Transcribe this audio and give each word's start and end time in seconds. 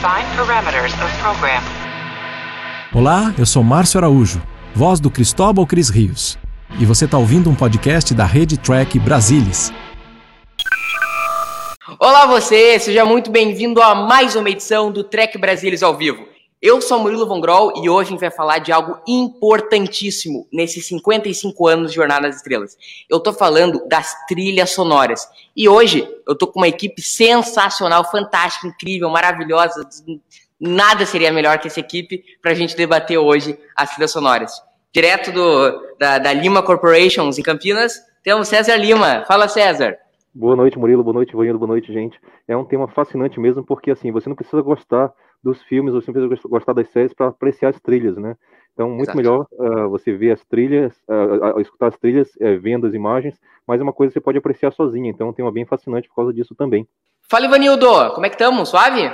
Define 0.00 0.34
parameters 0.34 0.94
of 0.94 1.14
program. 1.20 1.62
Olá, 2.94 3.34
eu 3.36 3.44
sou 3.44 3.62
Márcio 3.62 3.98
Araújo, 3.98 4.40
voz 4.74 4.98
do 4.98 5.10
Cristóbal 5.10 5.66
Cris 5.66 5.90
Rios. 5.90 6.38
E 6.78 6.86
você 6.86 7.04
está 7.04 7.18
ouvindo 7.18 7.50
um 7.50 7.54
podcast 7.54 8.14
da 8.14 8.24
Rede 8.24 8.56
Track 8.56 8.98
Brasilis. 8.98 9.70
Olá 11.98 12.24
você, 12.24 12.78
seja 12.78 13.04
muito 13.04 13.30
bem-vindo 13.30 13.82
a 13.82 13.94
mais 13.94 14.34
uma 14.36 14.48
edição 14.48 14.90
do 14.90 15.04
Trek 15.04 15.36
Brasilis 15.36 15.82
ao 15.82 15.94
vivo. 15.94 16.29
Eu 16.62 16.78
sou 16.82 16.98
Murilo 16.98 17.26
Von 17.26 17.40
Groll 17.40 17.72
e 17.82 17.88
hoje 17.88 18.08
a 18.08 18.10
gente 18.10 18.20
vai 18.20 18.30
falar 18.30 18.58
de 18.58 18.70
algo 18.70 18.98
importantíssimo 19.08 20.46
nesses 20.52 20.86
55 20.88 21.66
anos 21.66 21.90
de 21.90 21.96
Jornada 21.96 22.26
das 22.26 22.36
Estrelas. 22.36 22.76
Eu 23.08 23.18
tô 23.18 23.32
falando 23.32 23.88
das 23.88 24.14
trilhas 24.26 24.68
sonoras. 24.68 25.26
E 25.56 25.66
hoje 25.70 26.06
eu 26.28 26.36
tô 26.36 26.46
com 26.46 26.60
uma 26.60 26.68
equipe 26.68 27.00
sensacional, 27.00 28.04
fantástica, 28.10 28.66
incrível, 28.66 29.08
maravilhosa. 29.08 29.88
Nada 30.60 31.06
seria 31.06 31.32
melhor 31.32 31.58
que 31.58 31.68
essa 31.68 31.80
equipe 31.80 32.22
pra 32.42 32.52
gente 32.52 32.76
debater 32.76 33.16
hoje 33.16 33.58
as 33.74 33.92
trilhas 33.92 34.10
sonoras. 34.10 34.52
Direto 34.92 35.32
do, 35.32 35.96
da, 35.98 36.18
da 36.18 36.30
Lima 36.30 36.62
Corporations 36.62 37.38
em 37.38 37.42
Campinas, 37.42 37.94
temos 38.22 38.48
César 38.48 38.76
Lima. 38.76 39.24
Fala, 39.26 39.48
César. 39.48 39.96
Boa 40.34 40.54
noite, 40.54 40.78
Murilo. 40.78 41.02
Boa 41.02 41.14
noite, 41.14 41.32
Ivanildo. 41.32 41.58
Boa 41.58 41.68
noite, 41.68 41.90
gente. 41.90 42.20
É 42.46 42.54
um 42.54 42.66
tema 42.66 42.86
fascinante 42.86 43.40
mesmo, 43.40 43.64
porque 43.64 43.90
assim, 43.90 44.12
você 44.12 44.28
não 44.28 44.36
precisa 44.36 44.60
gostar 44.60 45.10
dos 45.42 45.62
filmes, 45.62 45.94
você 45.94 46.10
não 46.12 46.28
precisa 46.28 46.48
gostar 46.48 46.72
das 46.72 46.88
séries 46.88 47.14
para 47.14 47.28
apreciar 47.28 47.70
as 47.70 47.80
trilhas, 47.80 48.16
né? 48.16 48.36
Então, 48.72 48.88
muito 48.88 49.10
Exato. 49.10 49.16
melhor 49.16 49.46
uh, 49.52 49.88
você 49.88 50.12
ver 50.12 50.32
as 50.32 50.44
trilhas, 50.44 50.94
uh, 51.08 51.56
uh, 51.56 51.60
escutar 51.60 51.88
as 51.88 51.98
trilhas, 51.98 52.28
uh, 52.36 52.60
vendo 52.60 52.86
as 52.86 52.94
imagens, 52.94 53.38
mas 53.66 53.80
é 53.80 53.82
uma 53.82 53.92
coisa 53.92 54.10
que 54.10 54.14
você 54.14 54.20
pode 54.20 54.38
apreciar 54.38 54.72
sozinho. 54.72 55.06
Então, 55.06 55.26
é 55.26 55.30
um 55.30 55.34
tema 55.34 55.52
bem 55.52 55.64
fascinante 55.64 56.08
por 56.08 56.16
causa 56.16 56.32
disso 56.32 56.54
também. 56.54 56.86
Fala, 57.28 57.46
Ivanildo. 57.46 57.86
Como 58.14 58.26
é 58.26 58.28
que 58.28 58.36
estamos? 58.36 58.68
Suave? 58.68 59.12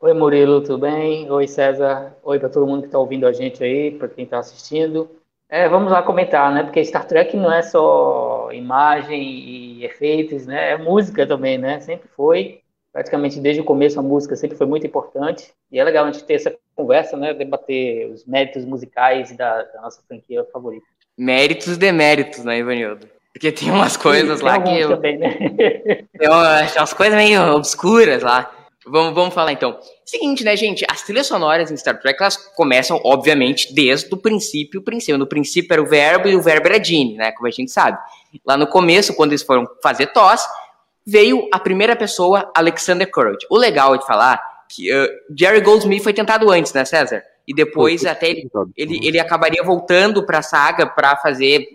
Oi, 0.00 0.12
Murilo. 0.12 0.60
Tudo 0.60 0.78
bem? 0.78 1.30
Oi, 1.30 1.46
César. 1.46 2.14
Oi 2.22 2.38
para 2.38 2.48
todo 2.48 2.66
mundo 2.66 2.80
que 2.80 2.86
está 2.86 2.98
ouvindo 2.98 3.26
a 3.26 3.32
gente 3.32 3.62
aí, 3.62 3.90
para 3.90 4.08
quem 4.08 4.24
está 4.24 4.38
assistindo. 4.38 5.08
É, 5.48 5.68
vamos 5.68 5.92
lá 5.92 6.02
comentar, 6.02 6.52
né? 6.52 6.62
Porque 6.62 6.84
Star 6.84 7.06
Trek 7.06 7.36
não 7.36 7.52
é 7.52 7.62
só 7.62 8.50
imagem 8.52 9.22
e 9.22 9.84
efeitos, 9.84 10.46
né? 10.46 10.72
É 10.72 10.76
música 10.76 11.26
também, 11.26 11.56
né? 11.58 11.80
Sempre 11.80 12.08
foi. 12.08 12.60
Praticamente 12.94 13.40
desde 13.40 13.60
o 13.60 13.64
começo 13.64 13.98
a 13.98 14.02
música 14.02 14.36
sempre 14.36 14.56
foi 14.56 14.68
muito 14.68 14.86
importante. 14.86 15.52
E 15.72 15.80
é 15.80 15.84
legal 15.84 16.04
a 16.04 16.12
gente 16.12 16.22
ter 16.22 16.34
essa 16.34 16.54
conversa, 16.76 17.16
né? 17.16 17.34
Debater 17.34 18.08
os 18.08 18.24
méritos 18.24 18.64
musicais 18.64 19.36
da, 19.36 19.64
da 19.64 19.80
nossa 19.82 20.00
franquia 20.06 20.46
favorita. 20.52 20.86
Méritos 21.18 21.74
e 21.74 21.76
deméritos, 21.76 22.44
né, 22.44 22.56
Ivanildo? 22.60 23.08
Porque 23.32 23.50
tem 23.50 23.68
umas 23.68 23.96
coisas 23.96 24.38
Sim, 24.38 24.44
lá 24.44 24.62
que. 24.62 24.78
Eu... 24.78 24.90
Também, 24.90 25.18
né? 25.18 25.34
tem 26.16 26.28
umas 26.28 26.92
coisas 26.92 27.16
meio 27.16 27.56
obscuras 27.56 28.22
lá. 28.22 28.48
Vamos, 28.86 29.12
vamos 29.12 29.34
falar 29.34 29.50
então. 29.50 29.76
Seguinte, 30.04 30.44
né, 30.44 30.54
gente? 30.54 30.86
As 30.88 31.02
trilhas 31.02 31.26
sonoras 31.26 31.72
em 31.72 31.76
Star 31.76 31.98
Trek, 31.98 32.22
elas 32.22 32.36
começam, 32.36 33.00
obviamente, 33.02 33.74
desde 33.74 34.14
o 34.14 34.16
princípio. 34.16 34.80
O 34.80 34.84
princípio. 34.84 35.18
No 35.18 35.26
princípio 35.26 35.72
era 35.72 35.82
o 35.82 35.86
verbo 35.86 36.28
e 36.28 36.36
o 36.36 36.40
verbo 36.40 36.68
era 36.68 36.84
Gene, 36.84 37.16
né? 37.16 37.32
Como 37.32 37.48
a 37.48 37.50
gente 37.50 37.72
sabe. 37.72 37.98
Lá 38.46 38.56
no 38.56 38.68
começo, 38.68 39.14
quando 39.16 39.32
eles 39.32 39.42
foram 39.42 39.66
fazer 39.82 40.06
TOS, 40.12 40.46
veio 41.06 41.48
a 41.52 41.58
primeira 41.58 41.94
pessoa, 41.94 42.50
Alexander 42.54 43.10
Courage. 43.10 43.46
O 43.50 43.58
legal 43.58 43.94
é 43.94 43.98
de 43.98 44.06
falar 44.06 44.40
que 44.68 44.92
uh, 44.92 45.08
Jerry 45.38 45.60
Goldsmith 45.60 46.02
foi 46.02 46.12
tentado 46.12 46.50
antes, 46.50 46.72
né, 46.72 46.84
César? 46.84 47.22
E 47.46 47.54
depois 47.54 48.04
até 48.06 48.30
ele, 48.30 48.48
ele, 48.76 49.06
ele 49.06 49.20
acabaria 49.20 49.62
voltando 49.62 50.24
pra 50.24 50.40
saga 50.40 50.86
para 50.86 51.16
fazer 51.16 51.68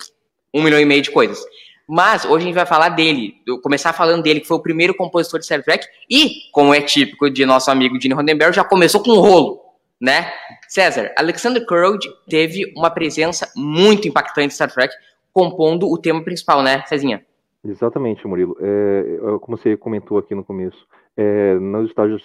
um 0.53 0.63
milhão 0.63 0.80
e 0.80 0.86
meio 0.86 1.02
de 1.02 1.11
coisas. 1.11 1.39
Mas 1.88 2.23
hoje 2.23 2.44
a 2.44 2.47
gente 2.47 2.55
vai 2.55 2.67
falar 2.67 2.89
dele, 2.89 3.36
começar 3.63 3.94
falando 3.94 4.21
dele, 4.21 4.39
que 4.39 4.47
foi 4.47 4.58
o 4.58 4.61
primeiro 4.61 4.94
compositor 4.94 5.39
de 5.39 5.45
Star 5.47 5.64
Trek, 5.64 5.88
e, 6.08 6.52
como 6.52 6.73
é 6.73 6.81
típico 6.81 7.31
de 7.31 7.45
nosso 7.47 7.71
amigo 7.71 7.99
Gene 7.99 8.14
Roddenberry, 8.14 8.53
já 8.53 8.64
começou 8.64 9.02
com 9.02 9.11
um 9.11 9.19
rolo, 9.19 9.59
né? 9.99 10.31
César, 10.67 11.11
Alexander 11.17 11.66
Courage 11.66 12.08
teve 12.30 12.71
uma 12.77 12.91
presença 12.91 13.52
muito 13.55 14.08
impactante 14.08 14.47
em 14.47 14.55
Star 14.55 14.71
Trek, 14.71 14.93
compondo 15.33 15.92
o 15.92 15.98
tema 15.98 16.23
principal, 16.23 16.61
né, 16.61 16.83
Cezinha? 16.86 17.25
Exatamente, 17.64 18.25
Murilo. 18.27 18.55
É, 18.59 19.36
é 19.36 19.39
como 19.39 19.58
você 19.58 19.75
comentou 19.75 20.17
aqui 20.17 20.33
no 20.33 20.43
começo, 20.45 20.87
é, 21.15 21.55
nos 21.55 21.89
estágios 21.89 22.23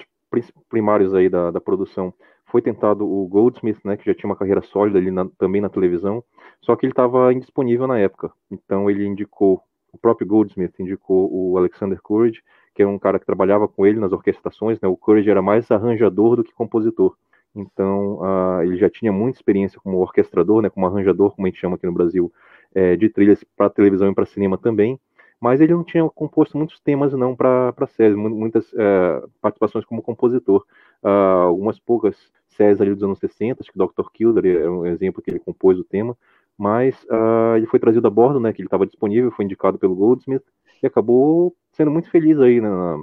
primários 0.68 1.14
aí 1.14 1.28
da, 1.28 1.50
da 1.50 1.60
produção, 1.60 2.12
foi 2.46 2.62
tentado 2.62 3.04
o 3.04 3.26
Goldsmith, 3.26 3.78
né, 3.84 3.96
que 3.96 4.06
já 4.06 4.14
tinha 4.14 4.28
uma 4.28 4.36
carreira 4.36 4.62
sólida 4.62 4.98
ali 4.98 5.10
na, 5.10 5.28
também 5.38 5.60
na 5.60 5.68
televisão, 5.68 6.22
só 6.60 6.76
que 6.76 6.86
ele 6.86 6.92
estava 6.92 7.32
indisponível 7.32 7.86
na 7.86 7.98
época. 7.98 8.30
Então 8.50 8.88
ele 8.88 9.04
indicou, 9.06 9.60
o 9.92 9.98
próprio 9.98 10.26
Goldsmith 10.26 10.78
indicou 10.78 11.28
o 11.32 11.58
Alexander 11.58 12.00
Courage, 12.00 12.42
que 12.74 12.82
é 12.82 12.86
um 12.86 12.98
cara 12.98 13.18
que 13.18 13.26
trabalhava 13.26 13.66
com 13.68 13.86
ele 13.86 13.98
nas 13.98 14.12
orquestrações, 14.12 14.80
né, 14.80 14.88
o 14.88 14.96
Courage 14.96 15.28
era 15.30 15.42
mais 15.42 15.68
arranjador 15.70 16.36
do 16.36 16.44
que 16.44 16.52
compositor. 16.52 17.16
Então 17.56 18.20
ele 18.62 18.76
já 18.76 18.90
tinha 18.90 19.12
muita 19.12 19.38
experiência 19.38 19.80
como 19.80 19.98
orquestrador, 19.98 20.62
né, 20.62 20.70
como 20.70 20.86
arranjador, 20.86 21.34
como 21.34 21.46
a 21.46 21.50
gente 21.50 21.60
chama 21.60 21.76
aqui 21.76 21.86
no 21.86 21.92
Brasil, 21.92 22.32
é, 22.74 22.96
de 22.96 23.08
trilhas 23.08 23.44
para 23.56 23.70
televisão 23.70 24.10
e 24.10 24.14
para 24.14 24.26
cinema 24.26 24.58
também 24.58 24.98
mas 25.44 25.60
ele 25.60 25.74
não 25.74 25.84
tinha 25.84 26.08
composto 26.08 26.56
muitos 26.56 26.80
temas 26.80 27.12
não 27.12 27.36
para 27.36 27.86
séries, 27.88 28.16
muitas 28.16 28.64
é, 28.72 29.22
participações 29.42 29.84
como 29.84 30.00
compositor. 30.00 30.64
Uh, 31.02 31.44
algumas 31.48 31.78
poucas 31.78 32.16
séries 32.48 32.80
ali 32.80 32.94
dos 32.94 33.02
anos 33.02 33.18
60, 33.18 33.60
acho 33.60 33.70
que 33.70 33.78
Dr. 33.78 34.10
Kildare 34.10 34.56
é 34.56 34.70
um 34.70 34.86
exemplo 34.86 35.20
que 35.20 35.30
ele 35.30 35.38
compôs 35.38 35.78
o 35.78 35.84
tema, 35.84 36.16
mas 36.56 36.94
uh, 37.10 37.58
ele 37.58 37.66
foi 37.66 37.78
trazido 37.78 38.06
a 38.06 38.10
bordo, 38.10 38.40
né, 38.40 38.54
que 38.54 38.62
ele 38.62 38.68
estava 38.68 38.86
disponível, 38.86 39.30
foi 39.32 39.44
indicado 39.44 39.78
pelo 39.78 39.94
Goldsmith, 39.94 40.44
e 40.82 40.86
acabou 40.86 41.54
sendo 41.72 41.90
muito 41.90 42.10
feliz 42.10 42.40
aí 42.40 42.58
na, 42.58 42.96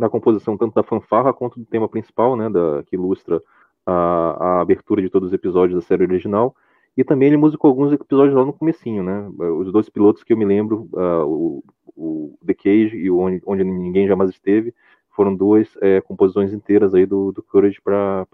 na 0.00 0.08
composição 0.08 0.56
tanto 0.56 0.74
da 0.74 0.82
fanfarra 0.82 1.34
quanto 1.34 1.60
do 1.60 1.66
tema 1.66 1.90
principal, 1.90 2.36
né, 2.36 2.48
da, 2.48 2.82
que 2.86 2.96
ilustra 2.96 3.38
a, 3.84 3.92
a 4.38 4.60
abertura 4.62 5.02
de 5.02 5.10
todos 5.10 5.28
os 5.28 5.34
episódios 5.34 5.78
da 5.78 5.86
série 5.86 6.04
original, 6.04 6.56
e 6.96 7.02
também 7.02 7.28
ele 7.28 7.36
musicou 7.36 7.68
alguns 7.68 7.92
episódios 7.92 8.34
lá 8.34 8.44
no 8.44 8.52
comecinho, 8.52 9.02
né? 9.02 9.26
Os 9.58 9.72
dois 9.72 9.88
pilotos 9.88 10.22
que 10.22 10.32
eu 10.32 10.36
me 10.36 10.44
lembro, 10.44 10.88
uh, 10.92 11.24
o, 11.24 11.64
o, 11.96 12.38
The 12.44 12.54
Cage 12.54 12.96
e 12.96 13.10
o 13.10 13.18
Onde, 13.18 13.42
Onde 13.46 13.64
Ninguém 13.64 14.06
Jamais 14.06 14.30
Esteve, 14.30 14.74
foram 15.10 15.34
duas 15.34 15.76
é, 15.80 16.00
composições 16.00 16.52
inteiras 16.52 16.94
aí 16.94 17.06
do, 17.06 17.32
do 17.32 17.42
Courage 17.42 17.80
para 17.82 18.26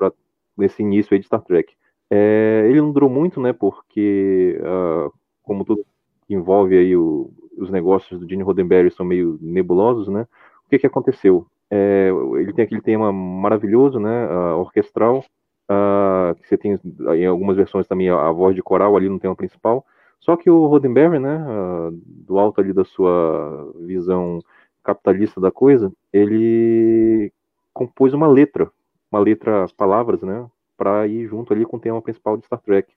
nesse 0.56 0.82
início 0.82 1.12
aí 1.12 1.20
de 1.20 1.26
Star 1.26 1.42
Trek. 1.42 1.74
É, 2.10 2.66
ele 2.68 2.80
não 2.80 2.92
durou 2.92 3.10
muito, 3.10 3.40
né? 3.40 3.52
Porque 3.52 4.58
uh, 4.60 5.12
como 5.42 5.64
tudo 5.64 5.84
que 6.26 6.34
envolve 6.34 6.76
aí 6.76 6.96
o, 6.96 7.30
os 7.56 7.70
negócios 7.70 8.18
do 8.18 8.28
Gene 8.28 8.42
Roddenberry 8.42 8.90
são 8.90 9.04
meio 9.04 9.38
nebulosos, 9.40 10.08
né? 10.08 10.26
O 10.66 10.70
que 10.70 10.78
que 10.78 10.86
aconteceu? 10.86 11.46
É, 11.70 12.10
ele 12.36 12.52
tem 12.52 12.64
aquele 12.64 12.80
tema 12.80 13.12
maravilhoso, 13.12 14.00
né? 14.00 14.26
Uh, 14.26 14.58
orquestral 14.58 15.24
Uh, 15.70 16.34
que 16.36 16.48
você 16.48 16.56
tem 16.56 16.80
em 17.14 17.26
algumas 17.26 17.54
versões 17.54 17.86
também 17.86 18.08
a, 18.08 18.28
a, 18.28 18.32
voz 18.32 18.56
de 18.56 18.62
coral 18.62 18.96
ali 18.96 19.06
no 19.06 19.20
tema 19.20 19.36
principal. 19.36 19.84
Só 20.20 20.36
que 20.36 20.50
o 20.50 20.66
Roddenberry, 20.66 21.18
né, 21.18 21.38
uh, 21.38 21.90
do 22.04 22.38
alto 22.38 22.60
ali 22.60 22.72
da 22.72 22.84
sua 22.84 23.72
visão 23.76 24.40
capitalista 24.82 25.40
da 25.40 25.50
coisa, 25.50 25.92
ele 26.12 27.32
compôs 27.72 28.12
uma 28.12 28.26
letra, 28.26 28.70
uma 29.10 29.20
letra, 29.20 29.66
palavras, 29.76 30.22
né, 30.22 30.46
para 30.76 31.06
ir 31.06 31.26
junto 31.28 31.52
ali 31.52 31.64
com 31.64 31.76
o 31.76 31.80
tema 31.80 32.00
principal 32.02 32.36
de 32.36 32.46
Star 32.46 32.60
Trek. 32.60 32.92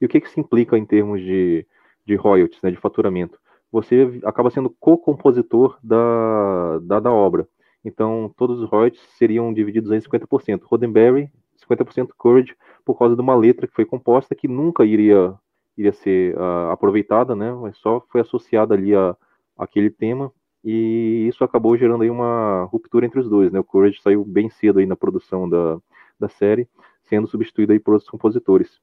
E 0.00 0.06
o 0.06 0.08
que 0.08 0.20
que 0.20 0.30
se 0.30 0.40
implica 0.40 0.76
em 0.76 0.84
termos 0.84 1.20
de, 1.20 1.66
de 2.06 2.14
royalties, 2.14 2.60
né, 2.62 2.70
de 2.70 2.76
faturamento? 2.76 3.38
Você 3.70 4.20
acaba 4.24 4.50
sendo 4.50 4.70
co-compositor 4.78 5.78
da, 5.82 6.78
da, 6.80 7.00
da 7.00 7.12
obra. 7.12 7.48
Então, 7.84 8.32
todos 8.36 8.60
os 8.60 8.68
royalties 8.68 9.02
seriam 9.16 9.52
divididos 9.52 9.90
em 9.90 9.98
50%. 9.98 10.62
Roddenberry 10.64 11.30
50% 11.68 12.10
Courage 12.16 12.54
por 12.84 12.98
causa 12.98 13.14
de 13.14 13.22
uma 13.22 13.34
letra 13.34 13.66
que 13.66 13.74
foi 13.74 13.84
composta 13.84 14.34
que 14.34 14.48
nunca 14.48 14.84
iria, 14.84 15.34
iria 15.76 15.92
ser 15.92 16.36
uh, 16.36 16.70
aproveitada, 16.70 17.34
né? 17.34 17.52
Mas 17.52 17.76
só 17.78 18.00
foi 18.10 18.20
associada 18.20 18.74
ali 18.74 18.94
a, 18.94 19.16
aquele 19.58 19.90
tema 19.90 20.32
e 20.64 21.26
isso 21.28 21.42
acabou 21.42 21.76
gerando 21.76 22.02
aí 22.02 22.10
uma 22.10 22.64
ruptura 22.64 23.04
entre 23.04 23.20
os 23.20 23.28
dois, 23.28 23.50
né? 23.50 23.58
O 23.58 23.64
Courage 23.64 24.00
saiu 24.00 24.24
bem 24.24 24.48
cedo 24.48 24.78
aí 24.78 24.86
na 24.86 24.96
produção 24.96 25.48
da, 25.48 25.78
da 26.18 26.28
série, 26.28 26.68
sendo 27.04 27.26
substituído 27.26 27.72
aí 27.72 27.80
por 27.80 27.94
outros 27.94 28.10
compositores. 28.10 28.80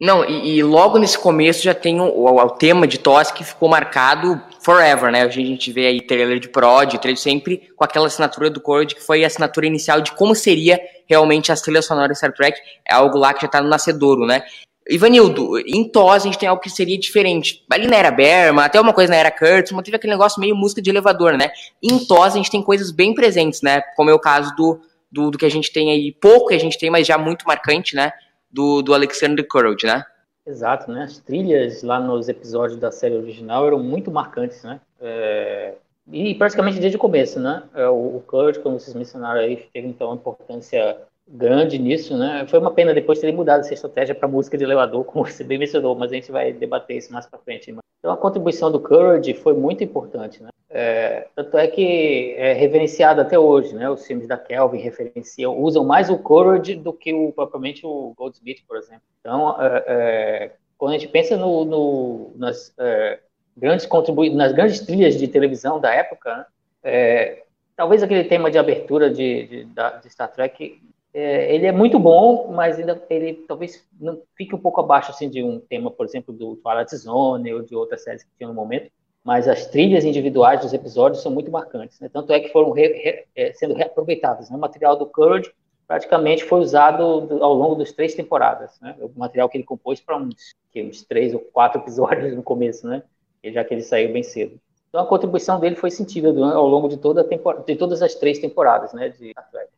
Não, 0.00 0.24
e, 0.24 0.56
e, 0.56 0.62
logo 0.62 0.98
nesse 0.98 1.18
começo 1.18 1.62
já 1.62 1.72
tem 1.72 2.00
o, 2.00 2.04
o, 2.04 2.26
o, 2.26 2.50
tema 2.50 2.86
de 2.86 2.98
Toss 2.98 3.30
que 3.30 3.44
ficou 3.44 3.68
marcado 3.68 4.40
forever, 4.60 5.10
né? 5.10 5.22
A 5.22 5.28
gente 5.28 5.72
vê 5.72 5.86
aí 5.86 6.00
trailer 6.00 6.40
de 6.40 6.48
Prod, 6.48 6.98
trailer 6.98 7.18
sempre 7.18 7.72
com 7.76 7.84
aquela 7.84 8.08
assinatura 8.08 8.50
do 8.50 8.60
Cord, 8.60 8.94
que 8.94 9.00
foi 9.00 9.22
a 9.22 9.28
assinatura 9.28 9.66
inicial 9.66 10.00
de 10.00 10.12
como 10.12 10.34
seria 10.34 10.80
realmente 11.06 11.52
as 11.52 11.62
trilhas 11.62 11.86
sonoras 11.86 12.10
de 12.10 12.18
Star 12.18 12.32
Trek. 12.32 12.58
É 12.88 12.94
algo 12.94 13.16
lá 13.16 13.32
que 13.32 13.42
já 13.42 13.48
tá 13.48 13.62
no 13.62 13.68
nascedouro, 13.68 14.26
né? 14.26 14.42
Ivanildo, 14.88 15.58
em 15.60 15.88
TOS 15.88 16.22
a 16.22 16.26
gente 16.26 16.38
tem 16.38 16.48
algo 16.48 16.60
que 16.60 16.68
seria 16.68 16.98
diferente. 16.98 17.64
Ali 17.70 17.86
na 17.86 17.96
era 17.96 18.10
Berma, 18.10 18.64
até 18.64 18.80
uma 18.80 18.92
coisa 18.92 19.12
na 19.12 19.18
era 19.18 19.30
Kurtz, 19.30 19.72
mas 19.72 19.84
teve 19.84 19.96
aquele 19.96 20.12
negócio 20.12 20.40
meio 20.40 20.54
música 20.54 20.82
de 20.82 20.90
elevador, 20.90 21.38
né? 21.38 21.50
Em 21.82 21.98
TOS 22.04 22.34
a 22.34 22.36
gente 22.36 22.50
tem 22.50 22.62
coisas 22.62 22.90
bem 22.90 23.14
presentes, 23.14 23.62
né? 23.62 23.80
Como 23.96 24.10
é 24.10 24.14
o 24.14 24.18
caso 24.18 24.54
do, 24.54 24.80
do, 25.10 25.30
do 25.30 25.38
que 25.38 25.46
a 25.46 25.50
gente 25.50 25.72
tem 25.72 25.90
aí, 25.90 26.12
pouco 26.12 26.48
que 26.48 26.54
a 26.54 26.60
gente 26.60 26.78
tem, 26.78 26.90
mas 26.90 27.06
já 27.06 27.16
muito 27.16 27.46
marcante, 27.46 27.96
né? 27.96 28.12
do, 28.54 28.80
do 28.80 28.94
Alexander 28.94 29.46
Courage, 29.46 29.84
né? 29.84 30.04
Exato, 30.46 30.90
né? 30.92 31.02
As 31.02 31.18
trilhas 31.18 31.82
lá 31.82 31.98
nos 31.98 32.28
episódios 32.28 32.78
da 32.78 32.92
série 32.92 33.16
original 33.16 33.66
eram 33.66 33.80
muito 33.80 34.10
marcantes, 34.12 34.62
né? 34.62 34.80
É... 35.00 35.74
E 36.12 36.34
praticamente 36.34 36.78
desde 36.78 36.96
o 36.96 37.00
começo, 37.00 37.40
né? 37.40 37.64
É, 37.74 37.88
o, 37.88 38.16
o 38.16 38.24
como 38.62 38.78
vocês 38.78 38.94
mencionaram 38.94 39.40
aí, 39.40 39.56
teve 39.72 39.88
então 39.88 40.08
uma 40.08 40.16
importância 40.16 40.98
grande 41.26 41.78
nisso, 41.78 42.16
né? 42.16 42.46
Foi 42.48 42.58
uma 42.58 42.70
pena 42.70 42.94
depois 42.94 43.18
terem 43.18 43.34
mudado 43.34 43.60
essa 43.60 43.74
estratégia 43.74 44.14
para 44.14 44.28
música 44.28 44.58
de 44.58 44.64
elevador, 44.64 45.04
como 45.06 45.24
você 45.24 45.44
bem 45.44 45.58
mencionou, 45.58 45.94
mas 45.94 46.12
a 46.12 46.14
gente 46.14 46.30
vai 46.30 46.52
debater 46.52 46.96
isso 46.96 47.12
mais 47.12 47.26
para 47.26 47.38
frente. 47.38 47.74
Então 47.98 48.12
a 48.12 48.16
contribuição 48.16 48.70
do 48.70 48.80
Courage 48.80 49.34
foi 49.34 49.54
muito 49.54 49.82
importante, 49.82 50.42
né? 50.42 50.50
É, 50.76 51.28
tanto 51.36 51.56
é 51.56 51.68
que 51.68 52.34
é 52.36 52.52
reverenciado 52.52 53.20
até 53.20 53.38
hoje, 53.38 53.74
né? 53.74 53.88
Os 53.88 54.06
filmes 54.06 54.26
da 54.26 54.36
Kelvin 54.36 54.78
referenciam, 54.78 55.56
usam 55.56 55.84
mais 55.84 56.10
o 56.10 56.18
Courage 56.18 56.74
do 56.74 56.92
que 56.92 57.14
o, 57.14 57.32
propriamente 57.32 57.86
o 57.86 58.12
Goldsmith, 58.16 58.62
por 58.66 58.76
exemplo. 58.76 59.02
Então, 59.20 59.56
é, 59.60 59.84
é 59.86 60.52
quando 60.76 60.90
a 60.90 60.98
gente 60.98 61.08
pensa 61.08 61.36
no, 61.36 61.64
no, 61.64 62.32
nas 62.36 62.74
é, 62.76 63.20
grandes 63.56 63.86
contribui 63.86 64.30
nas 64.30 64.52
grandes 64.52 64.80
trilhas 64.80 65.16
de 65.16 65.28
televisão 65.28 65.80
da 65.80 65.94
época, 65.94 66.36
né? 66.36 66.46
É, 66.82 67.42
talvez 67.76 68.02
aquele 68.02 68.24
tema 68.24 68.50
de 68.50 68.58
abertura 68.58 69.08
de, 69.08 69.46
de, 69.46 69.64
de 70.02 70.10
Star 70.10 70.30
Trek 70.30 70.80
é, 71.14 71.54
ele 71.54 71.64
é 71.64 71.70
muito 71.70 71.96
bom, 71.96 72.52
mas 72.52 72.76
ainda 72.76 73.00
ele 73.08 73.34
talvez 73.46 73.86
não 74.00 74.20
fique 74.36 74.52
um 74.52 74.58
pouco 74.58 74.80
abaixo 74.80 75.12
assim 75.12 75.30
de 75.30 75.44
um 75.44 75.60
tema, 75.60 75.88
por 75.88 76.04
exemplo, 76.04 76.34
do 76.34 76.56
Twilight 76.56 76.96
Zone 76.96 77.54
ou 77.54 77.62
de 77.62 77.76
outras 77.76 78.02
séries 78.02 78.24
que 78.24 78.30
tinha 78.36 78.48
no 78.48 78.54
momento. 78.54 78.90
Mas 79.22 79.46
as 79.46 79.66
trilhas 79.66 80.04
individuais 80.04 80.60
dos 80.60 80.74
episódios 80.74 81.22
são 81.22 81.32
muito 81.32 81.50
marcantes, 81.50 81.98
né? 82.00 82.10
tanto 82.12 82.32
é 82.32 82.40
que 82.40 82.50
foram 82.50 82.72
re, 82.72 82.88
re, 82.88 83.24
é, 83.34 83.52
sendo 83.54 83.74
reaproveitadas. 83.74 84.50
Né? 84.50 84.56
O 84.56 84.60
material 84.60 84.96
do 84.96 85.06
Courage 85.06 85.50
praticamente 85.86 86.44
foi 86.44 86.58
usado 86.58 87.20
do, 87.22 87.42
ao 87.42 87.54
longo 87.54 87.76
das 87.76 87.92
três 87.92 88.14
temporadas. 88.14 88.78
Né? 88.80 88.96
O 89.00 89.10
material 89.16 89.48
que 89.48 89.56
ele 89.56 89.64
compôs 89.64 90.00
para 90.00 90.16
uns, 90.16 90.54
uns 90.76 91.02
três 91.04 91.32
ou 91.32 91.40
quatro 91.40 91.80
episódios 91.82 92.34
no 92.34 92.42
começo, 92.42 92.86
né? 92.88 93.04
já 93.44 93.64
que 93.64 93.72
ele 93.72 93.82
saiu 93.82 94.12
bem 94.12 94.22
cedo. 94.22 94.58
Então 94.88 95.00
a 95.00 95.06
contribuição 95.06 95.60
dele 95.60 95.76
foi 95.76 95.90
sentida 95.90 96.28
ao 96.28 96.66
longo 96.68 96.88
de, 96.88 96.96
toda 96.96 97.24
de 97.66 97.76
todas 97.76 98.02
as 98.02 98.14
três 98.14 98.38
temporadas 98.38 98.92
né, 98.92 99.08
de 99.08 99.30
Star 99.30 99.50
Trek. 99.50 99.68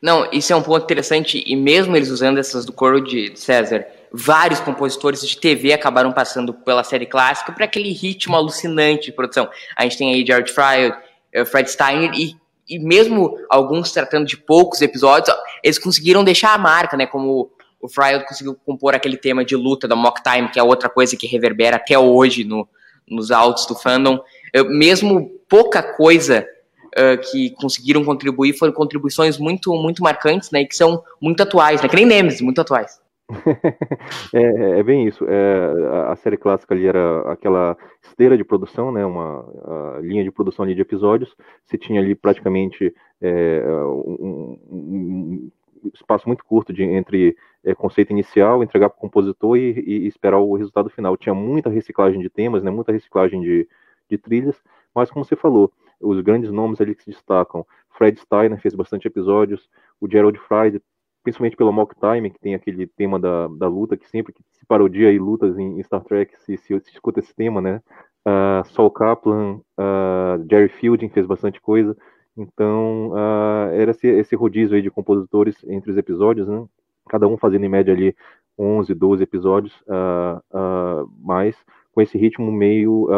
Não, 0.00 0.28
isso 0.32 0.52
é 0.52 0.56
um 0.56 0.62
ponto 0.62 0.82
interessante, 0.82 1.42
e 1.46 1.56
mesmo 1.56 1.96
eles 1.96 2.10
usando 2.10 2.38
essas 2.38 2.64
do 2.64 2.72
coro 2.72 3.00
de 3.00 3.32
César, 3.38 3.86
vários 4.12 4.60
compositores 4.60 5.26
de 5.26 5.36
TV 5.36 5.72
acabaram 5.72 6.12
passando 6.12 6.52
pela 6.52 6.84
série 6.84 7.06
clássica 7.06 7.52
para 7.52 7.64
aquele 7.64 7.90
ritmo 7.90 8.36
alucinante 8.36 9.06
de 9.06 9.12
produção. 9.12 9.48
A 9.76 9.82
gente 9.82 9.98
tem 9.98 10.14
aí 10.14 10.24
George 10.24 10.52
Fry, 10.52 10.94
eh, 11.32 11.44
Fred 11.44 11.70
Steiner, 11.70 12.12
e, 12.14 12.36
e 12.68 12.78
mesmo 12.78 13.36
alguns 13.48 13.92
tratando 13.92 14.26
de 14.26 14.36
poucos 14.36 14.82
episódios, 14.82 15.34
eles 15.62 15.78
conseguiram 15.78 16.22
deixar 16.22 16.54
a 16.54 16.58
marca, 16.58 16.96
né? 16.96 17.06
Como 17.06 17.50
o 17.80 17.88
Fry 17.88 18.24
conseguiu 18.26 18.54
compor 18.64 18.94
aquele 18.94 19.16
tema 19.16 19.44
de 19.44 19.56
luta 19.56 19.88
da 19.88 19.96
Mock 19.96 20.22
Time, 20.22 20.48
que 20.48 20.58
é 20.58 20.62
outra 20.62 20.88
coisa 20.88 21.16
que 21.16 21.26
reverbera 21.26 21.76
até 21.76 21.98
hoje 21.98 22.44
no, 22.44 22.68
nos 23.08 23.30
autos 23.30 23.66
do 23.66 23.74
fandom. 23.74 24.18
Eu, 24.52 24.70
mesmo 24.70 25.30
pouca 25.48 25.82
coisa 25.82 26.46
uh, 26.94 27.30
que 27.30 27.50
conseguiram 27.50 28.04
contribuir 28.04 28.54
foram 28.54 28.72
contribuições 28.72 29.38
muito, 29.38 29.72
muito 29.74 30.02
marcantes, 30.02 30.50
né, 30.50 30.62
e 30.62 30.66
que 30.66 30.76
são 30.76 31.02
muito 31.20 31.42
atuais, 31.42 31.82
né, 31.82 31.88
que 31.88 31.96
nem 31.96 32.06
Nemesis, 32.06 32.40
muito 32.40 32.60
atuais. 32.60 33.02
é, 34.34 34.78
é, 34.78 34.82
bem 34.82 35.06
isso. 35.06 35.24
É, 35.26 36.10
a 36.10 36.16
série 36.16 36.36
clássica 36.36 36.74
ali 36.74 36.86
era 36.86 37.32
aquela 37.32 37.76
esteira 38.02 38.36
de 38.36 38.44
produção, 38.44 38.92
né, 38.92 39.04
uma 39.04 40.00
linha 40.02 40.22
de 40.22 40.30
produção 40.30 40.64
ali 40.64 40.74
de 40.74 40.82
episódios. 40.82 41.34
Você 41.64 41.78
tinha 41.78 42.00
ali 42.00 42.14
praticamente 42.14 42.94
é, 43.22 43.62
um, 43.66 44.58
um, 44.70 45.50
espaço 45.92 46.26
muito 46.26 46.44
curto 46.44 46.72
de, 46.72 46.82
entre 46.82 47.36
é, 47.64 47.74
conceito 47.74 48.10
inicial, 48.10 48.62
entregar 48.62 48.90
para 48.90 48.98
o 48.98 49.00
compositor 49.00 49.56
e, 49.56 49.72
e, 49.80 50.06
esperar 50.06 50.38
o 50.38 50.54
resultado 50.54 50.90
final. 50.90 51.16
Tinha 51.16 51.34
muita 51.34 51.70
reciclagem 51.70 52.20
de 52.20 52.28
temas, 52.28 52.62
né, 52.62 52.70
muita 52.70 52.92
reciclagem 52.92 53.40
de, 53.40 53.68
de 54.10 54.18
trilhas, 54.18 54.56
mas 54.94 55.10
como 55.10 55.24
você 55.24 55.36
falou, 55.36 55.72
os 56.04 56.20
grandes 56.20 56.50
nomes 56.50 56.80
ali 56.80 56.94
que 56.94 57.02
se 57.02 57.10
destacam. 57.10 57.66
Fred 57.96 58.18
Steiner 58.20 58.60
fez 58.60 58.74
bastante 58.74 59.06
episódios, 59.06 59.68
o 60.00 60.10
Gerald 60.10 60.38
Fried, 60.38 60.80
principalmente 61.22 61.56
pelo 61.56 61.72
Mock 61.72 61.94
Time, 61.98 62.30
que 62.30 62.38
tem 62.38 62.54
aquele 62.54 62.86
tema 62.86 63.18
da, 63.18 63.48
da 63.48 63.66
luta, 63.66 63.96
que 63.96 64.08
sempre 64.08 64.32
que 64.32 64.42
se 64.52 64.66
parodia 64.66 65.10
e 65.10 65.18
lutas 65.18 65.58
em, 65.58 65.78
em 65.78 65.82
Star 65.82 66.04
Trek 66.04 66.36
se, 66.40 66.56
se, 66.58 66.78
se, 66.80 66.90
escuta 66.92 67.20
esse 67.20 67.34
tema, 67.34 67.60
né? 67.60 67.80
Uh, 68.26 68.64
Saul 68.68 68.90
Kaplan, 68.90 69.60
uh, 69.78 70.46
Jerry 70.50 70.68
Fielding 70.68 71.08
fez 71.08 71.26
bastante 71.26 71.60
coisa. 71.60 71.96
Então, 72.36 73.10
uh, 73.12 73.72
era 73.72 73.92
esse, 73.92 74.06
esse 74.06 74.36
rodízio 74.36 74.76
aí 74.76 74.82
de 74.82 74.90
compositores 74.90 75.56
entre 75.64 75.90
os 75.90 75.96
episódios, 75.96 76.46
né? 76.46 76.66
Cada 77.08 77.26
um 77.26 77.38
fazendo 77.38 77.64
em 77.64 77.68
média 77.68 77.94
ali 77.94 78.14
11, 78.58 78.92
12 78.94 79.22
episódios, 79.22 79.74
uh, 79.82 81.10
mas 81.18 81.56
com 81.92 82.00
esse 82.00 82.18
ritmo 82.18 82.50
meio 82.52 83.08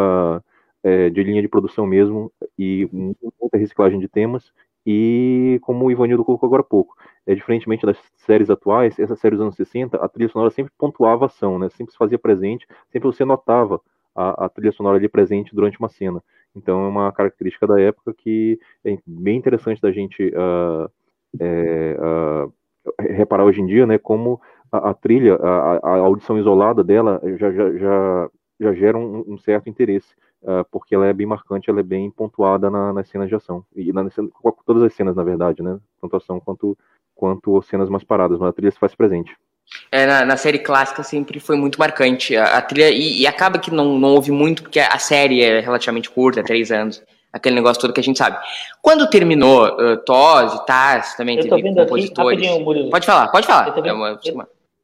é, 0.86 1.10
de 1.10 1.20
linha 1.24 1.42
de 1.42 1.48
produção 1.48 1.84
mesmo, 1.84 2.30
e 2.56 2.88
muita 2.92 3.58
reciclagem 3.58 3.98
de 3.98 4.06
temas, 4.06 4.52
e 4.86 5.58
como 5.62 5.84
o 5.84 5.90
Ivanildo 5.90 6.24
colocou 6.24 6.46
agora 6.46 6.62
há 6.62 6.64
pouco, 6.64 6.94
é 7.26 7.34
diferentemente 7.34 7.84
das 7.84 7.98
séries 8.14 8.48
atuais, 8.48 8.96
essa 9.00 9.16
série 9.16 9.34
dos 9.34 9.42
anos 9.42 9.56
60, 9.56 9.96
a 9.96 10.08
trilha 10.08 10.28
sonora 10.28 10.48
sempre 10.48 10.72
pontuava 10.78 11.24
a 11.24 11.26
ação, 11.26 11.58
né? 11.58 11.68
Sempre 11.70 11.90
se 11.90 11.98
fazia 11.98 12.16
presente, 12.16 12.68
sempre 12.92 13.08
você 13.08 13.24
notava 13.24 13.80
a, 14.14 14.44
a, 14.44 14.48
trilha 14.48 14.70
sonora 14.70 14.96
ali 14.96 15.08
presente 15.08 15.52
durante 15.52 15.76
uma 15.80 15.88
cena. 15.88 16.22
Então 16.54 16.84
é 16.84 16.88
uma 16.88 17.10
característica 17.10 17.66
da 17.66 17.80
época 17.80 18.14
que 18.14 18.60
é 18.84 18.96
bem 19.04 19.36
interessante 19.36 19.82
da 19.82 19.90
gente 19.90 20.22
uh, 20.28 20.88
é, 21.40 21.96
uh, 21.98 22.52
reparar 23.00 23.44
hoje 23.44 23.60
em 23.60 23.66
dia, 23.66 23.86
né? 23.86 23.98
Como 23.98 24.40
a, 24.70 24.90
a 24.90 24.94
trilha, 24.94 25.34
a, 25.34 25.78
a, 25.82 25.96
audição 25.98 26.38
isolada 26.38 26.84
dela 26.84 27.20
já, 27.36 27.50
já, 27.50 27.76
já, 27.76 28.30
já 28.60 28.72
gera 28.72 28.96
um, 28.96 29.24
um 29.26 29.36
certo 29.36 29.68
interesse 29.68 30.14
uh, 30.46 30.64
porque 30.70 30.94
ela 30.94 31.06
é 31.06 31.12
bem 31.12 31.26
marcante, 31.26 31.68
ela 31.68 31.80
é 31.80 31.82
bem 31.82 32.10
pontuada 32.10 32.70
na, 32.70 32.92
nas 32.92 33.08
cenas 33.08 33.28
de 33.28 33.34
ação. 33.34 33.64
E 33.74 33.92
na, 33.92 34.06
todas 34.64 34.82
as 34.82 34.94
cenas, 34.94 35.16
na 35.16 35.24
verdade, 35.24 35.62
né? 35.62 35.78
Tanto 36.00 36.16
ação 36.16 36.40
quanto, 36.40 36.78
quanto 37.14 37.60
cenas 37.62 37.88
mais 37.88 38.04
paradas, 38.04 38.38
mas 38.38 38.48
a 38.48 38.52
trilha 38.52 38.70
se 38.70 38.78
faz 38.78 38.94
presente. 38.94 39.36
É, 39.90 40.06
na, 40.06 40.24
na, 40.24 40.36
série 40.36 40.60
clássica 40.60 41.02
sempre 41.02 41.40
foi 41.40 41.56
muito 41.56 41.78
marcante. 41.78 42.36
A, 42.36 42.58
a 42.58 42.62
trilha, 42.62 42.88
e, 42.88 43.22
e, 43.22 43.26
acaba 43.26 43.58
que 43.58 43.70
não, 43.70 43.98
não 43.98 44.14
houve 44.14 44.30
muito, 44.30 44.62
porque 44.62 44.78
a 44.78 44.98
série 44.98 45.42
é 45.42 45.58
relativamente 45.58 46.08
curta, 46.08 46.42
três 46.42 46.70
anos. 46.70 47.02
Aquele 47.32 47.56
negócio 47.56 47.80
todo 47.80 47.92
que 47.92 48.00
a 48.00 48.02
gente 48.02 48.18
sabe. 48.18 48.38
Quando 48.80 49.10
terminou 49.10 49.66
uh, 49.66 49.94
e 49.94 50.66
TAS, 50.66 51.16
também 51.16 51.36
eu 51.36 51.42
teve 51.42 51.74
compositores. 51.74 52.48
Aqui, 52.48 52.90
pode 52.90 53.04
falar, 53.04 53.28
pode 53.28 53.46
falar. 53.46 53.68
Eu 53.68 53.74
tô 53.74 53.82
vendo, 53.82 54.06
é 54.06 54.18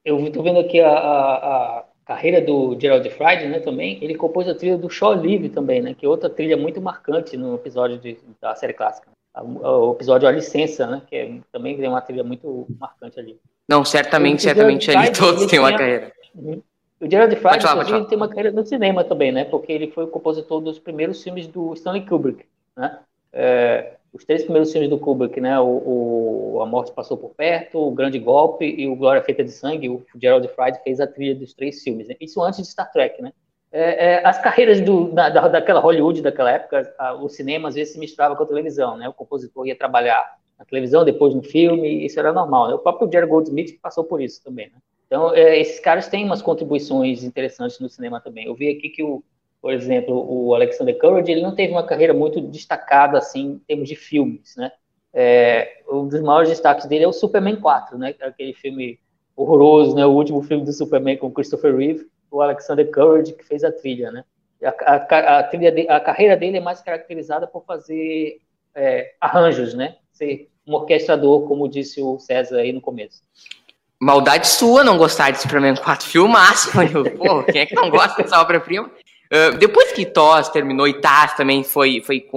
eu, 0.05 0.21
eu 0.21 0.33
tô 0.33 0.43
vendo 0.43 0.59
aqui 0.59 0.81
a, 0.81 0.91
a, 0.91 1.85
carreira 2.13 2.41
do 2.41 2.79
Gerald 2.79 3.09
Fried, 3.09 3.47
né, 3.47 3.59
também, 3.61 3.99
ele 4.03 4.15
compôs 4.15 4.47
a 4.47 4.55
trilha 4.55 4.77
do 4.77 4.91
Shaw 4.91 5.15
Live 5.15 5.49
também, 5.49 5.81
né, 5.81 5.95
que 5.95 6.05
é 6.05 6.09
outra 6.09 6.29
trilha 6.29 6.57
muito 6.57 6.81
marcante 6.81 7.37
no 7.37 7.55
episódio 7.55 7.99
de, 7.99 8.19
da 8.41 8.55
série 8.55 8.75
clássica. 8.75 9.09
O 9.35 9.93
episódio 9.93 10.29
A 10.29 10.31
Licença, 10.31 10.87
né, 10.87 11.03
que 11.09 11.17
é, 11.17 11.39
também 11.51 11.77
tem 11.77 11.89
uma 11.89 12.03
trilha 12.03 12.23
muito 12.23 12.67
marcante 12.79 13.19
ali. 13.19 13.39
Não, 13.67 13.83
certamente, 13.85 14.43
certamente 14.43 14.91
ali 14.91 15.11
todos 15.11 15.47
têm 15.47 15.59
uma 15.59 15.73
carreira. 15.73 16.13
Uhum. 16.35 16.63
O 17.01 17.11
Gerald 17.11 17.35
Fried, 17.37 17.65
inclusive, 17.65 18.09
tem 18.09 18.17
uma 18.17 18.29
carreira 18.29 18.53
no 18.53 18.65
cinema 18.65 19.03
também, 19.03 19.33
né, 19.33 19.45
porque 19.45 19.73
ele 19.73 19.91
foi 19.91 20.05
o 20.05 20.09
compositor 20.09 20.61
dos 20.61 20.79
primeiros 20.79 21.23
filmes 21.23 21.47
do 21.47 21.73
Stanley 21.73 22.05
Kubrick, 22.07 22.45
né, 22.77 22.99
é, 23.33 23.92
os 24.13 24.25
três 24.25 24.43
primeiros 24.43 24.71
filmes 24.71 24.91
do 24.91 24.99
Kubrick, 24.99 25.41
né? 25.41 25.59
O, 25.59 26.55
o, 26.57 26.61
A 26.63 26.67
Morte 26.67 26.93
Passou 26.93 27.17
por 27.17 27.31
Perto, 27.31 27.79
O 27.79 27.91
Grande 27.91 28.19
Golpe 28.19 28.65
e 28.65 28.87
O 28.87 28.95
Glória 28.95 29.23
Feita 29.23 29.43
de 29.43 29.51
Sangue. 29.51 29.89
O 29.89 30.05
Gerald 30.21 30.47
Fried 30.49 30.79
fez 30.85 31.01
a 31.01 31.07
trilha 31.07 31.35
dos 31.35 31.55
três 31.55 31.83
filmes. 31.83 32.09
Né? 32.09 32.17
Isso 32.21 32.43
antes 32.43 32.61
de 32.61 32.67
Star 32.67 32.91
Trek, 32.93 33.23
né? 33.23 33.33
É, 33.73 34.07
é, 34.07 34.27
as 34.27 34.39
carreiras 34.39 34.83
do, 34.83 35.11
da, 35.13 35.31
daquela 35.31 35.81
Hollywood 35.81 36.21
daquela 36.21 36.51
época, 36.51 36.95
a, 36.99 37.15
o 37.15 37.27
cinema 37.27 37.69
às 37.69 37.75
vezes 37.75 37.95
se 37.95 37.99
misturava 37.99 38.37
com 38.37 38.43
a 38.43 38.47
televisão, 38.47 38.99
né? 38.99 39.09
O 39.09 39.15
compositor 39.15 39.67
ia 39.67 39.75
trabalhar 39.75 40.37
na 40.59 40.65
televisão, 40.67 41.07
depois 41.07 41.35
no 41.35 41.43
filme, 41.43 42.05
isso 42.05 42.19
era 42.21 42.35
normal. 42.35 42.69
Né? 42.69 42.75
O 42.75 42.79
próprio 42.79 43.11
Jerry 43.11 43.27
Goldsmith 43.27 43.79
passou 43.81 44.05
por 44.05 44.21
isso 44.21 44.45
também, 44.45 44.67
né? 44.67 44.77
Então, 45.07 45.35
é, 45.35 45.59
esses 45.59 45.81
caras 45.81 46.09
têm 46.09 46.25
umas 46.25 46.41
contribuições 46.41 47.25
interessantes 47.25 47.79
no 47.81 47.89
cinema 47.89 48.21
também. 48.21 48.47
Eu 48.47 48.55
vi 48.55 48.69
aqui 48.71 48.89
que 48.91 49.03
o, 49.03 49.23
por 49.63 49.73
exemplo, 49.73 50.27
o 50.29 50.53
Alexander 50.57 50.99
Courage, 50.99 51.31
ele 51.31 51.41
não 51.41 51.55
teve 51.55 51.73
uma 51.73 51.87
carreira 51.87 52.13
muito 52.13 52.41
destacada, 52.41 53.17
assim, 53.17 53.53
em 53.53 53.59
termos 53.61 53.89
de 53.89 53.95
filmes, 53.95 54.57
né? 54.57 54.73
É, 55.15 55.83
um 55.89 56.09
dos 56.09 56.21
maiores 56.21 56.49
destaques 56.49 56.87
dele 56.87 57.05
é 57.05 57.09
o 57.09 57.13
Superman 57.13 57.55
4, 57.55 57.97
né? 57.97 58.13
É 58.19 58.27
aquele 58.27 58.55
filme 58.55 58.99
horroroso, 59.37 59.95
né? 59.95 60.05
O 60.05 60.11
último 60.11 60.43
filme 60.43 60.65
do 60.65 60.73
Superman 60.73 61.17
com 61.17 61.31
Christopher 61.31 61.77
Reeve, 61.77 62.09
o 62.29 62.43
Alexander 62.43 62.91
Courage 62.91 63.35
que 63.35 63.45
fez 63.45 63.63
a 63.63 63.71
trilha, 63.71 64.11
né? 64.11 64.25
A, 64.65 64.95
a, 64.95 65.39
a, 65.39 65.43
trilha 65.45 65.71
de, 65.71 65.89
a 65.89 66.01
carreira 66.01 66.37
dele 66.37 66.57
é 66.57 66.61
mais 66.61 66.81
caracterizada 66.81 67.47
por 67.47 67.65
fazer 67.65 68.41
é, 68.75 69.13
arranjos, 69.21 69.75
né? 69.75 69.97
Ser 70.13 70.51
um 70.67 70.75
orquestrador, 70.75 71.47
como 71.47 71.69
disse 71.69 72.03
o 72.03 72.19
César 72.19 72.59
aí 72.59 72.73
no 72.73 72.81
começo. 72.81 73.23
Maldade 74.01 74.49
sua 74.49 74.83
não 74.83 74.99
gostar 74.99 75.31
de 75.31 75.41
Superman 75.41 75.77
4, 75.77 76.09
filmaço, 76.09 76.71
Pô, 77.17 77.45
quem 77.45 77.63
é 77.63 77.67
que 77.67 77.77
não 77.77 77.89
gosta 77.89 78.21
dessa 78.21 78.41
obra-prima? 78.41 78.91
Uh, 79.33 79.57
depois 79.57 79.93
que 79.93 80.05
TOS 80.05 80.51
terminou 80.51 80.87
e 80.87 81.01
TAS 81.01 81.35
também 81.35 81.65
foi, 81.65 82.03
foi, 82.03 82.29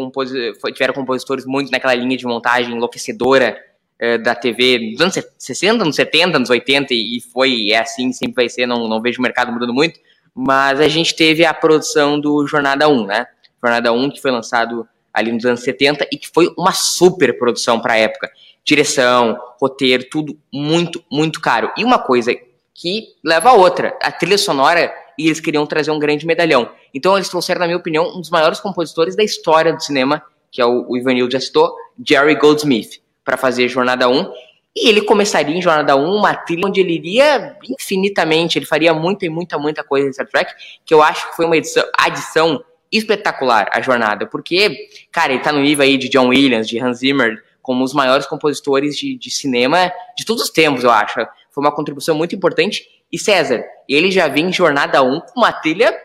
foi 0.62 0.72
tiveram 0.72 0.94
compositores 0.94 1.46
muito 1.46 1.70
naquela 1.70 1.94
linha 1.94 2.16
de 2.16 2.25
montagem 2.25 2.74
enlouquecedora 2.74 3.62
uh, 4.02 4.18
da 4.24 4.34
TV 4.34 4.92
nos 4.94 5.02
anos 5.02 5.20
60, 5.38 5.84
anos 5.84 5.96
70, 5.98 6.38
anos 6.38 6.50
80 6.50 6.94
e, 6.94 7.18
e 7.18 7.22
foi 7.22 7.72
é 7.72 7.80
assim, 7.80 8.14
sempre 8.14 8.36
vai 8.36 8.48
ser, 8.48 8.66
não, 8.66 8.88
não 8.88 9.02
vejo 9.02 9.20
o 9.20 9.22
mercado 9.22 9.52
mudando 9.52 9.74
muito, 9.74 10.00
mas 10.34 10.80
a 10.80 10.88
gente 10.88 11.14
teve 11.14 11.44
a 11.44 11.54
produção 11.54 12.18
do 12.18 12.48
Jornada 12.48 12.88
1, 12.88 13.06
né? 13.06 13.28
Jornada 13.62 13.92
1 13.92 14.12
que 14.12 14.22
foi 14.22 14.32
lançado 14.32 14.88
ali 15.14 15.34
nos 15.34 15.46
anos 15.46 15.64
70 15.64 16.08
e 16.14 16.18
que 16.18 16.30
foi 16.34 16.54
uma 16.58 16.72
super 16.72 17.38
produção 17.38 17.82
para 17.82 17.96
a 17.96 17.98
época. 17.98 18.32
direção, 18.64 19.38
roteiro, 19.60 20.06
tudo 20.10 20.40
muito, 20.52 21.04
muito 21.12 21.42
caro. 21.42 21.72
E 21.78 21.84
uma 21.84 22.00
coisa 22.00 22.34
que 22.74 23.16
leva 23.22 23.50
a 23.50 23.54
outra, 23.54 23.98
a 24.02 24.12
trilha 24.12 24.38
sonora, 24.38 24.94
e 25.18 25.28
eles 25.28 25.40
queriam 25.40 25.66
trazer 25.66 25.92
um 25.92 26.00
grande 26.00 26.26
medalhão. 26.26 26.70
Então 26.94 27.16
eles 27.16 27.30
trouxeram, 27.30 27.60
na 27.60 27.68
minha 27.68 27.78
opinião, 27.78 28.16
um 28.16 28.22
dos 28.22 28.30
maiores 28.30 28.60
compositores 28.60 29.16
da 29.16 29.24
história 29.24 29.74
do 29.74 29.82
cinema, 29.82 30.22
que 30.52 30.62
é 30.62 30.66
o, 30.66 30.86
o 30.88 30.98
Ivanil 30.98 31.30
já 31.30 31.40
citou, 31.40 31.76
Jerry 32.06 32.36
Goldsmith, 32.36 33.02
para 33.24 33.38
fazer 33.38 33.68
Jornada 33.68 34.08
1. 34.08 34.32
E 34.76 34.90
ele 34.90 35.02
começaria 35.02 35.56
em 35.56 35.62
Jornada 35.62 35.96
1 35.96 36.16
uma 36.16 36.34
trilha 36.34 36.68
onde 36.68 36.82
ele 36.82 36.94
iria 36.94 37.58
infinitamente, 37.70 38.60
ele 38.60 38.66
faria 38.66 38.94
muita 38.94 39.26
e 39.26 39.30
muita, 39.30 39.58
muita 39.58 39.84
coisa 39.84 40.08
em 40.08 40.14
Star 40.14 40.28
Trek, 40.28 40.54
que 40.86 40.94
eu 40.94 41.02
acho 41.02 41.30
que 41.30 41.36
foi 41.36 41.46
uma 41.46 41.56
edição, 41.56 41.84
adição 41.98 42.64
espetacular 42.92 43.70
a 43.72 43.82
jornada, 43.82 44.26
porque, 44.26 44.88
cara, 45.12 45.34
ele 45.34 45.42
tá 45.42 45.52
no 45.52 45.62
nível 45.62 45.84
aí 45.84 45.98
de 45.98 46.10
John 46.10 46.28
Williams, 46.28 46.68
de 46.68 46.80
Hans 46.80 47.00
Zimmer, 47.00 47.42
como 47.62 47.84
os 47.84 47.94
maiores 47.94 48.28
compositores 48.28 48.96
de, 48.96 49.18
de 49.18 49.32
cinema 49.32 49.92
de 50.16 50.24
todos 50.24 50.44
os 50.44 50.50
tempos, 50.50 50.84
eu 50.84 50.92
acho. 50.92 51.16
Foi 51.50 51.64
uma 51.64 51.72
contribuição 51.72 52.16
muito 52.16 52.36
importante. 52.36 52.86
E 53.16 53.18
César, 53.18 53.64
ele 53.88 54.12
já 54.12 54.28
vem 54.28 54.48
em 54.48 54.52
Jornada 54.52 55.02
1 55.02 55.22
com 55.22 55.40
uma 55.40 55.54
trilha 55.54 55.98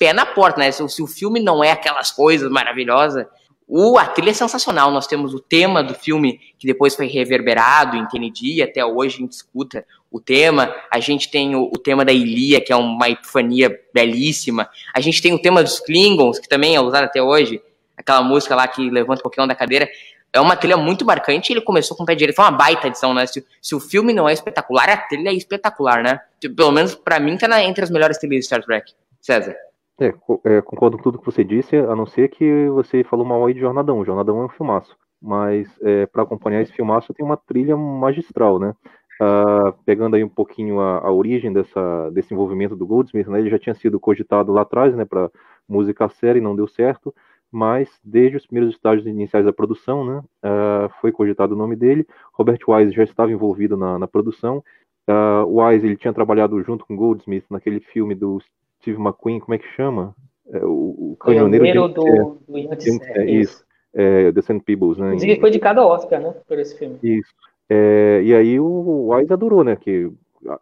pé 0.00 0.12
na 0.12 0.26
porta, 0.26 0.58
né? 0.58 0.72
Se, 0.72 0.86
se 0.88 1.00
o 1.00 1.06
filme 1.06 1.38
não 1.38 1.62
é 1.62 1.70
aquelas 1.70 2.10
coisas 2.10 2.50
maravilosas, 2.50 3.24
o, 3.68 3.96
a 3.96 4.04
trilha 4.04 4.30
é 4.30 4.34
sensacional. 4.34 4.90
Nós 4.90 5.06
temos 5.06 5.32
o 5.32 5.38
tema 5.38 5.80
do 5.80 5.94
filme 5.94 6.40
que 6.58 6.66
depois 6.66 6.96
foi 6.96 7.06
reverberado 7.06 7.96
em 7.96 8.04
Kennedy, 8.08 8.64
até 8.64 8.84
hoje 8.84 9.14
a 9.14 9.20
gente 9.20 9.32
escuta 9.34 9.86
o 10.10 10.20
tema. 10.20 10.74
A 10.90 10.98
gente 10.98 11.30
tem 11.30 11.54
o, 11.54 11.66
o, 11.66 11.78
tema 11.78 12.04
da 12.04 12.12
Ilia, 12.12 12.60
que 12.60 12.72
é 12.72 12.76
uma 12.76 13.08
epifania 13.08 13.70
belíssima. 13.94 14.68
A 14.92 15.00
gente 15.00 15.22
tem 15.22 15.32
o 15.32 15.40
tema 15.40 15.62
dos 15.62 15.78
Klingons, 15.78 16.40
que 16.40 16.48
também 16.48 16.74
é 16.74 16.80
usado 16.80 17.04
até 17.04 17.22
hoje. 17.22 17.62
Aquela 17.96 18.24
música 18.24 18.56
lá 18.56 18.66
que 18.66 18.90
levanta 18.90 19.20
um 19.20 19.22
pouquinho 19.22 19.46
da 19.46 19.54
cadeira. 19.54 19.88
É 20.32 20.40
uma 20.40 20.56
trilha 20.56 20.76
muito 20.76 21.04
marcante. 21.04 21.52
Ele 21.52 21.60
começou 21.60 21.96
com 21.96 22.02
o 22.02 22.06
pé 22.06 22.14
direito. 22.14 22.36
Foi 22.36 22.44
uma 22.44 22.50
baita 22.50 22.88
edição, 22.88 23.14
né? 23.14 23.26
Se, 23.26 23.44
se, 23.60 23.74
o 23.74 23.80
filme 23.80 24.12
não 24.12 24.28
é 24.28 24.32
espetacular, 24.32 24.88
a 24.88 24.96
trilha 24.96 25.30
é 25.30 25.34
espetacular, 25.34 26.02
né? 26.02 26.20
Pelo 26.54 26.72
menos 26.72 26.94
para 26.94 27.18
mim 27.18 27.36
tá 27.36 27.48
na, 27.48 27.62
entre 27.62 27.82
as 27.82 27.90
melhores 27.90 28.18
trilhas 28.18 28.40
de 28.40 28.46
Star 28.46 28.62
Trek. 28.62 28.92
César. 29.20 29.56
É, 29.98 30.12
é, 30.44 30.60
concordo 30.60 30.96
com 30.96 31.02
tudo 31.02 31.18
que 31.18 31.24
você 31.24 31.42
disse, 31.42 31.74
a 31.74 31.96
não 31.96 32.06
ser 32.06 32.28
que 32.28 32.68
você 32.68 33.02
falou 33.02 33.24
mal 33.24 33.44
aí 33.46 33.54
de 33.54 33.60
Jornadão. 33.60 34.04
Jornadão 34.04 34.42
é 34.42 34.44
um 34.44 34.48
filmaço. 34.50 34.94
Mas 35.20 35.68
é, 35.80 36.06
para 36.06 36.22
acompanhar 36.22 36.60
esse 36.60 36.72
filmaço 36.72 37.14
tem 37.14 37.24
uma 37.24 37.36
trilha 37.36 37.76
magistral, 37.76 38.58
né? 38.58 38.74
Uh, 39.18 39.72
pegando 39.86 40.14
aí 40.14 40.22
um 40.22 40.28
pouquinho 40.28 40.78
a, 40.78 40.98
a, 40.98 41.10
origem 41.10 41.50
dessa, 41.50 42.10
desse 42.10 42.34
envolvimento 42.34 42.76
do 42.76 42.86
Goldsmith, 42.86 43.26
né? 43.28 43.38
Ele 43.38 43.48
já 43.48 43.58
tinha 43.58 43.74
sido 43.74 43.98
cogitado 43.98 44.52
lá 44.52 44.60
atrás, 44.60 44.94
né? 44.94 45.06
Para 45.06 45.30
música 45.66 46.06
série, 46.10 46.38
não 46.38 46.54
deu 46.54 46.68
certo. 46.68 47.14
Mas 47.50 47.88
desde 48.04 48.36
os 48.36 48.46
primeiros 48.46 48.74
estágios 48.74 49.06
iniciais 49.06 49.46
da 49.46 49.52
produção, 49.52 50.04
né? 50.04 50.22
Uh, 50.44 50.88
foi 51.00 51.12
cogitado 51.12 51.54
o 51.54 51.58
nome 51.58 51.76
dele. 51.76 52.06
Robert 52.32 52.58
Wise 52.66 52.92
já 52.92 53.04
estava 53.04 53.30
envolvido 53.30 53.76
na, 53.76 53.98
na 53.98 54.06
produção. 54.06 54.62
Uh, 55.08 55.60
Wise 55.60 55.86
ele 55.86 55.96
tinha 55.96 56.12
trabalhado 56.12 56.60
junto 56.62 56.84
com 56.84 56.96
Goldsmith 56.96 57.44
naquele 57.48 57.80
filme 57.80 58.14
do 58.14 58.40
Steve 58.80 59.00
McQueen, 59.00 59.40
como 59.40 59.54
é 59.54 59.58
que 59.58 59.68
chama? 59.68 60.14
É, 60.52 60.64
o, 60.64 61.12
o 61.12 61.16
canhoneiro 61.18 61.88
do, 61.88 62.06
é, 62.06 62.22
do 62.22 62.78
é, 63.14 63.30
isso. 63.30 63.64
É, 63.94 64.30
The 64.32 64.42
Sand 64.42 64.60
Peebles, 64.60 64.98
né? 64.98 65.08
Inclusive 65.08 65.40
foi 65.40 65.48
indicado 65.48 65.80
ao 65.80 65.88
Oscar, 65.88 66.20
né? 66.20 66.34
Por 66.46 66.58
esse 66.58 66.78
filme. 66.78 66.98
Isso. 67.02 67.32
É, 67.68 68.20
e 68.22 68.34
aí 68.34 68.60
o 68.60 69.08
Wise 69.12 69.32
adorou, 69.32 69.64
né? 69.64 69.74
Que 69.76 70.10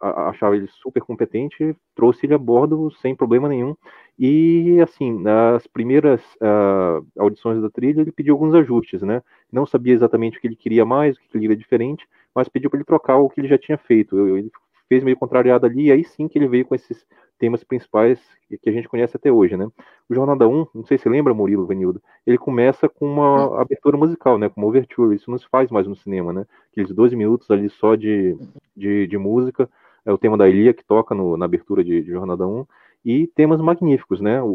achava 0.01 0.55
ele 0.55 0.67
super 0.81 1.01
competente, 1.01 1.75
trouxe 1.95 2.25
ele 2.25 2.33
a 2.33 2.37
bordo 2.37 2.89
sem 3.01 3.15
problema 3.15 3.47
nenhum. 3.47 3.75
E 4.17 4.79
assim, 4.81 5.19
nas 5.19 5.67
primeiras 5.67 6.21
uh, 6.35 7.05
audições 7.17 7.61
da 7.61 7.69
trilha, 7.69 8.01
ele 8.01 8.11
pediu 8.11 8.33
alguns 8.33 8.53
ajustes, 8.55 9.01
né? 9.01 9.21
Não 9.51 9.65
sabia 9.65 9.93
exatamente 9.93 10.37
o 10.37 10.41
que 10.41 10.47
ele 10.47 10.55
queria 10.55 10.85
mais, 10.85 11.17
o 11.17 11.19
que 11.19 11.27
ele 11.33 11.41
queria 11.41 11.57
diferente, 11.57 12.07
mas 12.33 12.47
pediu 12.47 12.69
para 12.69 12.77
ele 12.77 12.85
trocar 12.85 13.17
o 13.17 13.29
que 13.29 13.41
ele 13.41 13.47
já 13.47 13.57
tinha 13.57 13.77
feito. 13.77 14.17
Ele 14.37 14.49
fez 14.87 15.03
meio 15.03 15.17
contrariado 15.17 15.65
ali, 15.65 15.87
e 15.87 15.91
aí 15.91 16.03
sim 16.03 16.27
que 16.27 16.37
ele 16.37 16.47
veio 16.47 16.65
com 16.65 16.75
esses 16.75 17.05
temas 17.37 17.63
principais 17.63 18.19
que 18.61 18.69
a 18.69 18.71
gente 18.71 18.87
conhece 18.87 19.17
até 19.17 19.31
hoje, 19.31 19.57
né? 19.57 19.67
O 20.07 20.15
Jornada 20.15 20.47
1, 20.47 20.67
não 20.73 20.85
sei 20.85 20.97
se 20.97 21.09
lembra, 21.09 21.33
Murilo, 21.33 21.65
Vanildo, 21.65 22.01
ele 22.25 22.37
começa 22.37 22.87
com 22.87 23.05
uma 23.05 23.61
abertura 23.61 23.97
musical, 23.97 24.37
né? 24.37 24.47
Com 24.47 24.61
uma 24.61 24.67
overture, 24.67 25.15
isso 25.15 25.29
não 25.29 25.37
se 25.37 25.47
faz 25.49 25.69
mais 25.69 25.87
no 25.87 25.95
cinema, 25.95 26.31
né? 26.31 26.45
Aqueles 26.71 26.91
12 26.91 27.15
minutos 27.15 27.49
ali 27.51 27.69
só 27.69 27.95
de, 27.95 28.37
de, 28.75 29.07
de 29.07 29.17
música, 29.17 29.69
é 30.05 30.13
o 30.13 30.17
tema 30.17 30.37
da 30.37 30.47
Elia 30.47 30.73
que 30.73 30.85
toca 30.85 31.15
no, 31.15 31.35
na 31.35 31.45
abertura 31.45 31.83
de, 31.83 32.01
de, 32.01 32.11
Jornada 32.11 32.47
1, 32.47 32.65
e 33.05 33.27
temas 33.27 33.61
magníficos, 33.61 34.19
né? 34.19 34.41
O, 34.41 34.47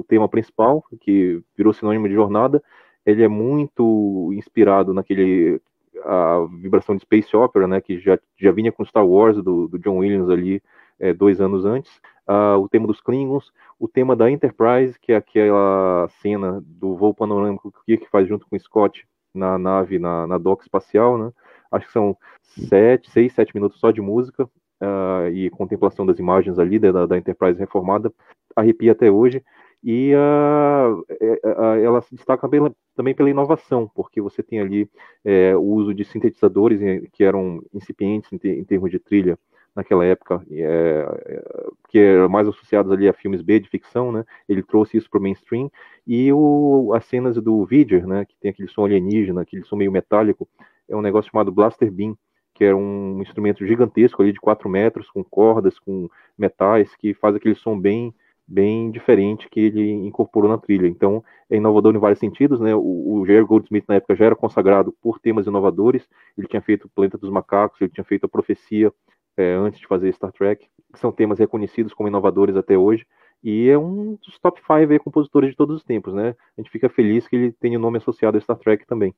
o, 0.00 0.04
tema 0.08 0.28
principal, 0.28 0.84
que 1.00 1.40
virou 1.56 1.72
sinônimo 1.72 2.08
de 2.08 2.14
Jornada, 2.14 2.62
ele 3.04 3.22
é 3.22 3.28
muito 3.28 4.32
inspirado 4.34 4.92
naquele 4.92 5.60
a 6.04 6.46
vibração 6.60 6.94
de 6.94 7.02
Space 7.02 7.34
Opera, 7.36 7.66
né, 7.66 7.80
que 7.80 7.98
já, 7.98 8.18
já 8.36 8.52
vinha 8.52 8.70
com 8.70 8.84
Star 8.84 9.06
Wars 9.06 9.42
do, 9.42 9.66
do 9.66 9.78
John 9.78 9.98
Williams 9.98 10.28
ali 10.28 10.62
é, 11.00 11.12
dois 11.12 11.40
anos 11.40 11.64
antes, 11.64 11.90
uh, 12.28 12.58
o 12.58 12.68
tema 12.68 12.86
dos 12.86 13.00
Klingons, 13.00 13.50
o 13.78 13.88
tema 13.88 14.14
da 14.14 14.30
Enterprise, 14.30 14.98
que 15.00 15.12
é 15.12 15.16
aquela 15.16 16.06
cena 16.20 16.62
do 16.64 16.94
voo 16.96 17.14
panorâmico 17.14 17.72
que 17.72 17.78
o 17.78 17.84
Kirk 17.84 18.10
faz 18.10 18.28
junto 18.28 18.46
com 18.46 18.56
o 18.56 18.60
Scott 18.60 19.06
na 19.34 19.58
nave, 19.58 19.98
na, 19.98 20.26
na 20.26 20.38
dock 20.38 20.62
espacial, 20.62 21.18
né? 21.18 21.32
Acho 21.72 21.86
que 21.86 21.92
são 21.92 22.16
sete, 22.42 23.10
seis, 23.10 23.32
sete 23.32 23.54
minutos 23.54 23.80
só 23.80 23.90
de 23.90 24.00
música 24.00 24.48
uh, 24.80 25.28
e 25.28 25.50
contemplação 25.50 26.06
das 26.06 26.18
imagens 26.18 26.58
ali 26.58 26.78
da, 26.78 27.06
da 27.06 27.18
Enterprise 27.18 27.58
reformada, 27.58 28.12
arrepia 28.54 28.92
até 28.92 29.10
hoje. 29.10 29.42
E 29.84 30.12
uh, 30.14 31.04
ela 31.82 32.00
se 32.02 32.14
destaca 32.14 32.48
pela, 32.48 32.74
também 32.94 33.14
pela 33.14 33.30
inovação, 33.30 33.88
porque 33.94 34.20
você 34.20 34.42
tem 34.42 34.58
ali 34.60 34.90
é, 35.24 35.54
o 35.54 35.62
uso 35.62 35.94
de 35.94 36.04
sintetizadores 36.04 36.80
que 37.12 37.22
eram 37.22 37.62
incipientes 37.72 38.32
em, 38.32 38.38
em 38.48 38.64
termos 38.64 38.90
de 38.90 38.98
trilha, 38.98 39.38
naquela 39.76 40.04
época, 40.06 40.42
é, 40.50 41.42
que 41.90 41.98
eram 41.98 42.30
mais 42.30 42.48
associados 42.48 42.90
ali 42.90 43.06
a 43.06 43.12
filmes 43.12 43.42
B 43.42 43.60
de 43.60 43.68
ficção, 43.68 44.10
né? 44.10 44.24
Ele 44.48 44.62
trouxe 44.62 44.96
isso 44.96 45.08
para 45.10 45.20
o 45.20 45.22
mainstream 45.22 45.70
e 46.06 46.32
o, 46.32 46.92
as 46.94 47.04
cenas 47.04 47.36
do 47.36 47.64
Vidger, 47.66 48.06
né? 48.06 48.24
Que 48.24 48.34
tem 48.40 48.50
aquele 48.50 48.68
som 48.68 48.86
alienígena, 48.86 49.42
aquele 49.42 49.64
som 49.64 49.76
meio 49.76 49.92
metálico, 49.92 50.48
é 50.88 50.96
um 50.96 51.02
negócio 51.02 51.30
chamado 51.30 51.52
Blaster 51.52 51.92
Beam, 51.92 52.16
que 52.56 52.64
é 52.64 52.74
um 52.74 53.20
instrumento 53.20 53.66
gigantesco 53.66 54.22
ali 54.22 54.32
de 54.32 54.40
4 54.40 54.68
metros, 54.68 55.10
com 55.10 55.22
cordas, 55.22 55.78
com 55.78 56.08
metais, 56.38 56.96
que 56.96 57.12
faz 57.12 57.36
aquele 57.36 57.54
som 57.54 57.78
bem 57.78 58.14
bem 58.48 58.92
diferente 58.92 59.48
que 59.50 59.58
ele 59.58 59.90
incorporou 59.90 60.48
na 60.48 60.56
trilha. 60.56 60.86
Então, 60.86 61.22
é 61.50 61.56
inovador 61.56 61.94
em 61.94 61.98
vários 61.98 62.20
sentidos, 62.20 62.60
né? 62.60 62.74
O, 62.76 63.18
o 63.18 63.26
Jerry 63.26 63.44
Goldsmith 63.44 63.84
na 63.88 63.96
época 63.96 64.14
já 64.14 64.26
era 64.26 64.36
consagrado 64.36 64.94
por 65.02 65.18
temas 65.18 65.48
inovadores. 65.48 66.08
Ele 66.38 66.46
tinha 66.46 66.62
feito 66.62 66.88
Planeta 66.94 67.18
dos 67.18 67.28
Macacos, 67.28 67.80
ele 67.80 67.90
tinha 67.90 68.04
feito 68.04 68.24
a 68.24 68.28
Profecia, 68.28 68.92
é, 69.36 69.54
antes 69.54 69.80
de 69.80 69.86
fazer 69.86 70.12
Star 70.12 70.32
Trek, 70.32 70.66
são 70.94 71.12
temas 71.12 71.38
reconhecidos 71.38 71.92
como 71.92 72.08
inovadores 72.08 72.56
até 72.56 72.78
hoje, 72.78 73.06
e 73.42 73.68
é 73.68 73.78
um 73.78 74.16
dos 74.24 74.38
top 74.38 74.60
5 74.60 75.04
compositores 75.04 75.50
de 75.50 75.56
todos 75.56 75.76
os 75.76 75.84
tempos, 75.84 76.14
né? 76.14 76.34
A 76.56 76.60
gente 76.60 76.70
fica 76.70 76.88
feliz 76.88 77.28
que 77.28 77.36
ele 77.36 77.52
tenha 77.52 77.78
o 77.78 77.80
nome 77.80 77.98
associado 77.98 78.38
a 78.38 78.40
Star 78.40 78.56
Trek 78.56 78.86
também. 78.86 79.14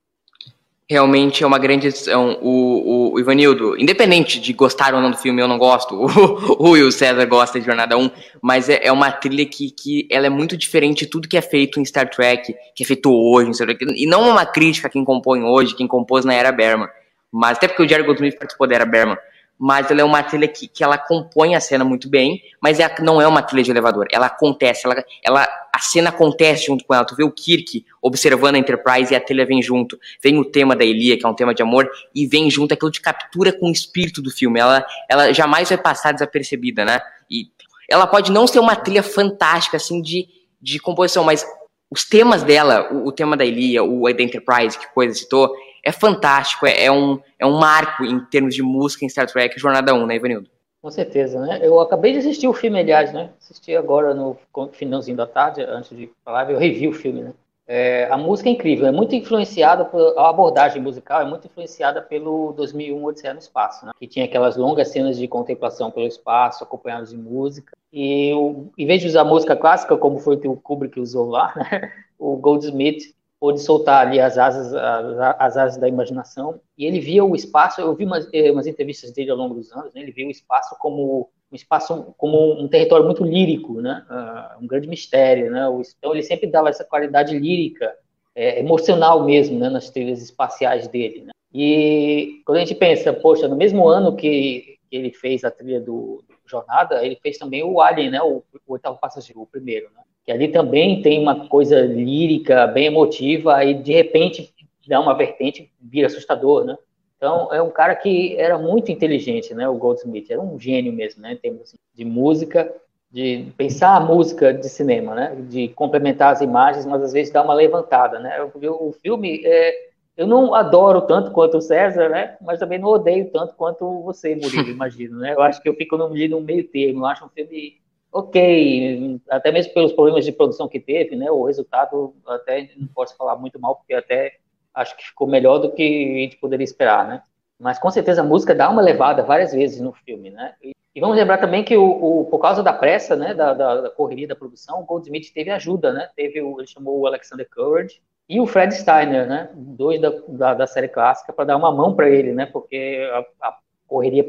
Realmente 0.91 1.45
é 1.45 1.47
uma 1.47 1.59
grande 1.59 1.89
edição. 1.89 2.39
O, 2.41 2.49
o, 2.49 3.13
o, 3.13 3.21
Ivanildo, 3.21 3.79
independente 3.79 4.41
de 4.41 4.55
gostar 4.55 4.95
ou 4.95 5.03
não 5.03 5.11
do 5.11 5.19
filme, 5.19 5.43
eu 5.43 5.47
não 5.47 5.59
gosto, 5.59 5.95
o, 6.01 6.63
o 6.63 6.71
Will 6.71 6.91
César 6.91 7.27
gosta 7.27 7.61
de 7.61 7.67
Jornada 7.67 7.99
1, 7.99 8.11
mas 8.41 8.71
é, 8.71 8.81
é, 8.83 8.91
uma 8.91 9.13
trilha 9.13 9.45
que, 9.45 9.71
que 9.71 10.09
ela 10.11 10.27
é 10.27 10.31
muito 10.31 10.57
diferente 10.57 11.05
de 11.05 11.11
tudo 11.11 11.29
que 11.29 11.37
é 11.37 11.43
feito 11.43 11.79
em 11.79 11.85
Star 11.85 12.09
Trek, 12.09 12.55
que 12.75 12.83
é 12.83 12.87
feito 12.87 13.13
hoje, 13.13 13.51
e 13.97 14.07
não 14.07 14.31
uma 14.31 14.47
crítica 14.47 14.89
a 14.89 14.91
quem 14.91 15.05
compõe 15.05 15.43
hoje, 15.43 15.77
quem 15.77 15.87
compôs 15.87 16.25
na 16.25 16.33
era 16.33 16.51
Berman, 16.51 16.89
mas 17.31 17.59
até 17.59 17.69
porque 17.69 17.83
o 17.83 17.89
Jerry 17.89 18.05
Goldsmith 18.05 18.39
participou 18.39 18.67
da 18.67 18.77
era 18.77 18.87
Berman, 18.87 19.19
mas 19.59 19.91
ela 19.91 20.01
é 20.01 20.05
uma 20.05 20.23
trilha 20.23 20.47
que, 20.47 20.69
que 20.69 20.85
ela 20.85 20.97
compõe 20.97 21.57
a 21.57 21.61
cena 21.61 21.85
muito 21.85 22.09
bem, 22.09 22.41
mas 22.63 22.79
é, 22.79 22.95
não 23.01 23.21
é 23.21 23.27
uma 23.27 23.43
trilha 23.43 23.65
de 23.65 23.71
elevador. 23.71 24.07
Ela 24.13 24.27
acontece, 24.27 24.87
ela, 24.87 25.05
ela, 25.25 25.49
a 25.73 25.79
cena 25.81 26.11
acontece 26.11 26.67
junto 26.67 26.85
com 26.85 26.95
ela. 26.95 27.05
Tu 27.05 27.17
vê 27.17 27.25
o 27.25 27.33
Kirk 27.33 27.85
observando 28.01 28.55
a 28.55 28.59
Enterprise 28.59 29.13
e 29.13 29.17
a 29.17 29.21
trilha 29.21 29.45
vem 29.45 29.61
junto. 29.61 29.99
Vem 30.23 30.39
o 30.39 30.45
tema 30.45 30.77
da 30.77 30.85
Elia, 30.85 31.19
que 31.19 31.27
é 31.27 31.29
um 31.29 31.35
tema 31.35 31.53
de 31.53 31.63
amor, 31.63 31.91
e 32.15 32.27
vem 32.27 32.49
junto 32.49 32.73
aquilo 32.73 32.91
de 32.91 33.01
captura 33.01 33.53
com 33.53 33.69
o 33.69 33.73
espírito 33.73 34.23
do 34.23 34.31
filme. 34.31 34.61
Ela, 34.61 34.87
ela 35.09 35.33
jamais 35.33 35.69
vai 35.69 35.79
passar 35.79 36.13
desapercebida, 36.13 36.85
né? 36.85 37.01
E 37.29 37.49
ela 37.91 38.07
pode 38.07 38.31
não 38.31 38.47
ser 38.47 38.61
uma 38.61 38.77
trilha 38.77 39.03
fantástica, 39.03 39.77
assim, 39.77 40.01
de, 40.01 40.29
de 40.63 40.79
composição, 40.79 41.25
mas 41.25 41.45
os 41.91 42.05
temas 42.05 42.43
dela, 42.43 42.93
o, 42.93 43.09
o 43.09 43.13
tema 43.13 43.37
da 43.37 43.45
Elia, 43.45 43.83
o 43.83 44.05
da 44.13 44.23
Enterprise, 44.23 44.79
que 44.79 44.87
coisa 44.93 45.15
citou, 45.15 45.53
é 45.85 45.93
fantástico, 45.93 46.67
é, 46.67 46.85
é, 46.85 46.93
um, 46.93 47.19
é 47.39 47.47
um 47.47 47.59
marco 47.59 48.05
em 48.05 48.21
termos 48.27 48.55
de 48.55 48.63
música 48.63 49.05
em 49.05 49.09
Star 49.09 49.27
Trek 49.27 49.59
Jornada 49.59 49.95
1, 49.95 50.07
né, 50.07 50.17
Ivanildo? 50.17 50.51
Com 50.81 50.91
certeza, 50.91 51.41
né? 51.41 51.59
Eu 51.63 51.81
acabei 51.81 52.13
de 52.13 52.19
assistir 52.19 52.47
o 52.47 52.53
filme, 52.53 52.79
aliás, 52.79 53.13
né? 53.13 53.31
Assisti 53.41 53.75
agora 53.75 54.15
no 54.15 54.37
finalzinho 54.73 55.17
da 55.17 55.27
tarde, 55.27 55.63
antes 55.63 55.97
de 55.97 56.09
falar, 56.25 56.49
eu 56.51 56.59
revi 56.59 56.87
o 56.87 56.93
filme, 56.93 57.23
né? 57.23 57.33
É, 57.71 58.09
a 58.11 58.17
música 58.17 58.49
é 58.49 58.53
incrível, 58.53 58.87
é 58.87 58.91
muito 58.91 59.15
influenciada, 59.15 59.85
por, 59.85 60.17
a 60.17 60.31
abordagem 60.31 60.81
musical 60.81 61.21
é 61.21 61.27
muito 61.27 61.47
influenciada 61.47 62.01
pelo 62.01 62.53
2001 62.53 63.05
Odisseia 63.05 63.35
no 63.35 63.41
Espaço, 63.41 63.85
né? 63.85 63.93
que 63.99 64.07
tinha 64.07 64.25
aquelas 64.25 64.57
longas 64.57 64.89
cenas 64.89 65.19
de 65.19 65.29
contemplação 65.29 65.91
pelo 65.91 66.07
espaço, 66.07 66.65
acompanhadas 66.65 67.11
de 67.11 67.19
música. 67.19 67.77
E 67.93 68.33
o, 68.33 68.71
em 68.79 68.87
vez 68.87 69.03
de 69.03 69.09
usar 69.09 69.23
música 69.23 69.55
clássica, 69.55 69.99
como 69.99 70.19
foi 70.19 70.37
o 70.37 70.41
que 70.41 70.49
o 70.49 70.57
Kubrick 70.57 70.99
usou 70.99 71.29
lá, 71.29 71.53
né? 71.71 71.93
o 72.19 72.39
Goldsmith 72.39 73.15
pôde 73.41 73.61
soltar 73.61 74.07
ali 74.07 74.21
as 74.21 74.37
asas, 74.37 74.75
as, 74.75 75.37
as, 75.39 75.57
asas 75.57 75.77
da 75.77 75.89
imaginação, 75.89 76.61
e 76.77 76.85
ele 76.85 77.01
via 77.01 77.25
o 77.25 77.37
espaço, 77.37 77.81
eu 77.81 77.95
vi 77.95 78.05
umas, 78.05 78.29
eh, 78.33 78.51
umas 78.51 78.67
entrevistas 78.67 79.13
dele 79.13 79.31
ao 79.31 79.37
longo 79.37 79.55
dos 79.55 79.73
anos, 79.73 79.95
né, 79.95 80.01
ele 80.03 80.13
via 80.13 80.27
o 80.27 80.31
espaço 80.31 80.77
como 80.79 81.31
um 81.51 81.55
espaço, 81.55 82.15
como 82.19 82.61
um 82.61 82.69
território 82.69 83.07
muito 83.07 83.25
lírico, 83.25 83.81
né, 83.81 84.05
uh, 84.11 84.63
um 84.63 84.67
grande 84.67 84.89
mistério, 84.89 85.51
né, 85.51 85.67
então 85.99 86.13
ele 86.13 86.23
sempre 86.23 86.49
dava 86.49 86.69
essa 86.69 86.85
qualidade 86.85 87.39
lírica, 87.39 87.95
é, 88.35 88.61
emocional 88.61 89.25
mesmo, 89.25 89.59
né, 89.59 89.69
nas 89.69 89.91
trilhas 89.91 90.21
espaciais 90.21 90.89
dele, 90.89 91.23
né. 91.23 91.33
e 91.55 92.43
quando 92.45 92.59
a 92.59 92.61
gente 92.61 92.75
pensa, 92.75 93.13
poxa, 93.13 93.47
no 93.47 93.57
mesmo 93.57 93.89
ano 93.89 94.17
que, 94.17 94.77
ele 94.91 95.13
fez 95.13 95.45
a 95.45 95.51
trilha 95.51 95.81
do, 95.81 96.25
do 96.27 96.35
Jornada, 96.47 97.05
ele 97.05 97.19
fez 97.23 97.37
também 97.37 97.63
o 97.63 97.79
Alien, 97.79 98.11
né, 98.11 98.23
o, 98.23 98.43
o 98.67 98.73
oitavo 98.73 98.99
passageiro, 98.99 99.43
o 99.43 99.47
primeiro, 99.47 99.91
né, 99.95 100.03
que 100.29 100.33
ali 100.33 100.49
também 100.49 101.01
tem 101.01 101.23
uma 101.23 101.49
coisa 101.49 101.81
lírica, 101.81 102.67
bem 102.67 102.85
emotiva, 102.85 103.65
e 103.65 103.73
de 103.73 103.95
repente 103.95 104.53
dá 104.87 105.01
uma 105.01 105.15
vertente, 105.15 105.73
vira 105.81 106.07
assustador, 106.07 106.67
né? 106.67 106.77
Então, 107.17 107.51
é 107.51 107.63
um 107.63 107.71
cara 107.71 107.97
que 107.97 108.37
era 108.37 108.59
muito 108.59 108.93
inteligente, 108.93 109.55
né? 109.55 109.67
O 109.67 109.79
Goldsmith, 109.79 110.31
era 110.31 110.39
um 110.39 110.61
gênio 110.61 110.93
mesmo, 110.93 111.23
né? 111.23 111.33
Em 111.33 111.37
termos 111.39 111.63
assim, 111.63 111.79
de 111.95 112.05
música, 112.05 112.71
de 113.11 113.47
pensar 113.57 113.97
a 113.97 114.01
música 114.01 114.53
de 114.53 114.69
cinema, 114.69 115.15
né? 115.15 115.35
De 115.49 115.69
complementar 115.69 116.35
as 116.35 116.43
imagens, 116.43 116.85
mas 116.85 117.03
às 117.03 117.15
vezes 117.15 117.33
dar 117.33 117.43
uma 117.43 117.55
levantada, 117.55 118.19
né? 118.19 118.39
O, 118.55 118.93
filme, 118.93 119.41
é, 119.47 119.89
eu 120.15 120.27
não 120.27 120.55
adoro 120.55 121.01
tanto 121.01 121.31
quanto 121.31 121.57
o 121.57 121.63
César, 121.63 122.11
né? 122.11 122.37
Mas 122.43 122.59
também 122.59 122.79
não 122.79 122.89
odeio 122.91 123.31
tanto 123.31 123.55
quanto 123.55 124.03
você, 124.03 124.37
Murilo, 124.37 124.69
imagino, 124.69 125.21
né? 125.21 125.33
Eu 125.33 125.41
acho 125.41 125.63
que 125.63 125.71
eu 125.71 125.75
fico 125.75 125.97
no, 125.97 126.11
no 126.11 126.41
meio 126.43 126.69
termo, 126.69 127.01
eu 127.01 127.07
acho 127.07 127.25
um 127.25 127.31
filme 127.31 127.79
ok, 128.13 129.21
até 129.29 129.53
mesmo 129.53 129.75
pelos 129.75 129.93
problemas 129.93 130.25
de 130.25 130.33
produção 130.33 130.69
que 130.69 130.81
teve, 130.81 131.17
né? 131.17 131.31
O 131.31 131.45
resultado 131.45 132.15
até 132.27 132.71
não 132.77 132.89
posso 132.89 133.17
falar 133.17 133.37
muito 133.37 133.59
mal, 133.61 133.77
porque 133.77 133.95
até 133.95 134.39
acho 134.75 134.97
que 134.97 135.07
ficou 135.07 135.27
melhor 135.27 135.59
do 135.59 135.73
que 135.73 135.83
a 135.83 136.21
gente 136.21 136.37
poderia 136.37 136.65
esperar, 136.65 137.07
né? 137.07 137.23
Mas 137.59 137.79
com 137.79 137.91
certeza 137.91 138.21
a 138.21 138.25
música 138.25 138.55
dá 138.55 138.71
uma 138.71 138.81
levada 138.81 139.23
várias 139.23 139.53
vezes 139.53 139.81
no 139.81 139.93
filme, 139.93 140.31
né? 140.31 140.55
E, 140.63 140.75
vamos 141.01 141.17
lembrar 141.17 141.39
também 141.39 141.65
que 141.65 141.77
o, 141.77 141.85
o, 141.85 142.25
por 142.25 142.41
causa 142.41 142.63
da 142.63 142.73
pressa, 142.73 143.15
né, 143.15 143.33
da, 143.33 143.55
da, 143.55 143.81
da, 143.83 143.91
correria 143.91 144.27
da 144.27 144.35
produção, 144.35 144.81
o 144.81 144.85
Goldsmith 144.85 145.33
teve 145.33 145.51
ajuda, 145.51 145.93
né? 145.93 146.09
Teve 146.17 146.41
o, 146.43 146.59
ele 146.59 146.67
chamou 146.67 146.99
o 146.99 147.07
Alexander 147.07 147.49
Courage 147.55 148.01
e 148.29 148.41
o 148.41 148.47
Fred 148.47 148.75
Steiner, 148.75 149.27
né? 149.27 149.51
Dois 149.55 150.01
da, 150.01 150.11
da, 150.29 150.55
da 150.55 150.67
série 150.67 150.89
clássica 150.89 151.33
para 151.33 151.45
dar 151.45 151.57
uma 151.57 151.73
mão 151.73 151.95
para 151.95 152.09
ele, 152.09 152.33
né? 152.33 152.47
Porque 152.47 153.09
a, 153.13 153.49
a 153.49 153.59
correria 153.87 154.25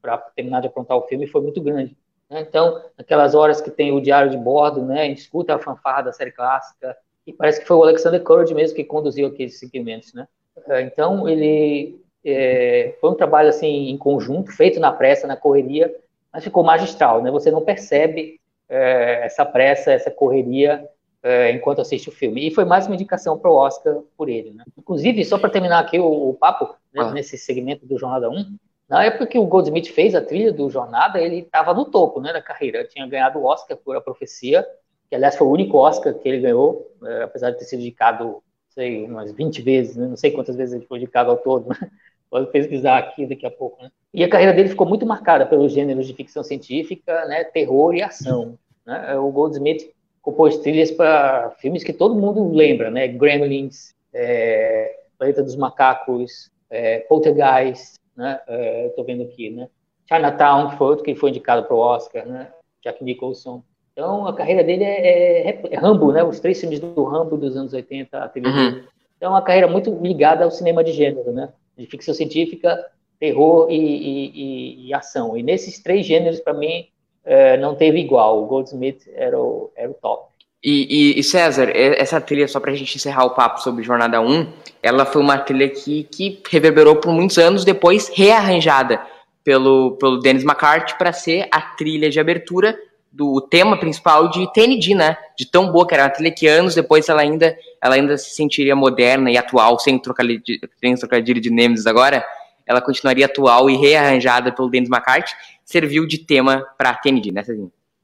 para 0.00 0.18
terminar 0.34 0.60
de 0.60 0.68
aprontar 0.68 0.96
o 0.96 1.06
filme 1.06 1.26
foi 1.26 1.40
muito 1.40 1.60
grande. 1.60 1.96
Né? 2.30 2.40
Então, 2.40 2.82
aquelas 2.96 3.34
horas 3.34 3.60
que 3.60 3.70
tem 3.70 3.92
o 3.92 4.00
diário 4.00 4.30
de 4.30 4.36
bordo, 4.36 4.82
né, 4.82 5.02
a 5.02 5.04
gente 5.04 5.18
escuta 5.18 5.54
a 5.54 5.58
fanfarra 5.58 6.02
da 6.02 6.12
série 6.12 6.32
clássica, 6.32 6.96
e 7.26 7.32
parece 7.32 7.60
que 7.60 7.66
foi 7.66 7.76
o 7.76 7.82
Alexander 7.82 8.22
Courage 8.22 8.54
mesmo 8.54 8.76
que 8.76 8.84
conduziu 8.84 9.28
aqueles 9.28 9.58
segmentos, 9.58 10.14
né? 10.14 10.26
É, 10.66 10.80
então, 10.80 11.28
ele 11.28 12.00
é, 12.24 12.96
foi 13.00 13.10
um 13.10 13.14
trabalho 13.14 13.50
assim 13.50 13.90
em 13.90 13.98
conjunto, 13.98 14.50
feito 14.50 14.80
na 14.80 14.92
pressa, 14.92 15.26
na 15.26 15.36
correria, 15.36 15.94
mas 16.32 16.44
ficou 16.44 16.62
magistral, 16.64 17.22
né? 17.22 17.30
Você 17.30 17.50
não 17.50 17.60
percebe 17.60 18.40
é, 18.68 19.26
essa 19.26 19.44
pressa, 19.44 19.92
essa 19.92 20.10
correria 20.10 20.88
é, 21.22 21.52
enquanto 21.52 21.80
assiste 21.80 22.08
o 22.08 22.12
filme. 22.12 22.46
E 22.46 22.50
foi 22.50 22.64
mais 22.64 22.86
uma 22.86 22.94
indicação 22.94 23.38
para 23.38 23.50
o 23.50 23.54
Oscar 23.54 23.98
por 24.16 24.28
ele, 24.28 24.52
né? 24.52 24.64
Inclusive, 24.76 25.24
só 25.24 25.38
para 25.38 25.50
terminar 25.50 25.80
aqui 25.80 25.98
o, 25.98 26.30
o 26.30 26.34
papo, 26.34 26.74
né, 26.92 27.02
ah. 27.02 27.10
nesse 27.12 27.36
segmento 27.36 27.86
do 27.86 27.98
Jornada 27.98 28.30
1, 28.30 28.56
na 28.88 29.04
época 29.04 29.26
que 29.26 29.38
o 29.38 29.44
Goldsmith 29.44 29.88
fez 29.88 30.14
a 30.14 30.20
trilha 30.20 30.52
do 30.52 30.70
Jornada, 30.70 31.20
ele 31.20 31.40
estava 31.40 31.74
no 31.74 31.84
topo 31.84 32.20
né, 32.20 32.32
da 32.32 32.40
carreira. 32.40 32.78
Ele 32.78 32.88
tinha 32.88 33.06
ganhado 33.06 33.38
o 33.38 33.44
Oscar 33.44 33.76
por 33.76 33.94
A 33.94 34.00
Profecia, 34.00 34.66
que 35.08 35.14
aliás 35.14 35.36
foi 35.36 35.46
o 35.46 35.50
único 35.50 35.76
Oscar 35.76 36.14
que 36.14 36.28
ele 36.28 36.40
ganhou, 36.40 36.90
é, 37.04 37.22
apesar 37.22 37.50
de 37.50 37.58
ter 37.58 37.64
sido 37.64 37.80
indicado, 37.80 38.42
sei, 38.70 39.04
umas 39.04 39.30
20 39.32 39.60
vezes, 39.60 39.96
né, 39.96 40.06
não 40.06 40.16
sei 40.16 40.30
quantas 40.30 40.56
vezes 40.56 40.74
ele 40.74 40.86
foi 40.86 40.98
indicado 40.98 41.30
ao 41.30 41.36
todo. 41.36 41.68
Né? 41.68 41.76
Pode 42.30 42.50
pesquisar 42.50 42.98
aqui 42.98 43.26
daqui 43.26 43.46
a 43.46 43.50
pouco. 43.50 43.82
Né? 43.82 43.90
E 44.12 44.24
a 44.24 44.28
carreira 44.28 44.54
dele 44.54 44.68
ficou 44.68 44.86
muito 44.86 45.04
marcada 45.04 45.44
pelos 45.44 45.72
gêneros 45.72 46.06
de 46.06 46.14
ficção 46.14 46.42
científica, 46.42 47.26
né, 47.26 47.44
terror 47.44 47.94
e 47.94 48.02
ação. 48.02 48.58
Né? 48.86 49.16
O 49.18 49.30
Goldsmith 49.30 49.90
compôs 50.22 50.58
trilhas 50.58 50.90
para 50.90 51.50
filmes 51.58 51.84
que 51.84 51.92
todo 51.92 52.14
mundo 52.14 52.52
lembra, 52.52 52.90
né? 52.90 53.08
Gremlins, 53.08 53.94
é, 54.12 54.94
Planeta 55.16 55.42
dos 55.42 55.56
Macacos, 55.56 56.50
é, 56.68 57.00
Poltergeist, 57.00 57.97
né? 58.18 58.40
Estou 58.88 59.04
é, 59.04 59.06
vendo 59.06 59.22
aqui, 59.22 59.48
né? 59.48 59.68
Chinatown, 60.12 60.70
que 60.70 60.76
foi 60.76 60.86
outro 60.88 61.04
que 61.04 61.14
foi 61.14 61.30
indicado 61.30 61.64
para 61.64 61.76
o 61.76 61.78
Oscar, 61.78 62.26
né? 62.26 62.50
Jack 62.82 63.02
Nicholson. 63.04 63.62
Então, 63.92 64.26
a 64.26 64.34
carreira 64.34 64.64
dele 64.64 64.84
é, 64.84 65.50
é, 65.50 65.60
é, 65.70 65.76
Rambo, 65.76 66.12
né? 66.12 66.24
Os 66.24 66.40
três 66.40 66.58
filmes 66.58 66.80
do 66.80 67.04
Rambo 67.04 67.36
dos 67.36 67.56
anos 67.56 67.72
80, 67.72 68.18
a 68.18 68.28
TV. 68.28 68.48
Uhum. 68.48 68.82
Então, 69.16 69.30
é 69.30 69.34
uma 69.34 69.42
carreira 69.42 69.68
muito 69.68 69.90
ligada 70.02 70.44
ao 70.44 70.50
cinema 70.50 70.82
de 70.82 70.92
gênero, 70.92 71.32
né? 71.32 71.52
De 71.76 71.86
ficção 71.86 72.12
científica, 72.12 72.84
terror 73.20 73.70
e, 73.70 73.76
e, 73.76 74.30
e, 74.34 74.88
e 74.88 74.94
ação. 74.94 75.36
E 75.36 75.42
nesses 75.42 75.80
três 75.80 76.04
gêneros, 76.04 76.40
para 76.40 76.54
mim, 76.54 76.86
é, 77.24 77.56
não 77.56 77.76
teve 77.76 77.98
igual. 78.00 78.42
O 78.42 78.46
Goldsmith 78.46 79.08
era 79.14 79.38
o, 79.38 79.70
era 79.76 79.90
o 79.90 79.94
top. 79.94 80.32
E, 80.62 81.14
e, 81.14 81.20
e, 81.20 81.22
César, 81.22 81.70
essa 81.72 82.20
trilha, 82.20 82.48
só 82.48 82.58
pra 82.58 82.74
gente 82.74 82.96
encerrar 82.96 83.24
o 83.24 83.30
papo 83.30 83.60
sobre 83.60 83.84
Jornada 83.84 84.20
1, 84.20 84.52
ela 84.82 85.06
foi 85.06 85.22
uma 85.22 85.38
trilha 85.38 85.68
que, 85.68 86.02
que 86.04 86.42
reverberou 86.50 86.96
por 86.96 87.12
muitos 87.12 87.38
anos, 87.38 87.64
depois 87.64 88.10
rearranjada 88.12 89.00
pelo, 89.44 89.92
pelo 89.98 90.18
Dennis 90.18 90.42
McCarthy 90.42 90.98
para 90.98 91.12
ser 91.12 91.48
a 91.52 91.60
trilha 91.60 92.10
de 92.10 92.18
abertura 92.18 92.76
do 93.10 93.40
tema 93.40 93.76
principal 93.78 94.28
de 94.28 94.52
TND, 94.52 94.94
né? 94.94 95.16
De 95.36 95.46
tão 95.46 95.70
boa 95.70 95.86
que 95.86 95.94
era 95.94 96.04
uma 96.04 96.10
trilha 96.10 96.30
que 96.30 96.46
anos 96.46 96.74
depois 96.74 97.08
ela 97.08 97.22
ainda, 97.22 97.56
ela 97.80 97.94
ainda 97.94 98.18
se 98.18 98.34
sentiria 98.34 98.76
moderna 98.76 99.30
e 99.30 99.38
atual, 99.38 99.78
sem 99.78 99.98
trocadilho, 99.98 100.42
sem 100.80 100.94
de 101.40 101.50
Nemesis 101.50 101.86
agora, 101.86 102.24
ela 102.66 102.80
continuaria 102.80 103.26
atual 103.26 103.70
e 103.70 103.76
rearranjada 103.76 104.52
pelo 104.52 104.68
Dennis 104.68 104.90
McCarthy, 104.90 105.32
serviu 105.64 106.06
de 106.06 106.18
tema 106.18 106.66
para 106.76 106.94
TND, 106.94 107.32
né, 107.32 107.42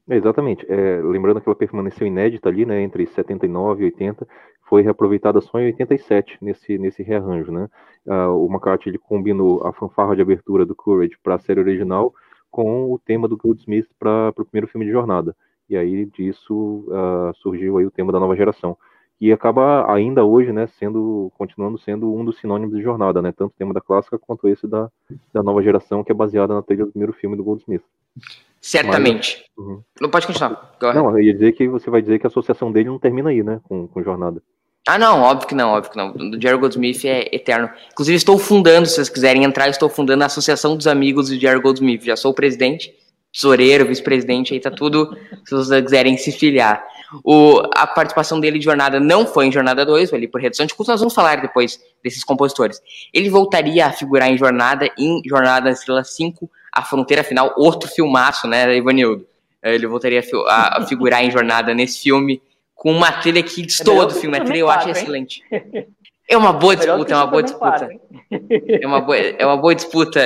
Cezinho? 0.07 0.19
Exatamente. 0.19 0.65
É, 0.71 1.01
lembrando 1.01 1.41
que 1.41 1.49
ela 1.49 1.55
permaneceu 1.55 2.05
inédita 2.05 2.49
ali, 2.49 2.65
né, 2.65 2.81
entre 2.81 3.05
79 3.07 3.83
e 3.83 3.85
80, 3.85 4.27
foi 4.67 4.81
reaproveitada 4.81 5.41
só 5.41 5.59
em 5.59 5.65
87 5.67 6.37
nesse, 6.41 6.77
nesse 6.77 7.03
rearranjo, 7.03 7.51
né? 7.51 7.69
Uh, 8.05 8.31
o 8.31 8.47
McCarthy 8.47 8.89
ele 8.89 8.97
combinou 8.97 9.65
a 9.65 9.73
fanfarra 9.73 10.15
de 10.15 10.21
abertura 10.21 10.65
do 10.65 10.75
Courage 10.75 11.17
para 11.23 11.35
a 11.35 11.39
série 11.39 11.59
original 11.59 12.13
com 12.51 12.91
o 12.91 12.99
tema 12.99 13.27
do 13.27 13.37
Goldsmith 13.37 13.87
para 13.99 14.29
o 14.37 14.45
primeiro 14.45 14.67
filme 14.67 14.85
de 14.85 14.91
jornada. 14.91 15.35
E 15.69 15.75
aí 15.75 16.05
disso 16.05 16.85
uh, 16.87 17.33
surgiu 17.35 17.77
aí 17.77 17.85
o 17.85 17.91
tema 17.91 18.11
da 18.11 18.19
nova 18.19 18.35
geração. 18.35 18.77
E 19.19 19.31
acaba 19.31 19.91
ainda 19.91 20.25
hoje, 20.25 20.51
né, 20.51 20.67
sendo, 20.67 21.31
continuando 21.37 21.77
sendo 21.77 22.13
um 22.13 22.25
dos 22.25 22.37
sinônimos 22.37 22.75
de 22.75 22.83
jornada, 22.83 23.21
né? 23.21 23.31
Tanto 23.31 23.53
o 23.53 23.57
tema 23.57 23.73
da 23.73 23.81
clássica 23.81 24.19
quanto 24.19 24.47
esse 24.47 24.67
da, 24.67 24.89
da 25.33 25.41
nova 25.41 25.63
geração, 25.63 26.03
que 26.03 26.11
é 26.11 26.15
baseada 26.15 26.53
na 26.53 26.61
trilha 26.61 26.85
do 26.85 26.91
primeiro 26.91 27.13
filme 27.13 27.35
do 27.35 27.43
Goldsmith. 27.43 27.83
Certamente. 28.61 29.45
Mas, 29.55 29.65
uhum. 29.65 29.81
Não 30.01 30.09
pode 30.09 30.25
continuar. 30.25 30.75
Não, 30.81 31.11
eu 31.11 31.23
ia 31.23 31.33
dizer 31.33 31.51
que 31.51 31.67
você 31.67 31.89
vai 31.89 32.01
dizer 32.01 32.19
que 32.19 32.25
a 32.25 32.29
associação 32.29 32.71
dele 32.71 32.89
não 32.89 32.97
termina 32.99 33.29
aí, 33.29 33.43
né? 33.43 33.59
Com, 33.63 33.87
com 33.87 34.03
jornada. 34.03 34.41
Ah, 34.87 34.99
não, 34.99 35.21
óbvio 35.21 35.47
que 35.47 35.55
não, 35.55 35.69
óbvio 35.71 35.91
que 35.91 35.97
não. 35.97 36.11
Do 36.11 36.39
Jerry 36.39 36.57
Goldsmith 36.57 37.05
é 37.05 37.27
eterno. 37.35 37.69
Inclusive, 37.91 38.15
estou 38.15 38.37
fundando, 38.37 38.87
se 38.87 38.95
vocês 38.95 39.09
quiserem 39.09 39.43
entrar, 39.43 39.67
estou 39.67 39.89
fundando 39.89 40.23
a 40.23 40.27
Associação 40.27 40.77
dos 40.77 40.85
Amigos 40.85 41.29
do 41.29 41.39
Jerry 41.39 41.59
Goldsmith. 41.59 42.03
Já 42.03 42.15
sou 42.15 42.31
o 42.31 42.35
presidente, 42.35 42.93
tesoureiro, 43.33 43.85
vice-presidente, 43.85 44.53
aí 44.53 44.59
tá 44.59 44.69
tudo, 44.69 45.17
se 45.43 45.55
vocês 45.55 45.83
quiserem 45.83 46.15
se 46.17 46.31
filiar. 46.31 46.85
O, 47.23 47.61
a 47.75 47.87
participação 47.87 48.39
dele 48.39 48.59
de 48.59 48.65
Jornada 48.65 48.99
não 48.99 49.25
foi 49.25 49.47
em 49.47 49.51
Jornada 49.51 49.85
2, 49.85 50.13
ali 50.13 50.27
por 50.27 50.39
redução 50.39 50.65
de 50.65 50.73
custos, 50.73 50.93
nós 50.93 50.99
vamos 50.99 51.13
falar 51.13 51.41
depois 51.41 51.79
desses 52.03 52.23
compositores. 52.23 52.79
Ele 53.11 53.29
voltaria 53.29 53.87
a 53.87 53.91
figurar 53.91 54.29
em 54.29 54.37
Jornada, 54.37 54.89
em 54.97 55.21
Jornada 55.25 55.69
Estrela 55.69 56.03
5, 56.03 56.49
a 56.75 56.83
Fronteira 56.83 57.23
Final, 57.23 57.53
outro 57.55 57.89
filmaço, 57.89 58.47
né, 58.47 58.75
Ivanildo? 58.75 59.25
É, 59.63 59.73
ele 59.73 59.87
voltaria 59.87 60.21
a, 60.47 60.77
a 60.77 60.85
figurar 60.85 61.23
em 61.23 61.31
Jornada 61.31 61.73
nesse 61.73 62.03
filme 62.03 62.41
com 62.75 62.91
uma 62.91 63.11
trilha 63.13 63.41
que 63.41 63.63
destoa 63.63 64.03
é 64.03 64.07
do 64.07 64.13
filme. 64.13 64.37
A 64.37 64.43
trilha 64.43 64.59
eu 64.59 64.69
acho 64.69 64.89
excelente. 64.89 65.41
É 66.27 66.35
uma 66.35 66.51
boa 66.51 66.75
disputa, 66.75 67.13
é 67.13 67.17
uma 67.17 67.27
boa 67.27 67.43
disputa. 67.43 67.89
É 68.81 68.87
uma 68.87 68.99
boa, 68.99 69.15
é 69.15 69.45
uma 69.45 69.57
boa 69.57 69.75
disputa. 69.75 70.21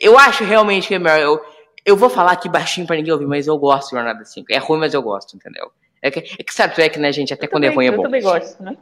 Eu 0.00 0.16
acho 0.16 0.44
realmente 0.44 0.88
que 0.88 0.94
é 0.94 0.98
melhor. 0.98 1.18
Eu, 1.18 1.40
eu 1.84 1.96
vou 1.96 2.08
falar 2.08 2.30
aqui 2.30 2.48
baixinho 2.48 2.86
pra 2.86 2.94
ninguém 2.94 3.12
ouvir, 3.12 3.26
mas 3.26 3.46
eu 3.46 3.58
gosto 3.58 3.90
de 3.90 3.96
Jornada 3.96 4.24
5. 4.24 4.46
É 4.50 4.58
ruim, 4.58 4.78
mas 4.78 4.94
eu 4.94 5.02
gosto, 5.02 5.36
entendeu? 5.36 5.70
É 6.00 6.10
que, 6.10 6.20
é 6.20 6.42
que 6.42 6.52
Star 6.52 6.72
Trek, 6.72 6.98
né, 6.98 7.12
gente? 7.12 7.34
Até 7.34 7.46
eu 7.46 7.50
quando 7.50 7.64
também, 7.64 7.72
é 7.72 7.74
ruim 7.74 7.86
é 7.86 7.90
bom. 7.90 8.02
Eu 8.02 8.04
também 8.04 8.22
gosto, 8.22 8.62
né? 8.62 8.76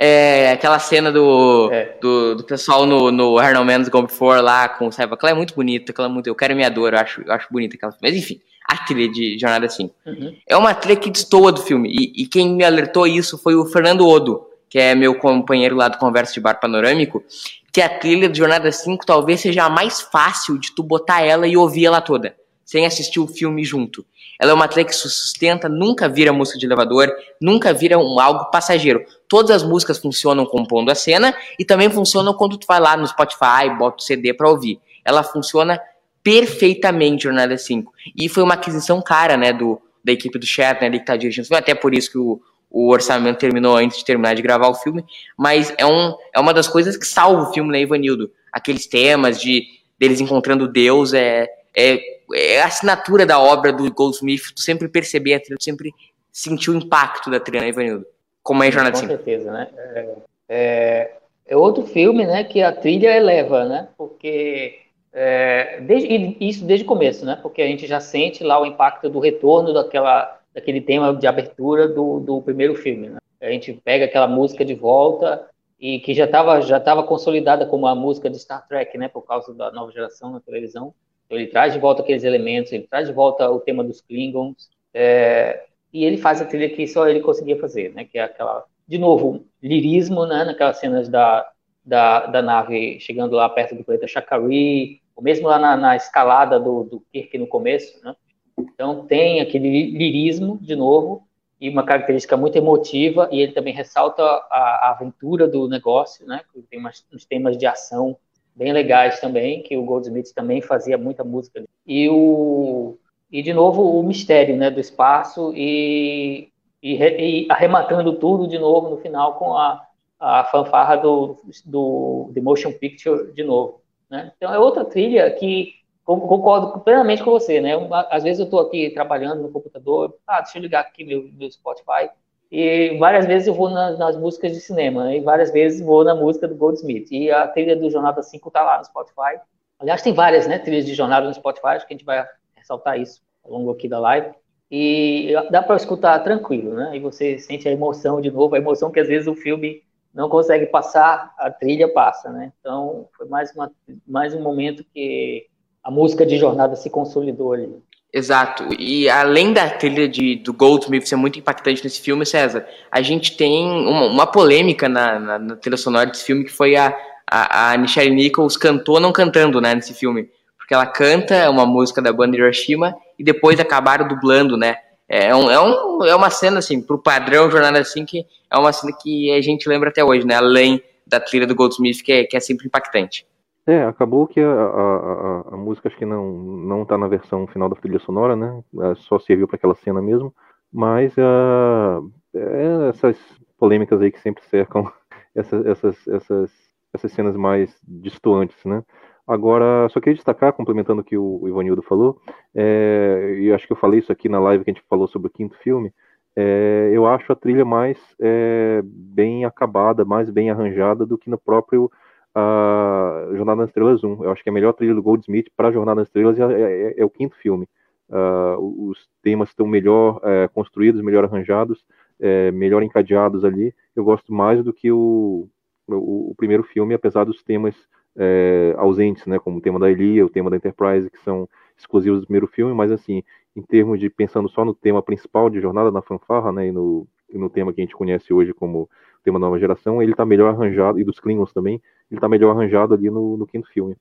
É, 0.00 0.52
aquela 0.52 0.78
cena 0.78 1.10
do, 1.10 1.68
é. 1.72 1.96
do, 2.00 2.36
do, 2.36 2.44
pessoal 2.44 2.86
no, 2.86 3.10
no 3.10 3.36
Arnold 3.36 3.66
Man's 3.66 3.88
Gone 3.88 4.06
Before 4.06 4.40
lá 4.40 4.68
com 4.68 4.86
o 4.86 4.92
Cyber, 4.92 5.14
aquela 5.14 5.32
é 5.32 5.34
muito 5.34 5.56
bonita, 5.56 5.90
aquela 5.90 6.06
é 6.06 6.10
muito, 6.10 6.28
eu 6.28 6.36
quero 6.36 6.54
minha 6.54 6.70
dor, 6.70 6.92
eu 6.92 7.00
acho, 7.00 7.20
eu 7.22 7.32
acho 7.32 7.48
bonita 7.50 7.74
aquela, 7.74 7.92
mas 8.00 8.14
enfim, 8.14 8.40
a 8.64 8.76
trilha 8.76 9.10
de 9.10 9.36
Jornada 9.36 9.66
assim. 9.66 9.90
Uhum. 10.06 10.36
É 10.46 10.56
uma 10.56 10.72
trilha 10.72 11.00
que 11.00 11.10
destoa 11.10 11.50
do 11.50 11.60
filme, 11.60 11.90
e, 11.90 12.22
e, 12.22 12.26
quem 12.28 12.54
me 12.54 12.62
alertou 12.62 13.08
isso 13.08 13.36
foi 13.36 13.56
o 13.56 13.66
Fernando 13.66 14.06
Odo, 14.06 14.46
que 14.70 14.78
é 14.78 14.94
meu 14.94 15.16
companheiro 15.16 15.74
lá 15.74 15.88
do 15.88 15.98
Conversa 15.98 16.32
de 16.32 16.40
Bar 16.40 16.60
Panorâmico, 16.60 17.24
que 17.72 17.82
a 17.82 17.88
trilha 17.88 18.28
de 18.28 18.38
Jornada 18.38 18.70
5 18.70 19.04
talvez 19.04 19.40
seja 19.40 19.64
a 19.64 19.70
mais 19.70 20.00
fácil 20.00 20.58
de 20.58 20.70
tu 20.70 20.84
botar 20.84 21.22
ela 21.22 21.48
e 21.48 21.56
ouvir 21.56 21.86
ela 21.86 22.00
toda. 22.00 22.36
sem 22.64 22.86
assistir 22.86 23.18
o 23.18 23.26
filme 23.26 23.64
junto. 23.64 24.04
Ela 24.38 24.52
é 24.52 24.54
uma 24.54 24.68
trilha 24.68 24.86
que 24.86 24.94
se 24.94 25.08
sustenta, 25.08 25.68
nunca 25.68 26.08
vira 26.08 26.32
música 26.32 26.58
de 26.58 26.66
elevador, 26.66 27.10
nunca 27.40 27.72
vira 27.74 27.98
um 27.98 28.20
algo 28.20 28.50
passageiro. 28.50 29.04
Todas 29.28 29.50
as 29.50 29.62
músicas 29.62 29.98
funcionam 29.98 30.46
compondo 30.46 30.90
a 30.90 30.94
cena 30.94 31.34
e 31.58 31.64
também 31.64 31.90
funcionam 31.90 32.32
quando 32.32 32.56
tu 32.56 32.66
vai 32.66 32.78
lá 32.78 32.96
no 32.96 33.06
Spotify, 33.06 33.68
bota 33.76 33.96
o 33.98 34.06
CD 34.06 34.32
para 34.32 34.48
ouvir. 34.48 34.78
Ela 35.04 35.22
funciona 35.22 35.80
perfeitamente 36.22 37.24
Jornada 37.24 37.56
5. 37.56 37.92
E 38.16 38.28
foi 38.28 38.42
uma 38.42 38.54
aquisição 38.54 39.02
cara, 39.02 39.36
né, 39.36 39.52
do, 39.52 39.80
da 40.04 40.12
equipe 40.12 40.38
do 40.38 40.46
Shatner, 40.46 40.90
né, 40.90 40.98
que 40.98 41.04
tá 41.04 41.16
dirigindo. 41.16 41.48
Até 41.56 41.74
por 41.74 41.94
isso 41.94 42.10
que 42.12 42.18
o, 42.18 42.40
o 42.70 42.92
orçamento 42.92 43.38
terminou 43.38 43.76
antes 43.76 43.98
de 43.98 44.04
terminar 44.04 44.34
de 44.34 44.42
gravar 44.42 44.68
o 44.68 44.74
filme. 44.74 45.04
Mas 45.36 45.72
é, 45.76 45.86
um, 45.86 46.14
é 46.32 46.38
uma 46.38 46.54
das 46.54 46.68
coisas 46.68 46.96
que 46.96 47.06
salva 47.06 47.42
o 47.42 47.52
filme, 47.52 47.72
né, 47.72 47.80
Ivanildo? 47.80 48.30
Aqueles 48.52 48.86
temas 48.86 49.40
de 49.40 49.64
deles 49.98 50.20
encontrando 50.20 50.68
Deus 50.68 51.12
é, 51.12 51.48
é, 51.78 52.20
é 52.34 52.60
a 52.60 52.66
assinatura 52.66 53.24
da 53.24 53.38
obra 53.38 53.72
do 53.72 53.92
Goldsmith. 53.92 54.52
Tu 54.54 54.60
sempre 54.60 54.88
perceber 54.88 55.34
a 55.34 55.40
trilha, 55.40 55.56
tu 55.58 55.64
sempre 55.64 55.92
sentiu 56.32 56.74
o 56.74 56.76
impacto 56.76 57.30
da 57.30 57.38
trilha, 57.38 57.62
né, 57.62 57.68
Ivanildo? 57.68 58.06
Como 58.42 58.64
é 58.64 58.70
Jornada 58.70 58.96
5. 58.96 59.06
Com 59.06 59.16
certeza, 59.16 59.52
né? 59.52 59.68
É, 59.76 60.14
é, 60.48 61.16
é 61.46 61.56
outro 61.56 61.84
filme, 61.86 62.26
né, 62.26 62.44
que 62.44 62.62
a 62.62 62.72
trilha 62.72 63.16
eleva, 63.16 63.64
né? 63.64 63.88
Porque 63.96 64.80
é, 65.12 65.80
desde, 65.80 66.36
isso 66.40 66.64
desde 66.64 66.84
o 66.84 66.88
começo, 66.88 67.24
né? 67.24 67.38
Porque 67.40 67.62
a 67.62 67.66
gente 67.66 67.86
já 67.86 68.00
sente 68.00 68.42
lá 68.44 68.60
o 68.60 68.66
impacto 68.66 69.08
do 69.08 69.18
retorno 69.18 69.72
daquela, 69.72 70.40
daquele 70.54 70.80
tema 70.80 71.14
de 71.14 71.26
abertura 71.26 71.88
do, 71.88 72.20
do 72.20 72.42
primeiro 72.42 72.74
filme. 72.74 73.08
Né? 73.08 73.18
A 73.40 73.50
gente 73.50 73.72
pega 73.72 74.04
aquela 74.04 74.26
música 74.26 74.64
de 74.64 74.74
volta 74.74 75.48
e 75.78 76.00
que 76.00 76.12
já 76.12 76.24
estava 76.24 76.60
já 76.60 76.80
tava 76.80 77.02
consolidada 77.04 77.64
como 77.64 77.86
a 77.86 77.94
música 77.94 78.28
de 78.28 78.38
Star 78.38 78.66
Trek, 78.66 78.96
né? 78.98 79.08
Por 79.08 79.22
causa 79.22 79.54
da 79.54 79.70
nova 79.70 79.92
geração 79.92 80.32
na 80.32 80.40
televisão. 80.40 80.94
Ele 81.30 81.46
traz 81.46 81.72
de 81.72 81.78
volta 81.78 82.02
aqueles 82.02 82.24
elementos, 82.24 82.72
ele 82.72 82.86
traz 82.88 83.08
de 83.08 83.14
volta 83.14 83.50
o 83.50 83.60
tema 83.60 83.84
dos 83.84 84.00
Klingons 84.00 84.68
é, 84.94 85.64
e 85.92 86.04
ele 86.04 86.16
faz 86.16 86.40
a 86.40 86.44
trilha 86.44 86.68
que 86.70 86.86
só 86.86 87.08
ele 87.08 87.20
conseguia 87.20 87.58
fazer, 87.58 87.92
né? 87.94 88.04
Que 88.04 88.18
é 88.18 88.22
aquela, 88.22 88.64
de 88.86 88.98
novo, 88.98 89.44
lirismo, 89.62 90.26
né? 90.26 90.44
Naquelas 90.44 90.78
cenas 90.78 91.08
da 91.08 91.50
da, 91.88 92.26
da 92.26 92.42
nave 92.42 93.00
chegando 93.00 93.34
lá 93.34 93.48
perto 93.48 93.74
do 93.74 93.82
planeta 93.82 94.06
Shakari, 94.06 95.00
ou 95.16 95.22
mesmo 95.22 95.48
lá 95.48 95.58
na, 95.58 95.74
na 95.74 95.96
escalada 95.96 96.60
do, 96.60 96.84
do 96.84 97.00
Kirk 97.10 97.38
no 97.38 97.46
começo, 97.46 97.98
né? 98.04 98.14
Então 98.58 99.06
tem 99.06 99.40
aquele 99.40 99.90
lirismo, 99.92 100.58
de 100.60 100.76
novo, 100.76 101.26
e 101.58 101.70
uma 101.70 101.84
característica 101.84 102.36
muito 102.36 102.56
emotiva, 102.56 103.28
e 103.32 103.40
ele 103.40 103.52
também 103.52 103.72
ressalta 103.72 104.22
a, 104.22 104.88
a 104.88 104.90
aventura 104.90 105.48
do 105.48 105.66
negócio, 105.66 106.26
né? 106.26 106.42
Tem 106.68 106.78
umas, 106.78 107.04
uns 107.12 107.24
temas 107.24 107.56
de 107.56 107.66
ação 107.66 108.18
bem 108.58 108.72
legais 108.72 109.20
também, 109.20 109.62
que 109.62 109.76
o 109.76 109.84
Goldsmith 109.84 110.34
também 110.34 110.60
fazia 110.60 110.98
muita 110.98 111.22
música. 111.22 111.64
E, 111.86 112.08
o, 112.08 112.98
e 113.30 113.40
de 113.40 113.54
novo, 113.54 113.98
o 113.98 114.02
mistério 114.02 114.56
né, 114.56 114.68
do 114.68 114.80
espaço 114.80 115.52
e, 115.54 116.50
e, 116.82 116.96
e 116.96 117.46
arrematando 117.48 118.18
tudo 118.18 118.48
de 118.48 118.58
novo 118.58 118.90
no 118.90 118.96
final 118.98 119.34
com 119.34 119.56
a, 119.56 119.86
a 120.18 120.44
fanfarra 120.44 120.96
do, 120.96 121.36
do 121.64 122.32
The 122.34 122.40
Motion 122.40 122.72
Picture 122.72 123.32
de 123.32 123.44
novo. 123.44 123.80
Né? 124.10 124.32
Então 124.36 124.52
é 124.52 124.58
outra 124.58 124.84
trilha 124.84 125.30
que 125.30 125.74
concordo 126.04 126.80
plenamente 126.80 127.22
com 127.22 127.30
você, 127.30 127.60
né? 127.60 127.72
Às 128.10 128.22
vezes 128.22 128.40
eu 128.40 128.46
estou 128.46 128.60
aqui 128.60 128.88
trabalhando 128.90 129.42
no 129.42 129.50
computador, 129.50 130.16
ah, 130.26 130.40
deixa 130.40 130.56
eu 130.56 130.62
ligar 130.62 130.80
aqui 130.80 131.04
meu, 131.04 131.28
meu 131.34 131.50
Spotify, 131.52 132.08
e 132.50 132.96
várias 132.98 133.26
vezes 133.26 133.48
eu 133.48 133.54
vou 133.54 133.70
na, 133.70 133.92
nas 133.92 134.16
músicas 134.16 134.52
de 134.52 134.60
cinema, 134.60 135.14
e 135.14 135.20
várias 135.20 135.52
vezes 135.52 135.80
vou 135.80 136.02
na 136.04 136.14
música 136.14 136.48
do 136.48 136.54
Goldsmith, 136.54 137.08
e 137.10 137.30
a 137.30 137.46
trilha 137.46 137.76
do 137.76 137.90
Jornada 137.90 138.22
5 138.22 138.48
está 138.48 138.62
lá 138.62 138.78
no 138.78 138.84
Spotify. 138.84 139.40
Aliás, 139.78 140.02
tem 140.02 140.12
várias 140.12 140.46
né, 140.46 140.58
trilhas 140.58 140.86
de 140.86 140.94
Jornada 140.94 141.26
no 141.26 141.34
Spotify, 141.34 141.68
acho 141.68 141.86
que 141.86 141.94
a 141.94 141.96
gente 141.96 142.06
vai 142.06 142.26
ressaltar 142.56 142.98
isso 142.98 143.22
ao 143.44 143.52
longo 143.52 143.70
aqui 143.70 143.88
da 143.88 143.98
live. 143.98 144.32
E 144.70 145.32
dá 145.50 145.62
para 145.62 145.76
escutar 145.76 146.18
tranquilo, 146.20 146.74
né? 146.74 146.94
E 146.94 147.00
você 147.00 147.38
sente 147.38 147.66
a 147.66 147.72
emoção 147.72 148.20
de 148.20 148.30
novo, 148.30 148.54
a 148.54 148.58
emoção 148.58 148.90
que 148.90 149.00
às 149.00 149.08
vezes 149.08 149.26
o 149.26 149.34
filme 149.34 149.82
não 150.12 150.28
consegue 150.28 150.66
passar, 150.66 151.34
a 151.38 151.50
trilha 151.50 151.90
passa, 151.90 152.30
né? 152.30 152.52
Então, 152.60 153.08
foi 153.16 153.26
mais, 153.28 153.54
uma, 153.54 153.70
mais 154.06 154.34
um 154.34 154.42
momento 154.42 154.84
que 154.92 155.46
a 155.82 155.90
música 155.90 156.26
de 156.26 156.36
jornada 156.36 156.76
se 156.76 156.90
consolidou 156.90 157.52
ali. 157.52 157.82
Exato. 158.12 158.68
E 158.78 159.08
além 159.08 159.52
da 159.52 159.68
trilha 159.68 160.08
de, 160.08 160.36
do 160.36 160.52
Goldsmith 160.52 161.06
ser 161.06 161.16
muito 161.16 161.38
impactante 161.38 161.84
nesse 161.84 162.00
filme, 162.00 162.24
César, 162.24 162.66
a 162.90 163.02
gente 163.02 163.36
tem 163.36 163.66
uma, 163.66 164.06
uma 164.06 164.26
polêmica 164.26 164.88
na, 164.88 165.18
na, 165.18 165.38
na, 165.38 165.56
trilha 165.56 165.76
sonora 165.76 166.06
desse 166.06 166.24
filme 166.24 166.44
que 166.44 166.50
foi 166.50 166.74
a, 166.74 166.96
a, 167.30 167.72
a 167.72 167.78
Michelle 167.78 168.14
Nichols 168.14 168.56
cantou 168.56 168.98
não 168.98 169.12
cantando 169.12 169.60
né, 169.60 169.74
nesse 169.74 169.92
filme. 169.92 170.30
Porque 170.56 170.72
ela 170.74 170.86
canta 170.86 171.50
uma 171.50 171.66
música 171.66 172.00
da 172.00 172.12
banda 172.12 172.36
Hiroshima 172.36 172.94
e 173.18 173.24
depois 173.24 173.60
acabaram 173.60 174.08
dublando, 174.08 174.56
né? 174.56 174.76
É, 175.08 175.34
um, 175.34 175.50
é, 175.50 175.60
um, 175.60 176.04
é 176.04 176.14
uma 176.14 176.28
cena, 176.28 176.58
assim, 176.58 176.82
pro 176.82 176.98
padrão 176.98 177.50
Jornada 177.50 177.78
assim, 177.78 178.04
que 178.04 178.26
é 178.50 178.58
uma 178.58 178.72
cena 178.72 178.92
que 179.02 179.32
a 179.32 179.40
gente 179.40 179.66
lembra 179.66 179.88
até 179.88 180.04
hoje, 180.04 180.26
né? 180.26 180.34
Além 180.34 180.82
da 181.06 181.18
trilha 181.18 181.46
do 181.46 181.54
Goldsmith, 181.54 182.02
que 182.02 182.12
é, 182.12 182.24
que 182.24 182.36
é 182.36 182.40
sempre 182.40 182.66
impactante. 182.66 183.26
É, 183.68 183.84
acabou 183.84 184.26
que 184.26 184.40
a, 184.40 184.50
a, 184.50 184.60
a, 184.60 185.40
a, 185.52 185.56
música 185.58 185.88
acho 185.88 185.96
que 185.98 186.06
não, 186.06 186.32
não 186.32 186.86
tá 186.86 186.96
na 186.96 187.06
versão 187.06 187.46
final 187.46 187.68
da 187.68 187.76
trilha 187.76 187.98
sonora, 187.98 188.34
né? 188.34 188.64
É, 188.80 188.94
só 188.94 189.18
serviu 189.18 189.46
para 189.46 189.56
aquela 189.56 189.74
cena 189.74 190.00
mesmo. 190.00 190.34
Mas 190.72 191.14
uh, 191.18 192.10
é 192.34 192.88
essas 192.88 193.18
polêmicas 193.58 194.00
aí 194.00 194.10
que 194.10 194.20
sempre 194.20 194.42
cercam 194.44 194.90
essas, 195.36 195.66
essas, 195.66 196.08
essas, 196.08 196.50
essas 196.94 197.12
cenas 197.12 197.36
mais 197.36 197.78
distantes, 197.86 198.64
né? 198.64 198.82
Agora, 199.26 199.86
só 199.90 200.00
queria 200.00 200.14
destacar, 200.14 200.54
complementando 200.54 201.02
o 201.02 201.04
que 201.04 201.18
o 201.18 201.46
Ivanildo 201.46 201.82
falou, 201.82 202.18
é, 202.54 203.36
e 203.38 203.52
acho 203.52 203.66
que 203.66 203.72
eu 203.74 203.76
falei 203.76 203.98
isso 203.98 204.10
aqui 204.10 204.26
na 204.26 204.40
live 204.40 204.64
que 204.64 204.70
a 204.70 204.72
gente 204.72 204.86
falou 204.88 205.06
sobre 205.06 205.28
o 205.28 205.30
quinto 205.30 205.54
filme, 205.58 205.92
é, 206.34 206.90
eu 206.94 207.06
acho 207.06 207.30
a 207.30 207.36
trilha 207.36 207.66
mais 207.66 207.98
é, 208.18 208.80
bem 208.82 209.44
acabada, 209.44 210.02
mais 210.06 210.30
bem 210.30 210.50
arranjada 210.50 211.04
do 211.04 211.18
que 211.18 211.28
no 211.28 211.36
próprio 211.36 211.90
uh, 212.36 213.36
Jornada 213.36 213.62
nas 213.62 213.70
Estrelas 213.70 214.02
1. 214.02 214.24
Eu 214.24 214.30
acho 214.30 214.42
que 214.42 214.50
a 214.50 214.52
melhor 214.52 214.72
trilha 214.72 214.94
do 214.94 215.02
Goldsmith 215.02 215.50
para 215.56 215.72
Jornada 215.72 216.00
nas 216.00 216.08
Estrelas 216.08 216.38
é, 216.38 216.44
é, 216.44 216.94
é 217.00 217.04
o 217.04 217.10
quinto 217.10 217.36
filme. 217.36 217.68
Uh, 218.08 218.88
os 218.88 219.08
temas 219.22 219.50
estão 219.50 219.66
melhor 219.66 220.20
é, 220.24 220.48
construídos, 220.48 221.02
melhor 221.02 221.24
arranjados, 221.24 221.84
é, 222.18 222.50
melhor 222.50 222.82
encadeados 222.82 223.44
ali. 223.44 223.74
Eu 223.94 224.04
gosto 224.04 224.32
mais 224.32 224.64
do 224.64 224.72
que 224.72 224.90
o, 224.90 225.48
o, 225.86 226.30
o 226.30 226.34
primeiro 226.36 226.62
filme, 226.62 226.94
apesar 226.94 227.24
dos 227.24 227.42
temas 227.42 227.74
é, 228.16 228.74
ausentes, 228.76 229.26
né, 229.26 229.38
como 229.38 229.58
o 229.58 229.60
tema 229.60 229.78
da 229.78 229.90
Elia, 229.90 230.24
o 230.26 230.30
tema 230.30 230.50
da 230.50 230.56
Enterprise, 230.56 231.10
que 231.10 231.18
são 231.20 231.48
exclusivos 231.76 232.20
do 232.20 232.26
primeiro 232.26 232.48
filme, 232.48 232.74
mas 232.74 232.90
assim, 232.90 233.22
em 233.54 233.62
termos 233.62 234.00
de 234.00 234.10
pensando 234.10 234.48
só 234.48 234.64
no 234.64 234.74
tema 234.74 235.02
principal 235.02 235.48
de 235.48 235.60
Jornada 235.60 235.90
na 235.92 236.02
Fanfarra, 236.02 236.50
né, 236.50 236.66
e 236.66 236.72
no, 236.72 237.06
e 237.28 237.38
no 237.38 237.48
tema 237.48 237.72
que 237.72 237.80
a 237.80 237.84
gente 237.84 237.94
conhece 237.94 238.32
hoje 238.32 238.52
como 238.52 238.88
tema 239.22 239.38
nova 239.38 239.58
geração, 239.58 240.02
ele 240.02 240.12
está 240.12 240.24
melhor 240.24 240.54
arranjado, 240.54 240.98
e 240.98 241.04
dos 241.04 241.18
Klingons 241.20 241.52
também, 241.52 241.80
ele 242.10 242.18
está 242.18 242.28
melhor 242.28 242.50
arranjado 242.50 242.94
ali 242.94 243.10
no, 243.10 243.36
no, 243.36 243.46
quinto 243.46 243.68
filme. 243.68 243.96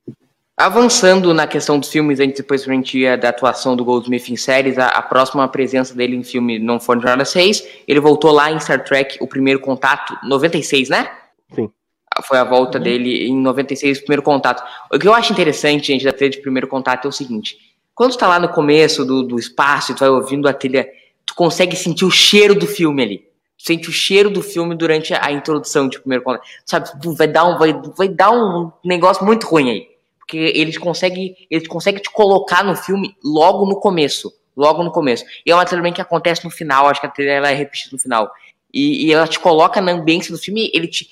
Avançando 0.55 1.33
na 1.33 1.45
questão 1.45 1.79
dos 1.79 1.89
filmes, 1.89 2.19
antes 2.19 2.37
depois 2.37 2.67
a 2.67 2.73
gente 2.73 2.99
ia 2.99 3.17
da 3.17 3.29
atuação 3.29 3.75
do 3.75 3.85
Goldsmith 3.85 4.29
em 4.29 4.35
séries, 4.35 4.77
a, 4.77 4.87
a 4.87 5.01
próxima 5.01 5.47
presença 5.47 5.93
dele 5.93 6.15
em 6.15 6.23
filme 6.23 6.57
não 6.57 6.79
foi 6.79 6.95
no 6.95 7.01
Jornada 7.01 7.25
6, 7.25 7.83
ele 7.87 7.99
voltou 7.99 8.31
lá 8.31 8.51
em 8.51 8.59
Star 8.59 8.83
Trek, 8.83 9.17
o 9.21 9.27
primeiro 9.27 9.59
contato, 9.59 10.17
96, 10.23 10.89
né? 10.89 11.11
Sim 11.53 11.69
foi 12.23 12.37
a 12.37 12.43
volta 12.43 12.77
uhum. 12.77 12.83
dele 12.83 13.27
em 13.27 13.37
96, 13.37 13.99
primeiro 13.99 14.23
contato. 14.23 14.63
O 14.91 14.97
que 14.97 15.07
eu 15.07 15.13
acho 15.13 15.31
interessante, 15.31 15.87
gente, 15.87 16.05
da 16.05 16.13
trilha 16.13 16.31
de 16.31 16.41
primeiro 16.41 16.67
contato 16.67 17.05
é 17.05 17.07
o 17.07 17.11
seguinte: 17.11 17.57
quando 17.93 18.11
tu 18.11 18.17
tá 18.17 18.27
lá 18.27 18.39
no 18.39 18.49
começo 18.49 19.05
do, 19.05 19.23
do 19.23 19.39
espaço 19.39 19.91
e 19.91 19.95
tu 19.95 19.99
vai 19.99 20.09
ouvindo 20.09 20.47
a 20.47 20.53
trilha, 20.53 20.87
tu 21.25 21.35
consegue 21.35 21.75
sentir 21.75 22.05
o 22.05 22.11
cheiro 22.11 22.55
do 22.55 22.67
filme 22.67 23.03
ali. 23.03 23.26
Tu 23.57 23.65
sente 23.65 23.89
o 23.89 23.91
cheiro 23.91 24.29
do 24.29 24.41
filme 24.41 24.75
durante 24.75 25.13
a, 25.13 25.31
introdução 25.31 25.87
de 25.87 25.99
primeiro 25.99 26.23
contato. 26.23 26.45
Sabe, 26.65 26.89
vai 27.15 27.27
dar 27.27 27.45
um, 27.45 27.57
vai, 27.57 27.73
vai 27.97 28.07
dar 28.07 28.31
um 28.31 28.71
negócio 28.83 29.25
muito 29.25 29.47
ruim 29.47 29.69
aí. 29.69 29.87
Porque 30.19 30.37
eles 30.37 30.77
conseguem, 30.77 31.35
eles 31.49 31.67
conseguem 31.67 32.01
te 32.01 32.11
colocar 32.11 32.63
no 32.63 32.75
filme 32.75 33.15
logo 33.23 33.65
no 33.65 33.79
começo. 33.79 34.31
Logo 34.55 34.83
no 34.83 34.91
começo. 34.91 35.23
E 35.45 35.51
é 35.51 35.55
uma 35.55 35.65
trilha 35.65 35.91
que 35.91 36.01
acontece 36.01 36.43
no 36.43 36.49
final, 36.49 36.87
acho 36.87 36.99
que 36.99 37.07
a 37.07 37.11
trilha 37.11 37.31
ela 37.31 37.49
é 37.49 37.53
repetida 37.53 37.91
no 37.93 37.99
final. 37.99 38.31
E, 38.73 39.07
e 39.07 39.13
ela 39.13 39.27
te 39.27 39.39
coloca 39.39 39.79
na 39.79 39.91
ambiência 39.91 40.31
do 40.31 40.37
filme, 40.37 40.69
ele 40.73 40.87
te 40.87 41.07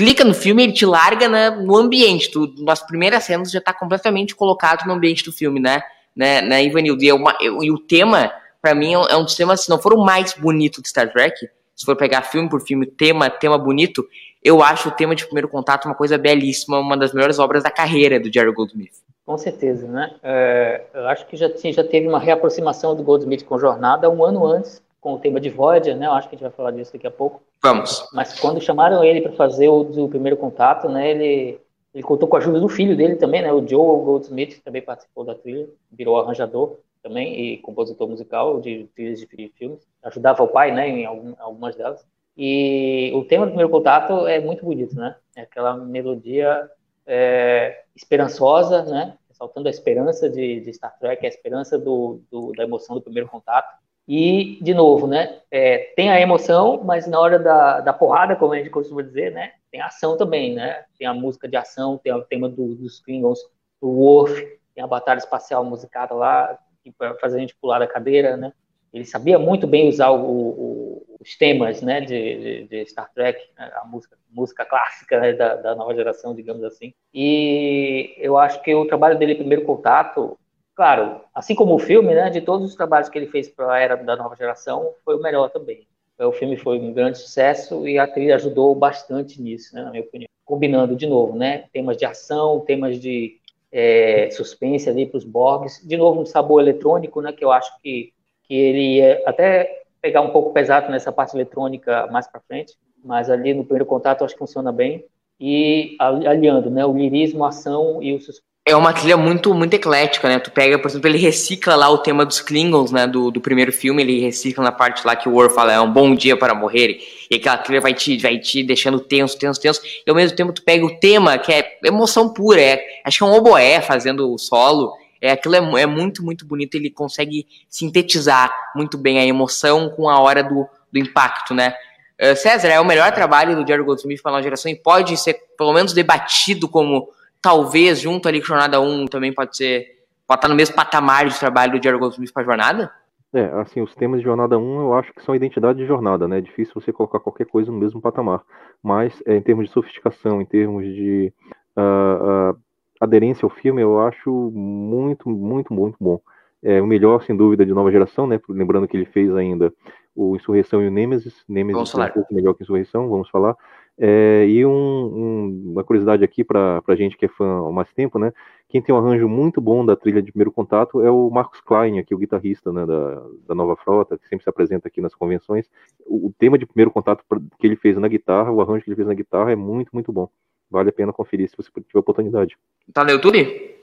clica 0.00 0.24
no 0.24 0.32
filme, 0.32 0.62
ele 0.62 0.72
te 0.72 0.86
larga 0.86 1.28
na, 1.28 1.50
no 1.50 1.76
ambiente. 1.76 2.30
Tu, 2.30 2.54
nas 2.58 2.84
primeiras 2.84 3.24
cenas 3.24 3.50
já 3.50 3.58
está 3.58 3.72
completamente 3.72 4.34
colocado 4.34 4.86
no 4.86 4.94
ambiente 4.94 5.22
do 5.22 5.32
filme, 5.32 5.60
né? 5.60 5.82
Né, 6.16 6.40
né 6.40 6.64
Ivanildo? 6.64 7.04
E, 7.04 7.08
é 7.10 7.14
uma, 7.14 7.36
e 7.40 7.70
o 7.70 7.78
tema, 7.78 8.32
para 8.60 8.74
mim, 8.74 8.92
é 8.92 9.16
um 9.16 9.24
dos 9.24 9.34
temas, 9.34 9.62
se 9.62 9.70
não 9.70 9.78
for 9.78 9.94
o 9.94 10.04
mais 10.04 10.34
bonito 10.34 10.82
de 10.82 10.88
Star 10.88 11.10
Trek, 11.12 11.48
se 11.74 11.84
for 11.84 11.96
pegar 11.96 12.22
filme 12.22 12.48
por 12.48 12.60
filme, 12.60 12.86
tema, 12.86 13.30
tema 13.30 13.56
bonito, 13.56 14.06
eu 14.42 14.62
acho 14.62 14.88
o 14.88 14.92
tema 14.92 15.14
de 15.14 15.24
Primeiro 15.24 15.48
Contato 15.48 15.86
uma 15.86 15.94
coisa 15.94 16.18
belíssima, 16.18 16.78
uma 16.78 16.96
das 16.96 17.12
melhores 17.12 17.38
obras 17.38 17.62
da 17.62 17.70
carreira 17.70 18.20
do 18.20 18.32
Jerry 18.32 18.52
Goldsmith. 18.52 18.92
Com 19.24 19.38
certeza, 19.38 19.86
né? 19.86 20.14
É, 20.22 20.82
eu 20.92 21.06
acho 21.08 21.26
que 21.26 21.36
já, 21.36 21.48
já 21.48 21.84
teve 21.84 22.08
uma 22.08 22.18
reaproximação 22.18 22.94
do 22.94 23.02
Goldsmith 23.02 23.44
com 23.44 23.58
Jornada 23.58 24.10
um 24.10 24.24
ano 24.24 24.44
antes, 24.46 24.82
com 25.00 25.14
o 25.14 25.18
tema 25.18 25.40
de 25.40 25.48
Voyager, 25.48 25.96
né? 25.96 26.06
Eu 26.06 26.12
acho 26.12 26.28
que 26.28 26.34
a 26.34 26.38
gente 26.38 26.46
vai 26.46 26.56
falar 26.56 26.72
disso 26.72 26.92
daqui 26.92 27.06
a 27.06 27.10
pouco. 27.10 27.40
Vamos. 27.62 28.06
Mas 28.12 28.38
quando 28.38 28.60
chamaram 28.60 29.04
ele 29.04 29.20
para 29.20 29.32
fazer 29.32 29.68
o 29.68 29.84
do 29.84 30.08
primeiro 30.08 30.36
contato, 30.36 30.88
né? 30.88 31.10
Ele 31.10 31.58
Ele 31.94 32.02
contou 32.02 32.28
com 32.28 32.36
a 32.36 32.38
ajuda 32.38 32.60
do 32.60 32.68
filho 32.68 32.96
dele 32.96 33.16
também, 33.16 33.42
né? 33.42 33.52
O 33.52 33.66
Joe 33.66 34.04
Goldsmith, 34.04 34.54
que 34.54 34.60
também 34.60 34.82
participou 34.82 35.24
da 35.24 35.34
trilha, 35.34 35.68
virou 35.90 36.18
arranjador 36.18 36.76
também 37.02 37.40
e 37.40 37.58
compositor 37.58 38.08
musical 38.08 38.60
de 38.60 38.88
trilhas 38.94 39.20
de 39.20 39.52
filmes. 39.56 39.86
Ajudava 40.02 40.42
o 40.42 40.48
pai, 40.48 40.72
né, 40.72 40.88
em 40.88 41.04
algumas 41.04 41.76
delas. 41.76 42.04
E 42.36 43.12
o 43.14 43.24
tema 43.24 43.44
do 43.44 43.50
primeiro 43.50 43.70
contato 43.70 44.26
é 44.26 44.40
muito 44.40 44.64
bonito, 44.64 44.94
né? 44.94 45.16
É 45.36 45.42
aquela 45.42 45.76
melodia 45.76 46.70
é, 47.06 47.82
esperançosa, 47.94 48.82
né? 48.84 49.16
Saltando 49.32 49.68
a 49.68 49.70
esperança 49.70 50.28
de, 50.28 50.60
de, 50.60 50.72
Star 50.72 50.98
Trek, 50.98 51.24
a 51.24 51.28
esperança 51.28 51.78
do, 51.78 52.22
do, 52.30 52.52
da 52.52 52.62
emoção 52.64 52.96
do 52.96 53.02
primeiro 53.02 53.28
contato. 53.28 53.78
E, 54.06 54.58
de 54.62 54.74
novo, 54.74 55.06
né? 55.06 55.40
É, 55.50 55.92
tem 55.96 56.10
a 56.10 56.20
emoção, 56.20 56.82
mas 56.84 57.06
na 57.06 57.20
hora 57.20 57.38
da, 57.38 57.80
da 57.80 57.92
porrada, 57.92 58.36
como 58.36 58.52
a 58.52 58.56
gente 58.56 58.70
costuma 58.70 59.02
dizer, 59.02 59.32
né? 59.32 59.52
Tem 59.70 59.80
ação 59.80 60.16
também, 60.16 60.54
né? 60.54 60.84
Tem 60.98 61.06
a 61.06 61.14
música 61.14 61.48
de 61.48 61.56
ação, 61.56 61.98
tem 61.98 62.12
o 62.12 62.22
tema 62.22 62.48
do, 62.48 62.74
dos 62.74 63.00
Klingons, 63.00 63.40
do 63.80 63.88
Worf, 63.88 64.34
tem 64.74 64.82
a 64.82 64.86
batalha 64.86 65.18
espacial 65.18 65.64
musicada 65.64 66.14
lá, 66.14 66.58
para 66.96 67.14
fazer 67.16 67.36
a 67.36 67.40
gente 67.40 67.56
pular 67.56 67.78
da 67.78 67.86
cadeira, 67.86 68.36
né? 68.36 68.52
Ele 68.92 69.04
sabia 69.04 69.38
muito 69.38 69.66
bem 69.66 69.88
usar 69.88 70.10
o, 70.10 70.24
o, 70.24 71.16
os 71.20 71.36
temas, 71.36 71.80
né, 71.80 72.00
de, 72.00 72.06
de, 72.08 72.68
de, 72.68 72.86
Star 72.86 73.10
Trek, 73.12 73.40
né? 73.56 73.70
a 73.76 73.84
música, 73.84 74.16
música 74.30 74.64
clássica 74.64 75.20
né, 75.20 75.32
da, 75.32 75.56
da, 75.56 75.74
nova 75.76 75.94
geração, 75.94 76.34
digamos 76.34 76.64
assim. 76.64 76.92
E 77.14 78.14
eu 78.18 78.36
acho 78.36 78.60
que 78.62 78.74
o 78.74 78.86
trabalho 78.86 79.18
dele, 79.18 79.36
Primeiro 79.36 79.64
Contato, 79.64 80.36
claro, 80.74 81.20
assim 81.34 81.54
como 81.54 81.74
o 81.74 81.78
filme, 81.78 82.14
né, 82.14 82.30
de 82.30 82.40
todos 82.40 82.66
os 82.66 82.74
trabalhos 82.74 83.08
que 83.08 83.16
ele 83.16 83.28
fez 83.28 83.48
para 83.48 83.74
a 83.74 83.78
era 83.78 83.96
da 83.96 84.16
nova 84.16 84.34
geração, 84.34 84.94
foi 85.04 85.16
o 85.16 85.22
melhor 85.22 85.50
também. 85.50 85.86
O 86.18 86.32
filme 86.32 86.56
foi 86.56 86.78
um 86.78 86.92
grande 86.92 87.18
sucesso 87.18 87.88
e 87.88 87.98
a 87.98 88.06
trilha 88.06 88.34
ajudou 88.34 88.74
bastante 88.74 89.40
nisso, 89.40 89.74
né, 89.74 89.84
na 89.84 89.90
minha 89.90 90.02
opinião. 90.02 90.28
Combinando 90.44 90.96
de 90.96 91.06
novo, 91.06 91.36
né, 91.36 91.66
temas 91.72 91.96
de 91.96 92.04
ação, 92.04 92.60
temas 92.60 92.98
de 92.98 93.39
é, 93.72 94.30
suspense 94.30 94.88
ali 94.88 95.06
para 95.06 95.18
os 95.18 95.24
Borgs. 95.24 95.86
De 95.86 95.96
novo, 95.96 96.20
um 96.20 96.26
sabor 96.26 96.60
eletrônico, 96.60 97.20
né, 97.20 97.32
que 97.32 97.44
eu 97.44 97.52
acho 97.52 97.70
que, 97.80 98.12
que 98.44 98.54
ele 98.54 98.96
ia 98.96 99.22
até 99.26 99.82
pegar 100.00 100.22
um 100.22 100.30
pouco 100.30 100.52
pesado 100.52 100.90
nessa 100.90 101.12
parte 101.12 101.36
eletrônica 101.36 102.06
mais 102.08 102.26
para 102.26 102.40
frente, 102.40 102.74
mas 103.04 103.28
ali 103.30 103.54
no 103.54 103.64
primeiro 103.64 103.86
contato 103.86 104.24
acho 104.24 104.34
que 104.34 104.38
funciona 104.38 104.72
bem. 104.72 105.04
E 105.38 105.96
aliando 105.98 106.70
né, 106.70 106.84
o 106.84 106.92
lirismo, 106.92 107.44
a 107.44 107.48
ação 107.48 108.02
e 108.02 108.12
o 108.14 108.20
é 108.66 108.76
uma 108.76 108.92
trilha 108.92 109.16
muito, 109.16 109.54
muito 109.54 109.72
eclética, 109.74 110.28
né? 110.28 110.38
Tu 110.38 110.50
pega, 110.50 110.78
por 110.78 110.88
exemplo, 110.88 111.08
ele 111.08 111.18
recicla 111.18 111.74
lá 111.74 111.88
o 111.88 111.98
tema 111.98 112.26
dos 112.26 112.40
Klingons, 112.40 112.92
né? 112.92 113.06
Do, 113.06 113.30
do 113.30 113.40
primeiro 113.40 113.72
filme, 113.72 114.02
ele 114.02 114.20
recicla 114.20 114.62
na 114.62 114.72
parte 114.72 115.04
lá 115.06 115.16
que 115.16 115.28
o 115.28 115.32
Worf 115.32 115.54
fala, 115.54 115.72
é 115.72 115.80
um 115.80 115.90
bom 115.90 116.14
dia 116.14 116.36
para 116.36 116.54
morrer. 116.54 117.00
E 117.30 117.36
aquela 117.36 117.56
trilha 117.56 117.80
vai 117.80 117.94
te, 117.94 118.18
vai 118.18 118.38
te 118.38 118.62
deixando 118.62 119.00
tenso, 119.00 119.38
tenso, 119.38 119.60
tenso. 119.60 119.80
E 120.06 120.10
ao 120.10 120.14
mesmo 120.14 120.36
tempo 120.36 120.52
tu 120.52 120.62
pega 120.62 120.84
o 120.84 120.98
tema, 121.00 121.38
que 121.38 121.52
é 121.52 121.78
emoção 121.84 122.32
pura, 122.32 122.60
é, 122.60 122.84
acho 123.04 123.18
que 123.18 123.24
é 123.24 123.26
um 123.26 123.34
oboé 123.34 123.80
fazendo 123.80 124.30
o 124.30 124.38
solo. 124.38 124.92
É, 125.20 125.32
aquilo 125.32 125.54
é, 125.54 125.82
é 125.82 125.86
muito, 125.86 126.22
muito 126.22 126.44
bonito. 126.44 126.74
Ele 126.74 126.90
consegue 126.90 127.46
sintetizar 127.68 128.54
muito 128.76 128.98
bem 128.98 129.18
a 129.18 129.24
emoção 129.24 129.88
com 129.90 130.08
a 130.08 130.20
hora 130.20 130.44
do, 130.44 130.68
do 130.92 130.98
impacto, 130.98 131.54
né? 131.54 131.74
Uh, 132.20 132.36
César, 132.36 132.68
é 132.68 132.78
o 132.78 132.84
melhor 132.84 133.10
trabalho 133.12 133.56
do 133.56 133.66
Jerry 133.66 133.82
Goldsmith 133.82 134.20
para 134.20 134.32
a 134.32 134.34
nova 134.34 134.42
geração 134.42 134.70
e 134.70 134.76
pode 134.76 135.16
ser, 135.16 135.40
pelo 135.56 135.72
menos, 135.72 135.94
debatido 135.94 136.68
como 136.68 137.08
talvez 137.40 138.00
junto 138.00 138.28
ali 138.28 138.40
com 138.40 138.46
Jornada 138.46 138.80
1 138.80 139.06
também 139.06 139.32
pode 139.32 139.56
ser. 139.56 140.00
Pode 140.26 140.38
estar 140.38 140.48
no 140.48 140.54
mesmo 140.54 140.76
patamar 140.76 141.28
de 141.28 141.38
trabalho 141.38 141.72
do 141.72 141.82
Jerry 141.82 141.98
Goldsmith 141.98 142.32
para 142.32 142.42
a 142.42 142.46
jornada? 142.46 142.92
É, 143.32 143.44
assim, 143.60 143.80
os 143.80 143.94
temas 143.94 144.20
de 144.20 144.24
Jornada 144.24 144.58
1 144.58 144.80
eu 144.80 144.94
acho 144.94 145.12
que 145.12 145.22
são 145.22 145.34
identidade 145.34 145.78
de 145.78 145.86
jornada, 145.86 146.26
né? 146.26 146.38
É 146.38 146.40
difícil 146.40 146.74
você 146.74 146.92
colocar 146.92 147.20
qualquer 147.20 147.46
coisa 147.46 147.70
no 147.70 147.78
mesmo 147.78 148.00
patamar. 148.00 148.42
Mas 148.82 149.22
é, 149.24 149.36
em 149.36 149.42
termos 149.42 149.66
de 149.66 149.72
sofisticação, 149.72 150.40
em 150.40 150.44
termos 150.44 150.84
de 150.84 151.32
uh, 151.76 152.50
uh, 152.52 152.60
aderência 153.00 153.46
ao 153.46 153.50
filme, 153.50 153.82
eu 153.82 154.00
acho 154.00 154.30
muito, 154.52 155.28
muito, 155.28 155.72
muito 155.72 155.96
bom. 156.00 156.20
É 156.62 156.82
o 156.82 156.86
melhor, 156.86 157.22
sem 157.22 157.36
dúvida, 157.36 157.64
de 157.64 157.72
nova 157.72 157.90
geração, 157.90 158.26
né? 158.26 158.38
Lembrando 158.48 158.86
que 158.86 158.96
ele 158.96 159.06
fez 159.06 159.34
ainda 159.34 159.72
o 160.14 160.36
Insurreição 160.36 160.82
e 160.82 160.88
o 160.88 160.90
Nemesis. 160.90 161.42
Nemesis 161.48 161.94
é 161.94 162.04
um 162.04 162.10
pouco 162.10 162.34
melhor 162.34 162.54
que 162.54 162.64
Insurreição, 162.64 163.08
vamos 163.08 163.30
falar. 163.30 163.56
É, 164.02 164.46
e 164.48 164.64
um, 164.64 164.70
um, 164.70 165.72
uma 165.72 165.84
curiosidade 165.84 166.24
aqui 166.24 166.42
para 166.42 166.82
a 166.88 166.94
gente 166.94 167.18
que 167.18 167.26
é 167.26 167.28
fã 167.28 167.68
há 167.68 167.70
mais 167.70 167.92
tempo, 167.92 168.18
né? 168.18 168.32
Quem 168.66 168.80
tem 168.80 168.94
um 168.94 168.98
arranjo 168.98 169.28
muito 169.28 169.60
bom 169.60 169.84
da 169.84 169.94
trilha 169.94 170.22
de 170.22 170.32
primeiro 170.32 170.50
contato 170.50 171.02
é 171.02 171.10
o 171.10 171.28
Marcos 171.28 171.60
Klein, 171.60 171.98
aqui, 171.98 172.14
o 172.14 172.18
guitarrista 172.18 172.72
né, 172.72 172.86
da, 172.86 173.22
da 173.46 173.54
Nova 173.54 173.76
Frota, 173.76 174.16
que 174.16 174.26
sempre 174.26 174.42
se 174.42 174.48
apresenta 174.48 174.88
aqui 174.88 175.02
nas 175.02 175.14
convenções. 175.14 175.68
O, 176.06 176.28
o, 176.28 176.34
tema 176.38 176.56
de 176.56 176.64
primeiro 176.64 176.90
contato 176.90 177.22
que 177.58 177.66
ele 177.66 177.76
fez 177.76 177.98
na 177.98 178.08
guitarra, 178.08 178.50
o 178.50 178.62
arranjo 178.62 178.84
que 178.84 178.88
ele 178.88 178.96
fez 178.96 179.06
na 179.06 179.12
guitarra 179.12 179.52
é 179.52 179.56
muito, 179.56 179.90
muito 179.92 180.10
bom. 180.10 180.30
Vale 180.70 180.88
a 180.88 180.92
pena 180.92 181.12
conferir 181.12 181.50
se 181.50 181.56
você 181.56 181.68
tiver 181.70 181.98
oportunidade. 181.98 182.56
Tá 182.94 183.04
no 183.04 183.10
YouTube? 183.10 183.76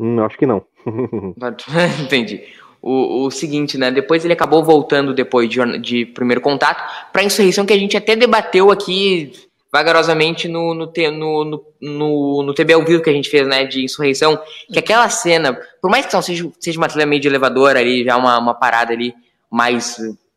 Hum, 0.00 0.18
acho 0.20 0.36
que 0.36 0.46
não. 0.46 0.64
Entendi. 2.02 2.42
O, 2.86 3.24
o, 3.24 3.30
seguinte, 3.30 3.78
né? 3.78 3.90
Depois 3.90 4.24
ele 4.24 4.34
acabou 4.34 4.62
voltando 4.62 5.14
depois 5.14 5.48
de, 5.48 5.78
de 5.78 6.04
primeiro 6.04 6.42
contato 6.42 7.10
para 7.10 7.22
a 7.22 7.24
insurreição 7.24 7.64
que 7.64 7.72
a 7.72 7.78
gente 7.78 7.96
até 7.96 8.14
debateu 8.14 8.70
aqui 8.70 9.32
vagarosamente 9.72 10.48
no, 10.48 10.74
no, 10.74 10.92
no, 10.94 11.44
no, 11.44 11.64
no, 11.80 12.42
no 12.42 12.54
TB 12.54 12.74
ao 12.74 12.84
vivo 12.84 13.02
que 13.02 13.08
a 13.08 13.12
gente 13.12 13.30
fez, 13.30 13.48
né, 13.48 13.64
de 13.64 13.82
insurreição, 13.82 14.38
que 14.70 14.78
aquela 14.78 15.08
cena, 15.08 15.58
por 15.80 15.90
mais 15.90 16.04
que 16.04 16.12
não 16.12 16.20
seja, 16.20 16.48
seja 16.60 16.78
uma 16.78 16.86
trilha 16.86 17.06
meio 17.06 17.20
de 17.20 17.26
elevador 17.26 17.74
ali, 17.76 18.04
já 18.04 18.16
uma, 18.16 18.38
uma 18.38 18.54
parada 18.54 18.92
ali 18.92 19.14
mais 19.50 19.96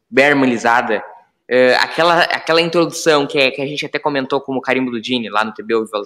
bermanizada, 0.10 1.04
é, 1.50 1.76
aquela, 1.76 2.22
aquela 2.22 2.62
introdução 2.62 3.28
que, 3.28 3.38
é, 3.38 3.52
que 3.52 3.62
a 3.62 3.68
gente 3.68 3.86
até 3.86 4.00
comentou 4.00 4.42
como 4.42 4.62
carimbo 4.62 4.90
do 4.90 5.00
Dini 5.00 5.30
lá 5.30 5.44
no 5.44 5.54
TB 5.54 5.74
ao 5.74 5.86
vivo, 5.86 6.04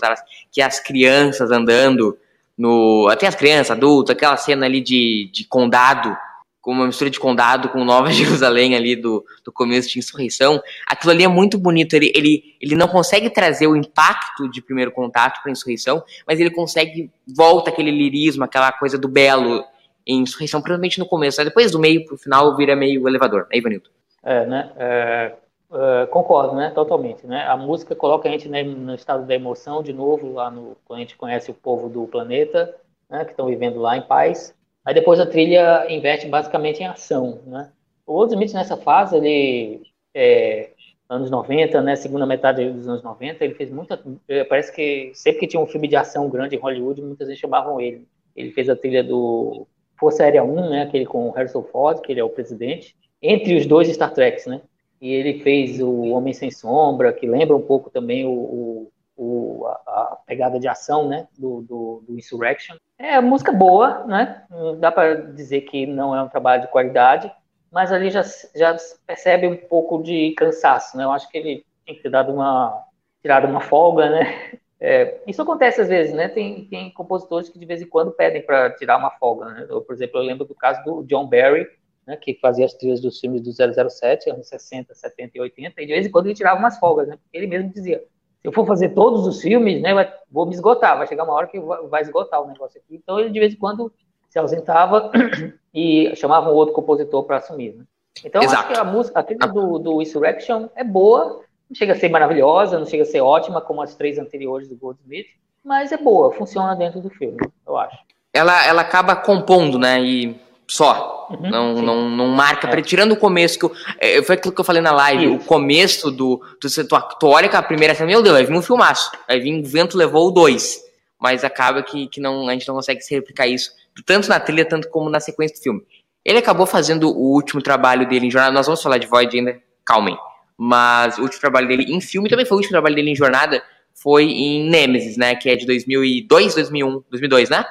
que 0.51 0.61
as 0.61 0.79
crianças 0.79 1.51
andando 1.51 2.17
no, 2.57 3.07
até 3.09 3.27
as 3.27 3.35
crianças, 3.35 3.71
adultos, 3.71 4.11
aquela 4.11 4.35
cena 4.37 4.65
ali 4.65 4.81
de, 4.81 5.29
de 5.31 5.45
condado, 5.45 6.17
com 6.61 6.71
uma 6.71 6.85
mistura 6.85 7.09
de 7.09 7.19
condado 7.19 7.69
com 7.69 7.83
Nova 7.83 8.11
Jerusalém 8.13 8.75
ali 8.75 8.95
do, 8.95 9.25
do 9.43 9.51
começo 9.51 9.89
de 9.89 9.99
insurreição, 9.99 10.61
aquilo 10.85 11.11
ali 11.11 11.23
é 11.23 11.27
muito 11.27 11.57
bonito. 11.57 11.95
Ele, 11.95 12.11
ele, 12.15 12.55
ele 12.61 12.75
não 12.75 12.87
consegue 12.87 13.29
trazer 13.29 13.67
o 13.67 13.75
impacto 13.75 14.49
de 14.49 14.61
primeiro 14.61 14.91
contato 14.91 15.41
para 15.41 15.51
insurreição, 15.51 16.03
mas 16.27 16.39
ele 16.39 16.51
consegue 16.51 17.09
volta 17.35 17.71
aquele 17.71 17.91
lirismo, 17.91 18.43
aquela 18.43 18.71
coisa 18.71 18.97
do 18.97 19.07
belo 19.07 19.63
em 20.05 20.21
insurreição, 20.21 20.61
principalmente 20.61 20.99
no 20.99 21.07
começo. 21.07 21.39
Né? 21.39 21.45
Depois 21.45 21.71
do 21.71 21.79
meio 21.79 22.05
para 22.05 22.15
o 22.15 22.17
final 22.17 22.55
vira 22.55 22.75
meio 22.75 23.07
elevador, 23.07 23.47
né, 23.49 23.57
Ivanildo? 23.57 23.89
É, 24.23 24.45
né? 24.45 24.71
É, 24.77 25.33
é, 25.73 26.05
concordo, 26.07 26.55
né? 26.55 26.71
Totalmente, 26.75 27.25
né? 27.25 27.43
A 27.47 27.57
música 27.57 27.95
coloca 27.95 28.29
a 28.29 28.31
gente 28.31 28.47
né, 28.47 28.61
no 28.61 28.93
estado 28.93 29.25
da 29.25 29.33
emoção 29.33 29.81
de 29.81 29.93
novo 29.93 30.33
lá 30.33 30.51
no 30.51 30.77
quando 30.85 30.99
a 30.99 31.01
gente 31.01 31.17
conhece 31.17 31.49
o 31.49 31.55
povo 31.55 31.89
do 31.89 32.05
planeta, 32.05 32.75
né? 33.09 33.25
Que 33.25 33.31
estão 33.31 33.47
vivendo 33.47 33.79
lá 33.79 33.97
em 33.97 34.01
paz 34.01 34.53
Aí 34.85 34.93
depois 34.93 35.19
a 35.19 35.25
trilha 35.25 35.85
investe 35.89 36.27
basicamente 36.27 36.81
em 36.81 36.87
ação, 36.87 37.41
né? 37.45 37.71
O 38.05 38.13
Old 38.13 38.33
Smith 38.33 38.53
nessa 38.53 38.75
fase, 38.75 39.15
ele 39.15 39.83
é, 40.13 40.71
anos 41.09 41.29
90, 41.29 41.81
né, 41.81 41.95
segunda 41.95 42.25
metade 42.25 42.69
dos 42.69 42.87
anos 42.87 43.03
90, 43.03 43.43
ele 43.43 43.53
fez 43.53 43.69
muita, 43.69 44.01
é, 44.27 44.43
parece 44.43 44.73
que 44.73 45.11
sempre 45.13 45.41
que 45.41 45.47
tinha 45.47 45.61
um 45.61 45.67
filme 45.67 45.87
de 45.87 45.95
ação 45.95 46.29
grande 46.29 46.55
em 46.55 46.59
Hollywood, 46.59 47.01
muitas 47.01 47.27
vezes 47.27 47.39
chamavam 47.39 47.79
ele. 47.79 48.07
Ele 48.35 48.51
fez 48.51 48.69
a 48.69 48.75
trilha 48.75 49.03
do 49.03 49.67
Força 49.99 50.23
Aérea 50.23 50.43
1, 50.43 50.69
né, 50.69 50.81
aquele 50.83 51.05
com 51.05 51.29
Harrison 51.31 51.63
Ford, 51.63 52.01
que 52.01 52.11
ele 52.11 52.21
é 52.21 52.23
o 52.23 52.29
presidente, 52.29 52.95
entre 53.21 53.55
os 53.55 53.65
dois 53.65 53.87
Star 53.89 54.13
Treks, 54.13 54.47
né? 54.47 54.61
E 54.99 55.13
ele 55.13 55.39
fez 55.41 55.81
o 55.81 56.09
Homem 56.09 56.33
Sem 56.33 56.49
Sombra, 56.49 57.11
que 57.11 57.27
lembra 57.27 57.55
um 57.55 57.61
pouco 57.61 57.89
também 57.89 58.25
o 58.25 58.91
o, 59.15 59.65
a, 59.67 59.71
a, 59.71 60.17
pegada 60.25 60.59
de 60.59 60.67
ação 60.67 61.07
né, 61.07 61.27
do, 61.37 61.61
do, 61.61 62.03
do, 62.07 62.17
Insurrection. 62.17 62.75
É 62.97 63.19
música 63.19 63.51
boa, 63.51 64.05
né? 64.05 64.43
Dá 64.79 64.91
para 64.91 65.15
dizer 65.15 65.61
que 65.61 65.85
não 65.85 66.15
é 66.15 66.21
um 66.21 66.29
trabalho 66.29 66.63
de 66.63 66.67
qualidade, 66.69 67.31
mas 67.71 67.91
ali 67.91 68.09
já, 68.09 68.21
já 68.55 68.75
percebe 69.05 69.47
um 69.47 69.57
pouco 69.57 70.01
de 70.01 70.31
cansaço, 70.31 70.97
né? 70.97 71.03
Eu 71.03 71.11
acho 71.11 71.29
que 71.29 71.37
ele 71.37 71.65
tem 71.85 71.95
que 71.95 72.03
ter 72.03 72.09
dado 72.09 72.33
uma 72.33 72.85
tirado 73.21 73.47
uma 73.47 73.61
folga, 73.61 74.09
né? 74.09 74.21
É, 74.83 75.21
isso 75.27 75.39
acontece 75.39 75.79
às 75.79 75.89
vezes, 75.89 76.11
né? 76.11 76.27
Tem, 76.27 76.65
tem 76.65 76.91
compositores 76.91 77.47
que 77.49 77.59
de 77.59 77.67
vez 77.67 77.83
em 77.83 77.87
quando 77.87 78.11
pedem 78.11 78.41
para 78.41 78.71
tirar 78.71 78.97
uma 78.97 79.11
folga, 79.11 79.45
né? 79.45 79.67
Eu, 79.69 79.79
por 79.81 79.93
exemplo, 79.93 80.19
eu 80.19 80.23
lembro 80.23 80.43
do 80.43 80.55
caso 80.55 80.83
do 80.83 81.03
John 81.03 81.27
Barry, 81.27 81.67
né, 82.07 82.17
que 82.17 82.33
fazia 82.41 82.65
as 82.65 82.73
trilhas 82.73 82.99
dos 82.99 83.19
filmes 83.19 83.41
do 83.41 83.51
007, 83.51 84.31
anos 84.31 84.47
60, 84.47 84.95
70 84.95 85.37
e 85.37 85.41
80, 85.41 85.81
e 85.81 85.85
de 85.85 85.93
vez 85.93 86.07
em 86.07 86.09
quando 86.09 86.25
ele 86.25 86.35
tirava 86.35 86.59
umas 86.59 86.79
folgas, 86.79 87.07
né? 87.07 87.19
Ele 87.31 87.45
mesmo 87.45 87.69
dizia, 87.69 88.03
se 88.41 88.47
eu 88.47 88.51
for 88.51 88.65
fazer 88.65 88.89
todos 88.89 89.27
os 89.27 89.39
filmes, 89.39 89.81
né, 89.81 89.93
vai, 89.93 90.11
vou 90.31 90.47
me 90.47 90.53
esgotar, 90.53 90.97
vai 90.97 91.07
chegar 91.07 91.23
uma 91.23 91.33
hora 91.33 91.47
que 91.47 91.59
vai 91.59 92.01
esgotar 92.01 92.41
o 92.41 92.47
negócio 92.47 92.81
aqui. 92.81 92.95
Então 92.95 93.19
ele 93.19 93.29
de 93.29 93.39
vez 93.39 93.53
em 93.53 93.57
quando 93.57 93.93
se 94.29 94.39
ausentava 94.39 95.11
e 95.73 96.11
chamava 96.15 96.51
um 96.51 96.55
outro 96.55 96.73
compositor 96.73 97.23
para 97.23 97.37
assumir. 97.37 97.75
Né? 97.75 97.83
Então 98.25 98.41
Exato. 98.41 98.63
acho 98.63 98.73
que 98.73 98.79
a 98.79 98.83
música, 98.83 99.19
a 99.19 99.23
trilha 99.23 99.47
do, 99.47 99.77
do 99.77 100.01
Insurrection 100.01 100.69
é 100.75 100.83
boa, 100.83 101.41
não 101.69 101.75
chega 101.75 101.93
a 101.93 101.95
ser 101.95 102.09
maravilhosa, 102.09 102.79
não 102.79 102.85
chega 102.85 103.03
a 103.03 103.05
ser 103.05 103.21
ótima 103.21 103.61
como 103.61 103.81
as 103.81 103.93
três 103.93 104.17
anteriores 104.17 104.67
do 104.67 104.75
Goldsmith, 104.75 105.27
mas 105.63 105.91
é 105.91 105.97
boa, 105.97 106.31
funciona 106.31 106.75
dentro 106.75 106.99
do 106.99 107.09
filme, 107.11 107.37
eu 107.67 107.77
acho. 107.77 107.97
Ela, 108.33 108.65
ela 108.65 108.81
acaba 108.81 109.15
compondo, 109.15 109.77
né? 109.77 110.01
E 110.01 110.39
só. 110.71 111.27
Uhum, 111.29 111.49
não, 111.49 111.81
não, 111.81 112.09
não 112.09 112.27
marca. 112.27 112.65
É. 112.69 112.81
Tirando 112.81 113.11
o 113.11 113.17
começo, 113.17 113.59
que 113.59 113.65
eu, 113.65 113.71
é, 113.99 114.23
foi 114.23 114.35
aquilo 114.35 114.53
que 114.53 114.61
eu 114.61 114.65
falei 114.65 114.81
na 114.81 114.93
live, 114.93 115.25
Isso. 115.25 115.35
o 115.35 115.39
começo 115.39 116.09
do. 116.09 116.41
do 116.61 116.69
tu, 116.69 117.17
tu 117.19 117.27
olha 117.27 117.49
com 117.49 117.57
a 117.57 117.61
primeira 117.61 117.93
cena, 117.93 118.07
meu 118.07 118.23
Deus, 118.23 118.35
vai 118.35 118.45
vir 118.45 118.55
um 118.55 118.61
filmaço. 118.61 119.11
Vai 119.27 119.37
vir 119.41 119.59
o 119.59 119.65
vento 119.65 119.97
levou 119.97 120.29
o 120.29 120.31
dois. 120.31 120.81
mas 121.19 121.43
acaba 121.43 121.83
que, 121.83 122.07
que 122.07 122.21
não, 122.21 122.47
a 122.47 122.53
gente 122.53 122.65
não 122.69 122.75
consegue 122.75 123.01
se 123.01 123.13
replicar 123.13 123.47
isso, 123.47 123.71
tanto 124.05 124.29
na 124.29 124.39
trilha, 124.39 124.63
tanto 124.63 124.89
como 124.89 125.09
na 125.09 125.19
sequência 125.19 125.57
do 125.57 125.61
filme. 125.61 125.81
Ele 126.23 126.37
acabou 126.37 126.65
fazendo 126.65 127.09
o 127.09 127.33
último 127.33 127.61
trabalho 127.61 128.07
dele 128.07 128.27
em 128.27 128.31
jornada, 128.31 128.53
nós 128.53 128.65
vamos 128.65 128.81
falar 128.81 128.97
de 128.97 129.07
Void 129.07 129.37
ainda, 129.37 129.59
calmem, 129.85 130.17
mas 130.57 131.17
o 131.17 131.23
último 131.23 131.41
trabalho 131.41 131.67
dele 131.67 131.83
em 131.89 131.99
filme 131.99 132.29
também 132.29 132.45
foi 132.45 132.55
o 132.55 132.59
último 132.59 132.71
trabalho 132.71 132.95
dele 132.95 133.11
em 133.11 133.15
jornada, 133.15 133.61
foi 133.93 134.23
em 134.23 134.69
Nemesis, 134.69 135.17
né, 135.17 135.35
que 135.35 135.49
é 135.49 135.55
de 135.55 135.65
2002, 135.65 136.55
2001, 136.55 137.03
2002, 137.09 137.49
né? 137.49 137.65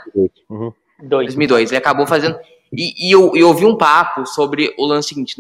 Uhum. 0.50 0.72
2002, 1.02 1.70
ele 1.70 1.78
acabou 1.78 2.06
fazendo, 2.06 2.38
e, 2.72 3.08
e 3.08 3.12
eu, 3.12 3.36
eu 3.36 3.48
ouvi 3.48 3.64
um 3.64 3.76
papo 3.76 4.26
sobre 4.26 4.74
o 4.78 4.86
lance 4.86 5.08
seguinte, 5.08 5.36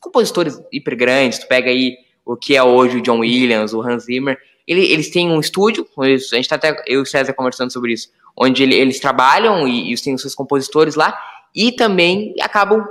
compositores 0.00 0.60
hiper 0.72 0.96
grandes, 0.96 1.38
tu 1.38 1.46
pega 1.46 1.70
aí 1.70 1.96
o 2.24 2.36
que 2.36 2.56
é 2.56 2.62
hoje 2.62 2.98
o 2.98 3.02
John 3.02 3.20
Williams, 3.20 3.72
o 3.72 3.80
Hans 3.80 4.04
Zimmer, 4.04 4.38
ele, 4.66 4.84
eles 4.86 5.10
têm 5.10 5.30
um 5.30 5.40
estúdio, 5.40 5.86
a 5.98 6.06
gente 6.06 6.48
tá 6.48 6.56
até, 6.56 6.82
eu 6.86 7.00
e 7.00 7.02
o 7.02 7.06
César 7.06 7.32
conversando 7.32 7.72
sobre 7.72 7.92
isso, 7.92 8.08
onde 8.36 8.62
ele, 8.62 8.74
eles 8.74 9.00
trabalham 9.00 9.66
e, 9.66 9.92
e 9.92 10.00
têm 10.00 10.14
os 10.14 10.22
seus 10.22 10.34
compositores 10.34 10.94
lá, 10.94 11.16
e 11.54 11.72
também 11.72 12.34
acabam 12.40 12.84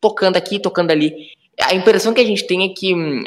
tocando 0.00 0.36
aqui, 0.36 0.58
tocando 0.58 0.90
ali. 0.90 1.12
A 1.60 1.74
impressão 1.74 2.12
que 2.12 2.20
a 2.20 2.24
gente 2.24 2.46
tem 2.46 2.64
é 2.64 2.68
que, 2.68 2.94
hum, 2.94 3.24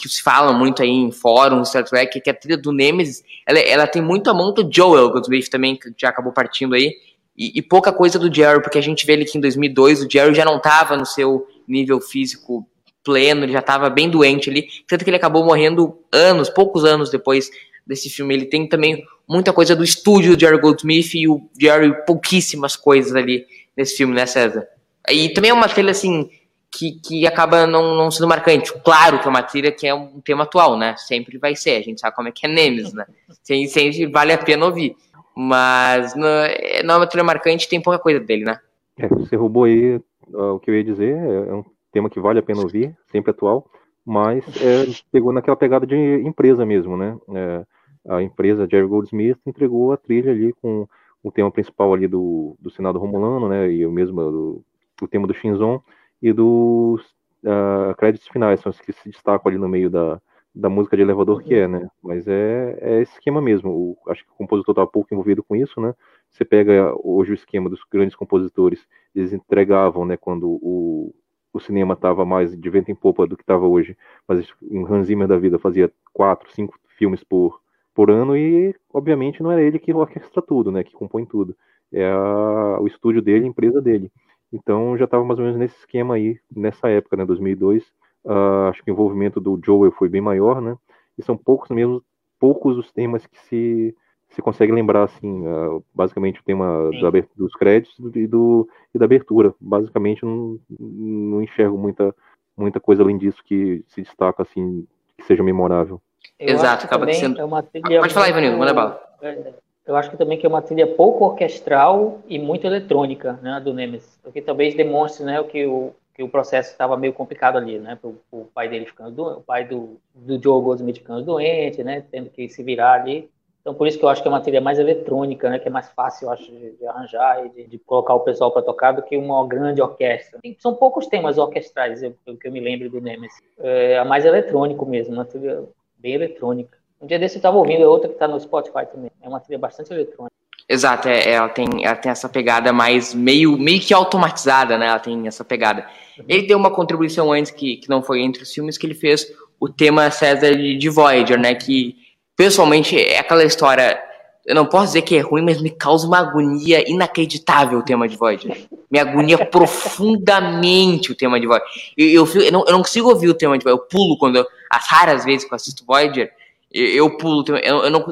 que 0.00 0.08
se 0.08 0.22
fala 0.22 0.52
muito 0.52 0.82
aí 0.82 0.88
em 0.88 1.10
fóruns, 1.10 1.68
Star 1.68 1.84
Trek, 1.84 2.18
é 2.18 2.20
que 2.20 2.30
a 2.30 2.34
trilha 2.34 2.56
do 2.56 2.72
Nemesis, 2.72 3.22
ela, 3.46 3.58
ela 3.58 3.86
tem 3.86 4.00
muito 4.00 4.30
a 4.30 4.34
mão 4.34 4.52
do 4.52 4.68
Joel 4.70 5.10
Goldsmith 5.10 5.48
também, 5.48 5.76
que 5.76 5.92
já 5.96 6.08
acabou 6.08 6.32
partindo 6.32 6.74
aí, 6.74 6.94
e, 7.36 7.58
e, 7.58 7.62
pouca 7.62 7.92
coisa 7.92 8.18
do 8.18 8.32
Jerry, 8.32 8.62
porque 8.62 8.78
a 8.78 8.82
gente 8.82 9.04
vê 9.04 9.14
ele 9.14 9.24
que 9.24 9.36
em 9.36 9.40
2002 9.40 10.02
o 10.02 10.10
Jerry 10.10 10.34
já 10.34 10.44
não 10.44 10.58
estava 10.58 10.96
no 10.96 11.04
seu 11.04 11.46
nível 11.66 12.00
físico 12.00 12.66
pleno, 13.02 13.44
ele 13.44 13.52
já 13.52 13.58
estava 13.58 13.90
bem 13.90 14.08
doente 14.08 14.48
ali, 14.48 14.68
tanto 14.88 15.04
que 15.04 15.10
ele 15.10 15.16
acabou 15.16 15.44
morrendo 15.44 15.98
anos, 16.12 16.48
poucos 16.48 16.84
anos 16.84 17.10
depois 17.10 17.50
desse 17.86 18.08
filme. 18.08 18.34
Ele 18.34 18.46
tem 18.46 18.68
também 18.68 19.04
muita 19.28 19.52
coisa 19.52 19.74
do 19.74 19.84
estúdio 19.84 20.36
do 20.36 20.40
Jerry 20.40 20.58
Goldsmith 20.58 21.14
e 21.14 21.28
o 21.28 21.42
Jerry 21.60 21.92
pouquíssimas 22.06 22.76
coisas 22.76 23.14
ali 23.14 23.44
nesse 23.76 23.96
filme, 23.96 24.14
né, 24.14 24.26
César? 24.26 24.66
E 25.10 25.28
também 25.30 25.50
é 25.50 25.54
uma 25.54 25.68
trilha 25.68 25.90
assim 25.90 26.30
que, 26.70 26.92
que 26.92 27.26
acaba 27.26 27.66
não, 27.66 27.94
não 27.94 28.10
sendo 28.10 28.26
marcante. 28.26 28.72
Claro 28.84 29.20
que 29.20 29.26
é 29.26 29.30
uma 29.30 29.42
trilha 29.42 29.70
que 29.70 29.86
é 29.86 29.94
um 29.94 30.20
tema 30.20 30.44
atual, 30.44 30.76
né? 30.76 30.94
Sempre 30.96 31.38
vai 31.38 31.54
ser. 31.54 31.76
A 31.76 31.82
gente 31.82 32.00
sabe 32.00 32.16
como 32.16 32.28
é 32.28 32.32
que 32.32 32.46
é 32.46 32.48
Nemesis, 32.48 32.92
né? 32.92 33.06
Sempre, 33.42 33.68
sempre 33.68 34.06
vale 34.06 34.32
a 34.32 34.38
pena 34.38 34.66
ouvir. 34.66 34.96
Mas 35.36 36.14
não, 36.14 36.26
é, 36.26 36.80
é 36.80 36.82
uma 36.82 37.06
trilha 37.06 37.24
marcante, 37.24 37.68
tem 37.68 37.82
pouca 37.82 37.98
coisa 37.98 38.20
dele, 38.20 38.44
né? 38.44 38.58
É, 38.98 39.08
você 39.08 39.34
roubou 39.36 39.64
aí 39.64 39.96
uh, 40.28 40.54
o 40.54 40.60
que 40.60 40.70
eu 40.70 40.76
ia 40.76 40.84
dizer. 40.84 41.16
É, 41.16 41.48
é 41.50 41.54
um 41.54 41.64
tema 41.92 42.08
que 42.08 42.20
vale 42.20 42.38
a 42.38 42.42
pena 42.42 42.60
ouvir, 42.60 42.96
sempre 43.10 43.30
atual, 43.30 43.66
mas 44.04 44.44
é, 44.60 44.86
pegou 45.10 45.32
naquela 45.32 45.56
pegada 45.56 45.86
de 45.86 45.96
empresa 46.22 46.64
mesmo, 46.64 46.96
né? 46.96 47.16
É, 47.34 47.64
a 48.08 48.22
empresa 48.22 48.68
Jerry 48.70 48.86
Goldsmith 48.86 49.38
entregou 49.46 49.92
a 49.92 49.96
trilha 49.96 50.30
ali 50.30 50.52
com 50.60 50.86
o 51.22 51.32
tema 51.32 51.50
principal 51.50 51.92
ali 51.94 52.06
do, 52.06 52.54
do 52.60 52.70
Senado 52.70 52.98
Romulano, 52.98 53.48
né? 53.48 53.70
E 53.70 53.86
o 53.86 53.90
mesmo 53.90 54.20
do, 54.20 54.64
o 55.00 55.08
tema 55.08 55.26
do 55.26 55.34
Shinzon 55.34 55.80
e 56.20 56.32
dos 56.32 57.02
uh, 57.42 57.94
créditos 57.96 58.28
finais, 58.28 58.60
são 58.60 58.70
os 58.70 58.80
que 58.80 58.92
se 58.92 59.08
destacam 59.08 59.50
ali 59.50 59.58
no 59.58 59.68
meio 59.68 59.88
da, 59.88 60.20
da 60.54 60.68
música 60.68 60.96
de 60.96 61.02
elevador 61.02 61.42
que 61.42 61.54
é, 61.54 61.66
né? 61.66 61.88
Mas 62.02 62.28
é, 62.28 62.78
é 62.80 63.02
esse 63.02 63.14
esquema 63.14 63.40
mesmo. 63.42 63.70
O, 63.70 63.98
acho 64.10 64.24
que 64.24 64.30
o 64.30 64.34
compositor 64.34 64.72
estava 64.72 64.86
pouco 64.86 65.12
envolvido 65.12 65.42
com 65.42 65.56
isso, 65.56 65.80
né? 65.80 65.94
Você 66.30 66.44
pega 66.44 66.94
hoje 67.02 67.32
o 67.32 67.34
esquema 67.34 67.68
dos 67.68 67.80
grandes 67.90 68.14
compositores, 68.14 68.86
eles 69.14 69.32
entregavam, 69.32 70.04
né? 70.04 70.16
Quando 70.16 70.48
o, 70.48 71.14
o 71.52 71.60
cinema 71.60 71.94
estava 71.94 72.24
mais 72.24 72.56
de 72.56 72.70
vento 72.70 72.90
em 72.90 72.94
popa 72.94 73.26
do 73.26 73.36
que 73.36 73.42
estava 73.42 73.66
hoje. 73.66 73.96
Mas 74.28 74.48
um 74.62 74.86
Hans 74.86 75.08
Zimmer 75.08 75.26
da 75.26 75.36
vida 75.36 75.58
fazia 75.58 75.92
quatro, 76.12 76.50
cinco 76.52 76.78
filmes 76.96 77.24
por, 77.24 77.60
por 77.92 78.10
ano 78.10 78.36
e, 78.36 78.74
obviamente, 78.92 79.42
não 79.42 79.50
era 79.50 79.62
ele 79.62 79.78
que 79.78 79.92
orquestra 79.92 80.40
tudo, 80.40 80.70
né? 80.70 80.84
Que 80.84 80.92
compõe 80.92 81.26
tudo. 81.26 81.56
É 81.92 82.08
a, 82.10 82.78
o 82.80 82.86
estúdio 82.86 83.20
dele, 83.20 83.44
a 83.44 83.48
empresa 83.48 83.80
dele. 83.82 84.10
Então 84.52 84.96
já 84.96 85.04
estava 85.04 85.24
mais 85.24 85.38
ou 85.38 85.44
menos 85.44 85.58
nesse 85.58 85.76
esquema 85.78 86.14
aí, 86.14 86.38
nessa 86.54 86.88
época, 86.88 87.16
né? 87.16 87.24
2002. 87.24 87.84
Uh, 88.24 88.68
acho 88.70 88.82
que 88.82 88.90
o 88.90 88.94
envolvimento 88.94 89.40
do 89.40 89.60
Joel 89.64 89.92
foi 89.92 90.08
bem 90.08 90.20
maior, 90.20 90.60
né? 90.60 90.76
E 91.18 91.22
são 91.22 91.36
poucos 91.36 91.70
mesmo, 91.70 92.02
poucos 92.38 92.76
os 92.78 92.90
temas 92.90 93.26
que 93.26 93.38
se 93.38 93.94
você 94.34 94.42
consegue 94.42 94.72
lembrar, 94.72 95.04
assim, 95.04 95.46
uh, 95.46 95.84
basicamente 95.94 96.40
o 96.40 96.44
tema 96.44 96.90
da, 97.00 97.10
dos 97.36 97.54
créditos 97.54 97.96
e, 98.16 98.26
do, 98.26 98.68
e 98.92 98.98
da 98.98 99.04
abertura. 99.04 99.54
Basicamente, 99.60 100.24
não, 100.24 100.58
não 100.78 101.42
enxergo 101.42 101.78
muita, 101.78 102.14
muita 102.56 102.80
coisa 102.80 103.02
além 103.02 103.16
disso 103.16 103.42
que 103.44 103.84
se 103.86 104.02
destaca, 104.02 104.42
assim, 104.42 104.86
que 105.16 105.24
seja 105.24 105.42
memorável. 105.42 106.00
Eu 106.38 106.54
Exato, 106.54 106.86
acaba 106.86 107.12
sendo. 107.12 107.40
É 107.40 107.44
uma 107.44 107.62
trilha 107.62 108.00
Pode 108.00 108.14
falar, 108.14 108.28
Ivanildo, 108.28 108.58
manda 108.58 108.74
bala. 108.74 109.00
É, 109.22 109.52
eu 109.86 109.94
acho 109.94 110.10
que 110.10 110.16
também 110.16 110.38
que 110.38 110.46
é 110.46 110.48
uma 110.48 110.62
trilha 110.62 110.86
pouco 110.86 111.24
orquestral 111.24 112.20
e 112.26 112.38
muito 112.38 112.66
eletrônica, 112.66 113.38
né, 113.42 113.60
do 113.60 113.72
Nemesis. 113.72 114.18
O 114.24 114.32
que 114.32 114.42
talvez 114.42 114.74
demonstre, 114.74 115.24
né, 115.24 115.40
o 115.40 115.44
que 115.44 115.64
o, 115.66 115.92
que 116.14 116.22
o 116.22 116.28
processo 116.28 116.70
estava 116.70 116.96
meio 116.96 117.12
complicado 117.12 117.58
ali, 117.58 117.78
né, 117.78 117.98
o, 118.02 118.14
o 118.30 118.44
pai 118.54 118.68
dele 118.68 118.86
ficando 118.86 119.10
doente, 119.10 119.38
o 119.38 119.42
pai 119.42 119.64
do, 119.64 120.00
do 120.14 120.40
Joe 120.40 120.62
Goldsmith 120.62 120.98
ficando 120.98 121.24
doente, 121.24 121.82
né, 121.82 122.04
tendo 122.10 122.30
que 122.30 122.48
se 122.48 122.62
virar 122.62 122.92
ali. 122.92 123.28
Então, 123.60 123.74
por 123.74 123.88
isso 123.88 123.98
que 123.98 124.04
eu 124.04 124.10
acho 124.10 124.20
que 124.20 124.28
é 124.28 124.30
uma 124.30 124.42
trilha 124.42 124.60
mais 124.60 124.78
eletrônica, 124.78 125.48
né, 125.48 125.58
que 125.58 125.66
é 125.66 125.70
mais 125.70 125.88
fácil, 125.90 126.26
eu 126.26 126.32
acho, 126.32 126.44
de, 126.44 126.72
de 126.72 126.86
arranjar 126.86 127.44
e 127.44 127.48
de, 127.48 127.66
de, 127.66 127.78
colocar 127.78 128.14
o 128.14 128.20
pessoal 128.20 128.52
para 128.52 128.62
tocar 128.62 128.92
do 128.92 129.02
que 129.02 129.16
uma 129.16 129.44
grande 129.48 129.80
orquestra. 129.80 130.38
são 130.58 130.74
poucos 130.74 131.06
temas 131.06 131.38
orquestrais, 131.38 132.02
eu, 132.02 132.14
que 132.40 132.46
eu 132.46 132.52
me 132.52 132.60
lembro 132.60 132.90
do 132.90 133.00
Nemesis. 133.00 133.42
É, 133.58 133.94
é 133.94 134.04
mais 134.04 134.24
eletrônico 134.24 134.86
mesmo, 134.86 135.14
uma 135.14 135.24
trilha 135.24 135.64
bem 135.96 136.12
eletrônica. 136.12 136.78
Um 137.00 137.06
dia 137.06 137.18
desse 137.18 137.36
eu 137.36 137.38
estava 137.38 137.56
ouvindo, 137.56 137.82
é 137.82 137.88
outra 137.88 138.08
que 138.08 138.14
está 138.14 138.28
no 138.28 138.38
Spotify 138.38 138.86
também. 138.86 139.10
É 139.20 139.28
uma 139.28 139.40
trilha 139.40 139.58
bastante 139.58 139.92
eletrônica. 139.92 140.34
Exato, 140.68 141.08
é, 141.08 141.30
ela, 141.30 141.48
tem, 141.48 141.66
ela 141.82 141.96
tem 141.96 142.10
essa 142.10 142.28
pegada 142.28 142.72
mais 142.72 143.14
meio, 143.14 143.56
meio 143.58 143.80
que 143.80 143.92
automatizada, 143.92 144.78
né? 144.78 144.86
Ela 144.86 144.98
tem 144.98 145.26
essa 145.26 145.44
pegada. 145.44 145.86
Uhum. 146.18 146.24
Ele 146.28 146.46
deu 146.46 146.58
uma 146.58 146.70
contribuição 146.70 147.32
antes 147.32 147.50
que, 147.50 147.76
que 147.76 147.88
não 147.88 148.02
foi 148.02 148.22
entre 148.22 148.42
os 148.42 148.52
filmes 148.52 148.78
que 148.78 148.86
ele 148.86 148.94
fez 148.94 149.26
o 149.60 149.68
tema 149.68 150.10
César 150.10 150.56
de, 150.56 150.76
de 150.76 150.88
Voyager, 150.88 151.38
né? 151.38 151.54
Que 151.54 151.96
pessoalmente, 152.36 152.98
é 152.98 153.18
aquela 153.18 153.44
história. 153.44 154.02
Eu 154.46 154.54
não 154.54 154.66
posso 154.66 154.88
dizer 154.88 155.02
que 155.02 155.16
é 155.16 155.20
ruim, 155.20 155.42
mas 155.42 155.60
me 155.60 155.70
causa 155.70 156.06
uma 156.06 156.18
agonia 156.18 156.88
inacreditável 156.90 157.78
o 157.78 157.84
tema 157.84 158.06
de 158.06 158.16
Voyager. 158.16 158.66
Me 158.90 158.98
agonia 158.98 159.38
profundamente 159.46 161.12
o 161.12 161.14
tema 161.14 161.38
de 161.38 161.46
Voyager. 161.46 161.68
Eu, 161.96 162.26
eu, 162.26 162.42
eu, 162.42 162.52
não, 162.52 162.64
eu 162.66 162.72
não 162.72 162.82
consigo 162.82 163.08
ouvir 163.08 163.28
o 163.28 163.34
tema 163.34 163.56
de 163.58 163.64
Voyager. 163.64 163.82
Eu 163.82 163.88
pulo 163.88 164.18
quando. 164.18 164.36
Eu, 164.36 164.46
as 164.70 164.86
raras 164.88 165.24
vezes 165.24 165.46
que 165.46 165.52
eu 165.52 165.56
assisto 165.56 165.84
Voyager, 165.86 166.30
eu, 166.72 166.86
eu 166.86 167.16
pulo. 167.16 167.44
Eu, 167.48 167.84
eu 167.84 167.90
não, 167.90 168.04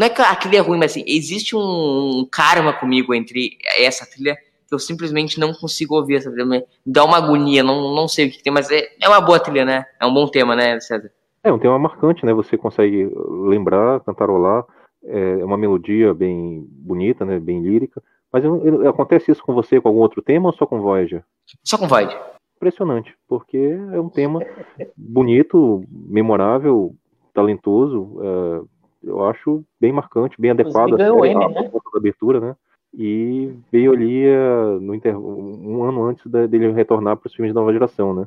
não 0.00 0.06
é 0.06 0.08
que 0.08 0.22
a 0.22 0.34
trilha 0.34 0.56
é 0.56 0.60
ruim, 0.60 0.78
mas 0.78 0.92
assim, 0.92 1.04
existe 1.06 1.54
um, 1.54 1.60
um 2.20 2.24
karma 2.24 2.72
comigo 2.72 3.12
entre 3.12 3.58
essa 3.78 4.08
trilha 4.08 4.34
que 4.66 4.74
eu 4.74 4.78
simplesmente 4.78 5.38
não 5.38 5.52
consigo 5.52 5.94
ouvir 5.94 6.14
essa 6.14 6.30
trilha. 6.30 6.46
Me 6.46 6.64
dá 6.86 7.04
uma 7.04 7.18
agonia, 7.18 7.62
não, 7.62 7.94
não 7.94 8.08
sei 8.08 8.26
o 8.28 8.30
que 8.30 8.42
tem, 8.42 8.50
mas 8.50 8.70
é, 8.70 8.88
é 8.98 9.06
uma 9.06 9.20
boa 9.20 9.38
trilha, 9.38 9.62
né? 9.62 9.84
É 10.00 10.06
um 10.06 10.14
bom 10.14 10.26
tema, 10.26 10.56
né, 10.56 10.80
César? 10.80 11.10
É 11.44 11.52
um 11.52 11.58
tema 11.58 11.78
marcante, 11.78 12.24
né? 12.24 12.32
Você 12.32 12.56
consegue 12.56 13.10
lembrar, 13.46 14.00
cantarolar, 14.00 14.64
é 15.04 15.44
uma 15.44 15.58
melodia 15.58 16.14
bem 16.14 16.64
bonita, 16.70 17.26
né? 17.26 17.38
Bem 17.38 17.60
lírica. 17.60 18.02
Mas 18.32 18.42
acontece 18.88 19.30
isso 19.30 19.42
com 19.42 19.52
você 19.52 19.82
com 19.82 19.88
algum 19.88 20.00
outro 20.00 20.22
tema 20.22 20.48
ou 20.48 20.54
só 20.54 20.64
com 20.64 20.80
Voyager? 20.80 21.22
Só 21.62 21.76
com 21.76 21.86
Voyager. 21.86 22.18
Impressionante, 22.56 23.14
porque 23.28 23.76
é 23.92 24.00
um 24.00 24.08
tema 24.08 24.40
bonito, 24.96 25.84
memorável, 25.90 26.94
talentoso. 27.34 28.18
É, 28.22 28.79
eu 29.02 29.24
acho 29.24 29.64
bem 29.80 29.92
marcante, 29.92 30.40
bem 30.40 30.50
adequado 30.50 30.96
M, 31.24 31.48
né? 31.48 31.70
da 31.70 31.98
abertura, 31.98 32.40
né? 32.40 32.56
E 32.92 33.52
veio 33.70 33.92
ali 33.92 34.26
uh, 34.26 34.80
no 34.80 34.94
inter... 34.94 35.16
um 35.16 35.84
ano 35.84 36.04
antes 36.04 36.26
dele 36.26 36.72
retornar 36.72 37.16
para 37.16 37.28
os 37.28 37.34
filmes 37.34 37.50
de 37.50 37.54
nova 37.54 37.72
geração, 37.72 38.12
né? 38.14 38.26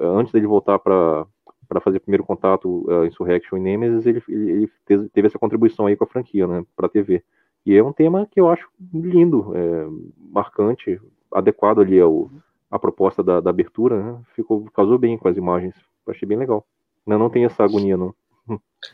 Antes 0.00 0.32
dele 0.32 0.46
voltar 0.46 0.78
para 0.78 1.26
para 1.68 1.80
fazer 1.80 2.00
primeiro 2.00 2.24
contato 2.24 2.86
uh, 2.88 3.04
Insurrection 3.04 3.58
e 3.58 3.60
Nemesis, 3.60 4.06
ele, 4.06 4.22
ele, 4.26 4.70
ele, 4.88 5.08
teve 5.10 5.28
essa 5.28 5.38
contribuição 5.38 5.86
aí 5.86 5.94
com 5.94 6.04
a 6.04 6.06
franquia, 6.06 6.46
né, 6.46 6.64
para 6.74 6.86
a 6.86 6.88
TV. 6.88 7.22
E 7.66 7.76
é 7.76 7.84
um 7.84 7.92
tema 7.92 8.26
que 8.26 8.40
eu 8.40 8.48
acho 8.48 8.66
lindo, 8.94 9.52
é, 9.54 9.86
marcante, 10.32 10.98
adequado 11.30 11.80
ali 11.80 12.00
ao, 12.00 12.30
à 12.70 12.78
proposta 12.78 13.22
da, 13.22 13.40
da 13.40 13.50
abertura, 13.50 14.02
né, 14.02 14.18
ficou, 14.34 14.64
casou 14.74 14.98
bem 14.98 15.18
com 15.18 15.28
as 15.28 15.36
imagens, 15.36 15.74
achei 16.06 16.26
bem 16.26 16.38
legal. 16.38 16.64
Não, 17.06 17.18
não 17.18 17.28
tem 17.28 17.44
essa 17.44 17.62
agonia, 17.62 17.96
não. 17.96 18.14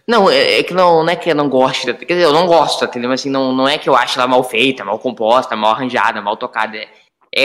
Não, 0.09 0.30
é, 0.30 0.61
é, 0.61 0.62
que 0.62 0.72
não, 0.72 1.02
não 1.02 1.11
é 1.11 1.16
que 1.16 1.30
eu 1.30 1.34
não 1.34 1.48
gosto, 1.48 1.94
quer 1.94 2.14
dizer, 2.14 2.24
eu 2.24 2.32
não 2.32 2.46
gosto 2.46 2.80
da 2.80 2.86
trilha, 2.86 3.09
mas 3.09 3.20
assim, 3.20 3.30
não, 3.30 3.52
não 3.52 3.68
é 3.68 3.76
que 3.76 3.88
eu 3.88 3.94
acho 3.94 4.18
ela 4.18 4.26
mal 4.26 4.42
feita, 4.42 4.84
mal 4.84 4.98
composta, 4.98 5.55
mal 5.55 5.72
arranjada, 5.72 6.22
mal 6.22 6.36
tocada. 6.36 6.76
É, 6.76 6.88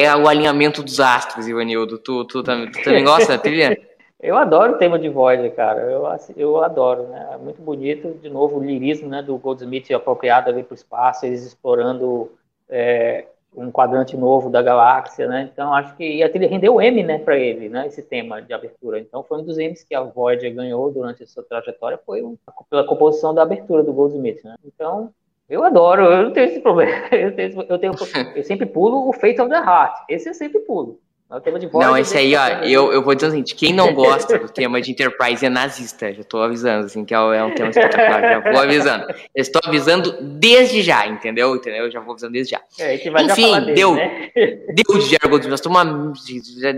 é 0.03 0.15
o 0.15 0.27
alinhamento 0.27 0.81
dos 0.81 0.99
astros, 0.99 1.47
Ivanildo. 1.47 1.97
Tu, 1.97 2.25
tu, 2.25 2.43
tu, 2.43 2.71
tu 2.71 2.83
também 2.83 3.03
gosta 3.03 3.37
trilha? 3.37 3.77
Eu 4.21 4.35
adoro 4.35 4.73
o 4.73 4.77
tema 4.77 4.99
de 4.99 5.07
Voyager, 5.07 5.55
cara. 5.55 5.79
Eu, 5.79 6.03
eu 6.35 6.61
adoro, 6.61 7.03
né? 7.03 7.29
É 7.31 7.37
muito 7.37 7.61
bonito. 7.61 8.19
De 8.21 8.29
novo, 8.29 8.57
o 8.57 8.63
lirismo 8.63 9.07
né, 9.07 9.21
do 9.21 9.37
Goldsmith 9.37 9.89
apropriado 9.93 10.49
ali 10.49 10.61
para 10.61 10.73
o 10.73 10.75
espaço, 10.75 11.25
eles 11.25 11.45
explorando 11.45 12.29
é, 12.69 13.27
um 13.55 13.71
quadrante 13.71 14.15
novo 14.15 14.49
da 14.49 14.61
galáxia, 14.61 15.27
né? 15.27 15.49
Então, 15.51 15.73
acho 15.73 15.95
que 15.95 16.03
e 16.03 16.23
a 16.23 16.29
trilha 16.29 16.47
rendeu 16.47 16.79
M, 16.81 17.03
né, 17.03 17.19
para 17.19 17.37
ele, 17.37 17.69
né? 17.69 17.87
Esse 17.87 18.01
tema 18.01 18.41
de 18.41 18.53
abertura. 18.53 18.99
Então, 18.99 19.23
foi 19.23 19.39
um 19.39 19.43
dos 19.43 19.57
M's 19.57 19.83
que 19.83 19.95
a 19.95 20.01
Voyager 20.01 20.53
ganhou 20.53 20.91
durante 20.91 21.23
a 21.23 21.27
sua 21.27 21.43
trajetória, 21.43 21.99
foi 22.05 22.23
pela 22.69 22.85
composição 22.85 23.33
da 23.33 23.43
abertura 23.43 23.83
do 23.83 23.93
Goldsmith, 23.93 24.43
né? 24.43 24.55
Então, 24.63 25.11
Eu 25.49 25.63
adoro, 25.63 26.03
eu 26.03 26.23
não 26.23 26.31
tenho 26.33 26.47
esse 26.47 26.59
problema. 26.59 26.91
Eu, 27.11 27.35
tenho, 27.35 27.65
eu, 27.67 27.79
tenho, 27.79 27.93
eu 28.35 28.43
sempre 28.43 28.67
pulo 28.67 29.09
o 29.09 29.13
Fate 29.13 29.41
of 29.41 29.49
the 29.49 29.57
Heart. 29.57 30.05
Esse 30.07 30.29
eu 30.29 30.33
sempre 30.35 30.59
pulo. 30.59 30.99
É 31.31 31.35
o 31.35 31.41
tema 31.41 31.59
de 31.59 31.69
Não, 31.71 31.95
esse 31.95 32.17
aí, 32.17 32.35
ó, 32.35 32.47
eu, 32.63 32.91
eu 32.91 33.03
vou 33.03 33.13
dizer 33.13 33.27
o 33.27 33.29
seguinte: 33.31 33.53
quem 33.53 33.71
não 33.71 33.93
gosta 33.93 34.39
do 34.39 34.49
tema 34.49 34.81
de 34.81 34.91
Enterprise 34.91 35.45
é 35.45 35.49
nazista. 35.49 36.11
Já 36.11 36.23
tô 36.23 36.41
avisando, 36.41 36.87
assim, 36.87 37.05
que 37.05 37.13
é, 37.13 37.17
é 37.17 37.43
um 37.43 37.53
tema 37.53 37.69
espetacular. 37.69 38.21
já 38.21 38.51
vou 38.51 38.61
avisando. 38.61 39.05
Eu 39.35 39.41
estou 39.41 39.61
avisando 39.63 40.17
desde 40.21 40.81
já, 40.81 41.05
entendeu? 41.05 41.55
Entendeu? 41.55 41.85
Eu 41.85 41.91
já 41.91 41.99
vou 41.99 42.13
avisando 42.13 42.33
desde 42.33 42.51
já. 42.51 42.61
É, 42.79 42.95
Enfim, 42.95 43.59
dele, 43.59 43.73
deu. 43.73 43.93
Né? 43.93 44.31
Deu 44.35 44.97
de 44.97 45.05
Jerry 45.05 45.27
Goldsmith. 45.29 45.65
Uma, 45.67 46.13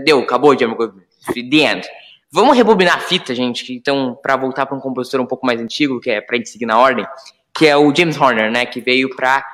deu, 0.04 0.20
acabou 0.20 0.54
de 0.54 0.66
Goldsmith. 0.66 1.02
The 1.34 1.56
end. 1.56 1.88
Vamos 2.30 2.56
rebobinar 2.56 2.96
a 2.96 3.00
fita, 3.00 3.34
gente, 3.34 3.74
então, 3.74 4.18
para 4.22 4.36
voltar 4.36 4.64
para 4.64 4.74
um 4.74 4.80
compositor 4.80 5.20
um 5.20 5.26
pouco 5.26 5.44
mais 5.44 5.60
antigo, 5.60 6.00
que 6.00 6.10
é 6.10 6.18
pra 6.18 6.38
gente 6.38 6.48
seguir 6.48 6.64
na 6.64 6.78
ordem, 6.78 7.06
que 7.54 7.66
é 7.66 7.76
o 7.76 7.94
James 7.94 8.18
Horner, 8.18 8.50
né, 8.50 8.64
que 8.64 8.80
veio 8.80 9.14
para 9.14 9.44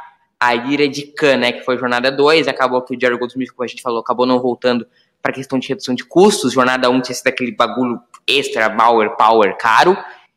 a 0.41 0.55
Ira 0.55 0.89
de 0.89 1.03
Khan, 1.03 1.37
né, 1.37 1.53
que 1.53 1.65
foi 1.65 1.77
Jornada 1.77 2.11
2, 2.11 2.47
acabou 2.47 2.81
que 2.83 2.97
o 2.97 3.01
Jerry 3.01 3.19
Goldsmith, 3.19 3.51
como 3.51 3.65
a 3.65 3.67
gente 3.67 3.83
falou, 3.83 4.01
acabou 4.01 4.25
não 4.25 4.41
voltando 4.41 4.87
para 5.21 5.33
questão 5.33 5.59
de 5.59 5.69
redução 5.69 5.95
de 5.95 6.05
custos, 6.05 6.53
Jornada 6.53 6.89
1 6.89 7.01
tinha 7.01 7.15
sido 7.15 7.27
aquele 7.27 7.51
bagulho 7.51 8.01
extra, 8.27 8.71
power, 8.71 9.17
power, 9.17 9.57
caro, 9.57 9.97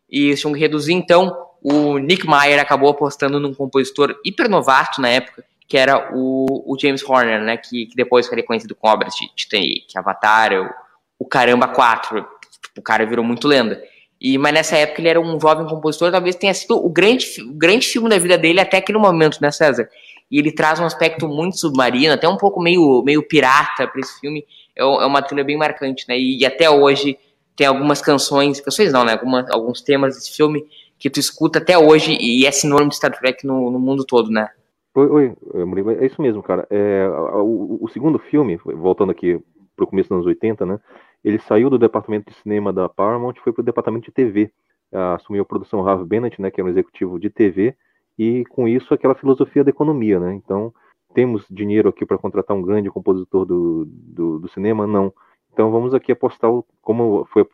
e 0.09 0.27
eles 0.27 0.41
tinham 0.41 0.53
que 0.53 0.59
reduzir, 0.59 0.93
então 0.93 1.35
o 1.61 1.99
Nick 1.99 2.27
Meyer 2.27 2.59
acabou 2.59 2.89
apostando 2.89 3.39
num 3.39 3.53
compositor 3.53 4.15
hiper 4.25 4.49
novato 4.49 4.99
na 4.99 5.09
época, 5.09 5.43
que 5.67 5.77
era 5.77 6.11
o, 6.13 6.63
o 6.65 6.77
James 6.79 7.03
Horner, 7.07 7.41
né, 7.41 7.57
que, 7.57 7.85
que 7.85 7.95
depois 7.95 8.27
foi 8.27 8.37
reconhecido 8.37 8.75
com 8.75 8.87
obras 8.87 9.13
de 9.13 9.27
Titanic, 9.35 9.85
Avatar, 9.95 10.51
o, 10.53 10.69
o 11.19 11.25
Caramba 11.25 11.67
4, 11.67 12.25
o 12.77 12.81
cara 12.81 13.05
virou 13.05 13.23
muito 13.23 13.47
lenda. 13.47 13.81
E, 14.21 14.37
mas 14.37 14.53
nessa 14.53 14.77
época 14.77 15.01
ele 15.01 15.09
era 15.09 15.19
um 15.19 15.39
jovem 15.39 15.65
compositor, 15.65 16.11
talvez 16.11 16.35
tenha 16.35 16.53
sido 16.53 16.77
o 16.77 16.87
grande, 16.89 17.25
o 17.41 17.53
grande 17.53 17.87
filme 17.87 18.07
da 18.07 18.19
vida 18.19 18.37
dele 18.37 18.59
até 18.59 18.77
aquele 18.77 18.99
momento, 18.99 19.39
né, 19.41 19.49
César? 19.49 19.89
E 20.29 20.37
ele 20.37 20.51
traz 20.51 20.79
um 20.79 20.85
aspecto 20.85 21.27
muito 21.27 21.57
submarino, 21.57 22.13
até 22.13 22.29
um 22.29 22.37
pouco 22.37 22.61
meio, 22.61 23.01
meio 23.03 23.27
pirata 23.27 23.87
para 23.87 23.99
esse 23.99 24.19
filme. 24.19 24.45
É, 24.77 24.83
é, 24.83 24.85
uma 24.85 25.23
trilha 25.23 25.43
bem 25.43 25.57
marcante, 25.57 26.05
né? 26.07 26.17
E, 26.17 26.39
e, 26.39 26.45
até 26.45 26.69
hoje 26.69 27.17
tem 27.55 27.65
algumas 27.65 27.99
canções, 27.99 28.61
canções 28.61 28.93
não, 28.93 29.03
né? 29.03 29.13
Algumas, 29.13 29.49
alguns 29.49 29.81
temas 29.81 30.15
desse 30.15 30.35
filme 30.35 30.63
que 30.99 31.09
tu 31.09 31.19
escuta 31.19 31.57
até 31.57 31.75
hoje 31.75 32.15
e 32.21 32.45
é 32.45 32.51
sinônimo 32.51 32.89
de 32.89 32.97
Star 32.97 33.17
Trek 33.17 33.45
no, 33.45 33.71
no 33.71 33.79
mundo 33.79 34.05
todo, 34.05 34.29
né? 34.29 34.47
Oi, 34.93 35.35
oi, 35.53 35.65
Murilo, 35.65 35.91
é 35.91 36.05
isso 36.05 36.21
mesmo, 36.21 36.43
cara. 36.43 36.67
É, 36.69 37.07
o, 37.07 37.79
o, 37.81 37.89
segundo 37.89 38.19
filme, 38.19 38.59
voltando 38.63 39.11
aqui 39.11 39.39
pro 39.75 39.87
começo 39.87 40.09
dos 40.09 40.17
anos 40.17 40.27
80, 40.27 40.65
né? 40.65 40.79
Ele 41.23 41.39
saiu 41.39 41.69
do 41.69 41.77
departamento 41.77 42.31
de 42.31 42.37
cinema 42.37 42.73
da 42.73 42.89
Paramount 42.89 43.33
e 43.37 43.41
foi 43.41 43.53
para 43.53 43.61
o 43.61 43.65
departamento 43.65 44.05
de 44.05 44.11
TV. 44.11 44.51
Assumiu 44.91 45.43
a 45.43 45.45
produção 45.45 45.87
Harvey 45.87 46.05
Bennett, 46.05 46.41
né, 46.41 46.51
que 46.51 46.59
é 46.59 46.63
um 46.63 46.67
executivo 46.67 47.19
de 47.19 47.29
TV, 47.29 47.75
e 48.17 48.43
com 48.45 48.67
isso 48.67 48.93
aquela 48.93 49.15
filosofia 49.15 49.63
da 49.63 49.69
economia, 49.69 50.19
né? 50.19 50.33
Então, 50.33 50.73
temos 51.13 51.45
dinheiro 51.49 51.89
aqui 51.89 52.05
para 52.05 52.17
contratar 52.17 52.55
um 52.55 52.61
grande 52.61 52.89
compositor 52.89 53.45
do, 53.45 53.85
do, 53.85 54.39
do, 54.39 54.47
cinema? 54.49 54.85
Não. 54.85 55.13
Então 55.53 55.71
vamos 55.71 55.93
aqui 55.93 56.11
apostar, 56.11 56.51
como 56.81 57.25
foi, 57.25 57.45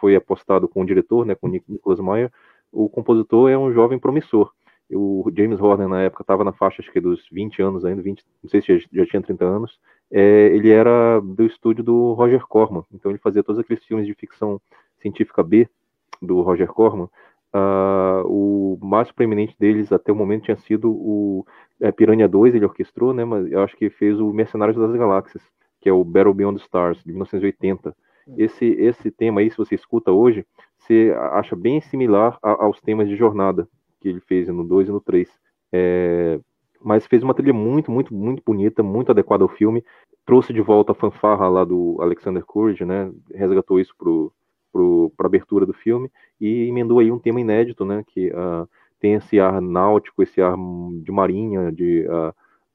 foi 0.00 0.16
apostado 0.16 0.68
com 0.68 0.82
o 0.82 0.86
diretor, 0.86 1.26
né, 1.26 1.34
com 1.34 1.48
Nicholas 1.48 2.00
Meyer, 2.00 2.32
o 2.70 2.88
compositor 2.88 3.50
é 3.50 3.58
um 3.58 3.72
jovem 3.72 3.98
promissor. 3.98 4.50
O 4.90 5.30
James 5.34 5.60
Horner, 5.60 5.88
na 5.88 6.02
época, 6.02 6.22
estava 6.22 6.44
na 6.44 6.52
faixa 6.52 6.82
acho 6.82 6.92
que 6.92 7.00
dos 7.00 7.28
20 7.30 7.62
anos 7.62 7.84
ainda, 7.84 8.02
20, 8.02 8.24
não 8.42 8.50
sei 8.50 8.60
se 8.60 8.78
já, 8.78 8.86
já 8.92 9.06
tinha 9.06 9.22
30 9.22 9.44
anos, 9.44 9.78
é, 10.12 10.54
ele 10.54 10.70
era 10.70 11.20
do 11.20 11.44
estúdio 11.46 11.82
do 11.82 12.12
Roger 12.12 12.46
Corman, 12.46 12.84
então 12.92 13.10
ele 13.10 13.18
fazia 13.18 13.42
todos 13.42 13.58
aqueles 13.58 13.82
filmes 13.84 14.06
de 14.06 14.14
ficção 14.14 14.60
científica 15.00 15.42
B 15.42 15.66
do 16.20 16.42
Roger 16.42 16.68
Corman. 16.68 17.08
Uh, 17.54 18.24
o 18.26 18.78
mais 18.80 19.10
proeminente 19.12 19.54
deles 19.58 19.92
até 19.92 20.10
o 20.10 20.16
momento 20.16 20.44
tinha 20.44 20.56
sido 20.56 20.90
o 20.90 21.46
é, 21.80 21.92
Piranha 21.92 22.26
2, 22.26 22.54
ele 22.54 22.64
orquestrou, 22.64 23.12
né, 23.12 23.24
mas 23.24 23.50
eu 23.50 23.62
acho 23.62 23.76
que 23.76 23.90
fez 23.90 24.20
o 24.20 24.32
Mercenários 24.32 24.76
das 24.76 24.92
Galáxias, 24.92 25.42
que 25.80 25.88
é 25.88 25.92
o 25.92 26.04
Battle 26.04 26.32
Beyond 26.32 26.58
the 26.58 26.64
Stars, 26.64 27.02
de 27.02 27.10
1980. 27.10 27.94
Esse, 28.36 28.64
esse 28.64 29.10
tema 29.10 29.40
aí, 29.40 29.50
se 29.50 29.56
você 29.56 29.74
escuta 29.74 30.12
hoje, 30.12 30.46
você 30.78 31.14
acha 31.32 31.56
bem 31.56 31.80
similar 31.80 32.38
a, 32.42 32.64
aos 32.64 32.80
temas 32.80 33.08
de 33.08 33.16
Jornada, 33.16 33.68
que 34.00 34.08
ele 34.08 34.20
fez 34.20 34.48
no 34.48 34.64
2 34.64 34.88
e 34.88 34.92
no 34.92 35.00
3. 35.00 35.28
É, 35.72 36.38
mas 36.84 37.06
fez 37.06 37.22
uma 37.22 37.34
trilha 37.34 37.52
muito, 37.52 37.90
muito, 37.90 38.14
muito 38.14 38.42
bonita, 38.44 38.82
muito 38.82 39.10
adequada 39.10 39.44
ao 39.44 39.48
filme. 39.48 39.84
Trouxe 40.24 40.52
de 40.52 40.60
volta 40.60 40.92
a 40.92 40.94
fanfarra 40.94 41.48
lá 41.48 41.64
do 41.64 41.96
Alexander 42.00 42.44
Courage, 42.44 42.84
né? 42.84 43.10
Resgatou 43.34 43.80
isso 43.80 43.94
para 45.16 45.24
a 45.24 45.26
abertura 45.26 45.66
do 45.66 45.72
filme 45.72 46.10
e 46.40 46.68
emendou 46.68 46.98
aí 46.98 47.10
um 47.10 47.18
tema 47.18 47.40
inédito, 47.40 47.84
né? 47.84 48.04
Que 48.06 48.30
uh, 48.30 48.68
tem 49.00 49.14
esse 49.14 49.40
ar 49.40 49.60
náutico, 49.60 50.22
esse 50.22 50.40
ar 50.40 50.56
de 51.02 51.10
marinha, 51.10 51.72
de, 51.72 52.06
uh, 52.06 52.32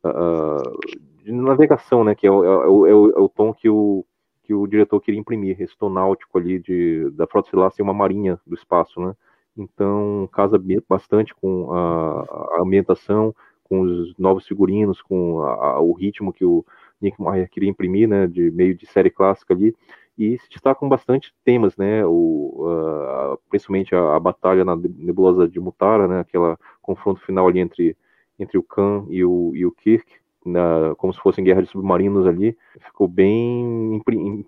uh, 0.08 1.24
de 1.24 1.32
navegação, 1.32 2.04
né? 2.04 2.14
Que 2.16 2.28
é 2.28 2.32
o, 2.32 2.44
é, 2.44 2.68
o, 2.68 2.88
é, 2.88 2.94
o, 2.94 3.12
é 3.12 3.20
o, 3.20 3.30
tom 3.30 3.54
que 3.54 3.70
o, 3.70 4.06
que 4.44 4.54
o 4.54 4.68
diretor 4.68 5.00
queria 5.00 5.20
imprimir, 5.20 5.62
esse 5.62 5.78
tom 5.78 5.90
náutico 5.90 6.38
ali 6.38 6.60
de, 6.60 7.10
da 7.12 7.26
Frota 7.28 7.48
Estelar 7.48 7.72
ser 7.72 7.82
uma 7.82 7.94
marinha 7.94 8.40
do 8.46 8.56
espaço, 8.56 9.00
né? 9.00 9.14
Então 9.58 10.30
casa 10.32 10.62
bastante 10.88 11.34
com 11.34 11.72
a, 11.74 12.58
a 12.58 12.62
ambientação, 12.62 13.34
com 13.68 13.82
os 13.82 14.18
novos 14.18 14.46
figurinos, 14.48 15.02
com 15.02 15.42
a, 15.42 15.54
a, 15.54 15.82
o 15.82 15.94
ritmo 15.94 16.34
que 16.34 16.46
o 16.46 16.66
Nick 17.02 17.22
Meyer 17.22 17.50
queria 17.50 17.70
imprimir, 17.70 18.08
né, 18.08 18.28
de 18.28 18.52
meio 18.52 18.76
de 18.76 18.86
série 18.86 19.10
clássica 19.10 19.54
ali, 19.54 19.76
e 20.18 20.38
se 20.40 20.50
destacam 20.50 20.90
bastante 20.90 21.34
temas, 21.46 21.78
né, 21.78 22.04
o, 22.06 22.66
uh, 22.66 23.40
principalmente 23.50 23.94
a, 23.94 24.16
a, 24.16 24.20
batalha 24.20 24.66
na 24.66 24.76
nebulosa 24.76 25.48
de 25.48 25.60
Mutara, 25.60 26.08
né, 26.08 26.20
aquela 26.22 26.58
confronto 26.82 27.22
final 27.22 27.48
ali 27.48 27.60
entre, 27.60 27.96
entre 28.40 28.58
o 28.58 28.64
Khan 28.64 29.06
e 29.10 29.24
o, 29.24 29.52
e 29.56 29.66
o 29.66 29.72
Kirk, 29.72 30.12
na, 30.44 30.96
como 30.98 31.14
se 31.14 31.20
fossem 31.20 31.44
guerras 31.44 31.66
de 31.66 31.72
submarinos 31.72 32.26
ali, 32.26 32.58
ficou 32.80 33.08
bem 33.08 34.02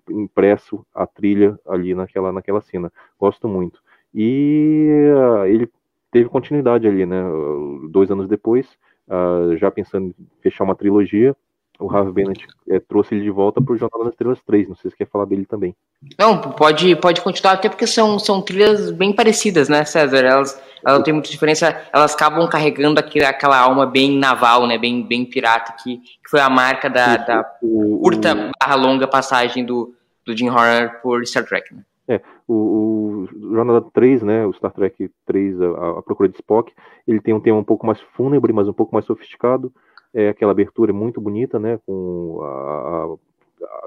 impresso 0.08 0.84
a 0.94 1.06
trilha 1.06 1.58
ali 1.66 1.94
naquela, 1.94 2.32
naquela 2.32 2.60
cena, 2.60 2.92
gosto 3.18 3.46
muito. 3.46 3.80
E 4.12 4.88
uh, 5.14 5.44
ele 5.46 5.70
teve 6.10 6.28
continuidade 6.28 6.88
ali, 6.88 7.06
né, 7.06 7.22
dois 7.90 8.10
anos 8.10 8.26
depois, 8.26 8.76
uh, 9.10 9.56
já 9.56 9.70
pensando 9.70 10.06
em 10.06 10.14
fechar 10.40 10.64
uma 10.64 10.74
trilogia, 10.74 11.36
o 11.80 11.90
Harvey 11.90 12.12
Bennett 12.12 12.46
é, 12.68 12.78
trouxe 12.78 13.14
ele 13.14 13.24
de 13.24 13.30
volta 13.30 13.60
para 13.60 13.72
o 13.72 13.76
Jornal 13.76 14.04
das 14.04 14.12
Estrelas 14.12 14.42
3. 14.42 14.68
Não 14.68 14.76
sei 14.76 14.90
se 14.90 14.96
você 14.96 15.04
quer 15.04 15.10
falar 15.10 15.24
dele 15.24 15.46
também. 15.46 15.74
Não, 16.18 16.38
pode, 16.38 16.94
pode 16.96 17.22
continuar, 17.22 17.54
até 17.54 17.68
porque 17.68 17.86
são, 17.86 18.18
são 18.18 18.42
trilhas 18.42 18.90
bem 18.90 19.14
parecidas, 19.14 19.68
né, 19.68 19.84
César? 19.84 20.24
Elas, 20.24 20.62
elas 20.84 20.98
não 20.98 21.02
têm 21.02 21.14
muita 21.14 21.30
diferença, 21.30 21.74
elas 21.92 22.14
acabam 22.14 22.46
carregando 22.48 23.00
aquele, 23.00 23.24
aquela 23.24 23.58
alma 23.58 23.86
bem 23.86 24.16
naval, 24.18 24.66
né, 24.66 24.76
bem, 24.76 25.02
bem 25.02 25.24
pirata, 25.24 25.74
que, 25.82 25.98
que 25.98 26.30
foi 26.30 26.40
a 26.40 26.50
marca 26.50 26.88
da, 26.90 27.16
da 27.16 27.50
o, 27.62 27.98
curta 28.02 28.34
o... 28.34 28.50
barra 28.60 28.74
longa 28.74 29.08
passagem 29.08 29.64
do, 29.64 29.94
do 30.24 30.36
Jim 30.36 30.50
Horner 30.50 31.00
por 31.00 31.26
Star 31.26 31.44
Trek. 31.44 31.74
Né? 31.74 31.82
É, 32.08 32.20
o, 32.46 32.54
o 32.54 32.99
Jornada 33.26 33.80
3, 33.92 34.22
né, 34.22 34.46
o 34.46 34.52
Star 34.52 34.72
Trek 34.72 35.10
3, 35.26 35.60
a, 35.60 35.98
a, 35.98 36.02
Procura 36.02 36.28
de 36.28 36.36
Spock, 36.36 36.72
ele 37.06 37.20
tem 37.20 37.34
um 37.34 37.40
tema 37.40 37.58
um 37.58 37.64
pouco 37.64 37.86
mais 37.86 38.00
fúnebre, 38.00 38.52
mas 38.52 38.68
um 38.68 38.72
pouco 38.72 38.94
mais 38.94 39.04
sofisticado. 39.04 39.72
É 40.12 40.28
aquela 40.28 40.52
abertura 40.52 40.92
muito 40.92 41.20
bonita, 41.20 41.58
né, 41.58 41.78
com 41.86 42.40
a, 42.42 42.46
a, 42.46 43.16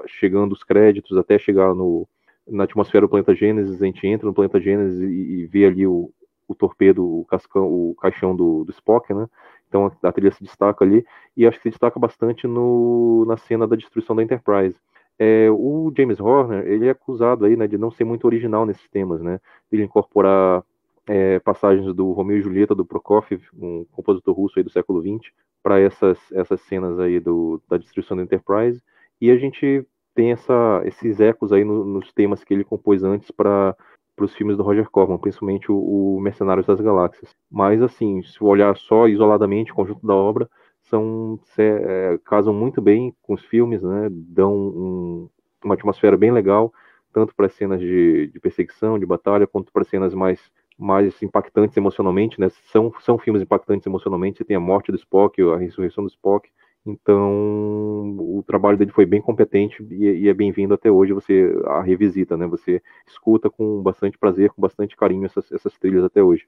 chegando 0.06 0.52
os 0.52 0.64
créditos 0.64 1.18
até 1.18 1.38
chegar 1.38 1.74
no, 1.74 2.08
na 2.46 2.64
atmosfera 2.64 3.06
do 3.06 3.08
planeta 3.08 3.34
Gênesis, 3.34 3.82
a 3.82 3.86
gente 3.86 4.06
entra 4.06 4.26
no 4.26 4.34
planeta 4.34 4.60
Gênesis 4.60 5.00
e, 5.00 5.04
e 5.04 5.46
vê 5.46 5.66
ali 5.66 5.86
o, 5.86 6.10
o 6.46 6.54
torpedo, 6.54 7.04
o, 7.04 7.24
cascão, 7.24 7.66
o 7.66 7.94
caixão 7.94 8.34
do, 8.34 8.64
do 8.64 8.70
Spock, 8.70 9.12
né? 9.12 9.26
Então 9.68 9.86
a, 9.86 10.08
a 10.08 10.12
trilha 10.12 10.30
se 10.30 10.42
destaca 10.42 10.84
ali 10.84 11.04
e 11.36 11.46
acho 11.46 11.58
que 11.58 11.64
se 11.64 11.70
destaca 11.70 11.98
bastante 11.98 12.46
no, 12.46 13.24
na 13.26 13.36
cena 13.36 13.66
da 13.66 13.76
destruição 13.76 14.14
da 14.14 14.22
Enterprise. 14.22 14.78
É, 15.18 15.48
o 15.50 15.92
James 15.96 16.20
Horner, 16.20 16.66
ele 16.66 16.86
é 16.86 16.90
acusado 16.90 17.44
aí, 17.44 17.56
né, 17.56 17.66
de 17.66 17.78
não 17.78 17.90
ser 17.90 18.04
muito 18.04 18.24
original 18.24 18.66
nesses 18.66 18.88
temas, 18.88 19.20
né, 19.22 19.40
de 19.72 19.82
incorporar 19.82 20.64
é, 21.06 21.38
passagens 21.40 21.94
do 21.94 22.12
Romeu 22.12 22.38
e 22.38 22.42
Julieta, 22.42 22.74
do 22.74 22.84
Prokofiev, 22.84 23.42
um 23.54 23.84
compositor 23.92 24.34
russo 24.34 24.58
aí 24.58 24.64
do 24.64 24.70
século 24.70 25.00
XX, 25.00 25.32
para 25.62 25.80
essas, 25.80 26.18
essas 26.32 26.60
cenas 26.62 26.98
aí 26.98 27.20
do, 27.20 27.60
da 27.68 27.76
destruição 27.76 28.16
da 28.16 28.22
Enterprise, 28.22 28.82
e 29.20 29.30
a 29.30 29.36
gente 29.36 29.86
tem 30.14 30.32
essa, 30.32 30.82
esses 30.84 31.20
ecos 31.20 31.52
aí 31.52 31.64
no, 31.64 31.84
nos 31.84 32.12
temas 32.12 32.44
que 32.44 32.54
ele 32.54 32.64
compôs 32.64 33.02
antes 33.02 33.30
para 33.30 33.76
os 34.18 34.34
filmes 34.34 34.56
do 34.56 34.62
Roger 34.62 34.88
Corman, 34.90 35.18
principalmente 35.18 35.70
o, 35.70 36.16
o 36.16 36.20
Mercenários 36.20 36.66
das 36.66 36.80
Galáxias. 36.80 37.34
Mas, 37.50 37.82
assim, 37.82 38.22
se 38.22 38.42
olhar 38.42 38.76
só 38.76 39.08
isoladamente 39.08 39.72
o 39.72 39.74
conjunto 39.74 40.06
da 40.06 40.14
obra, 40.14 40.48
são 40.84 41.38
é, 41.58 42.18
casam 42.24 42.52
muito 42.52 42.80
bem 42.82 43.14
com 43.22 43.34
os 43.34 43.44
filmes, 43.44 43.82
né? 43.82 44.08
Dão 44.10 44.54
um, 44.54 45.30
uma 45.64 45.74
atmosfera 45.74 46.16
bem 46.16 46.30
legal, 46.32 46.72
tanto 47.12 47.34
para 47.34 47.48
cenas 47.48 47.80
de, 47.80 48.28
de, 48.28 48.40
perseguição, 48.40 48.98
de 48.98 49.06
batalha, 49.06 49.46
quanto 49.46 49.72
para 49.72 49.84
cenas 49.84 50.14
mais 50.14 50.40
mais 50.76 51.22
impactantes 51.22 51.76
emocionalmente, 51.76 52.40
né? 52.40 52.48
São 52.72 52.92
são 53.00 53.18
filmes 53.18 53.42
impactantes 53.42 53.86
emocionalmente. 53.86 54.38
Você 54.38 54.44
tem 54.44 54.56
a 54.56 54.60
morte 54.60 54.90
do 54.90 54.96
Spock, 54.98 55.40
a 55.42 55.56
ressurreição 55.56 56.04
do 56.04 56.10
Spock. 56.10 56.50
Então, 56.86 58.16
o 58.18 58.44
trabalho 58.46 58.76
dele 58.76 58.90
foi 58.92 59.06
bem 59.06 59.20
competente 59.20 59.82
e, 59.90 60.24
e 60.24 60.28
é 60.28 60.34
bem-vindo 60.34 60.74
até 60.74 60.90
hoje. 60.90 61.12
Você 61.14 61.54
a 61.66 61.80
revisita, 61.82 62.36
né? 62.36 62.46
Você 62.46 62.82
escuta 63.06 63.48
com 63.48 63.82
bastante 63.82 64.18
prazer, 64.18 64.50
com 64.50 64.60
bastante 64.60 64.96
carinho 64.96 65.24
essas, 65.24 65.50
essas 65.52 65.78
trilhas 65.78 66.04
até 66.04 66.22
hoje. 66.22 66.46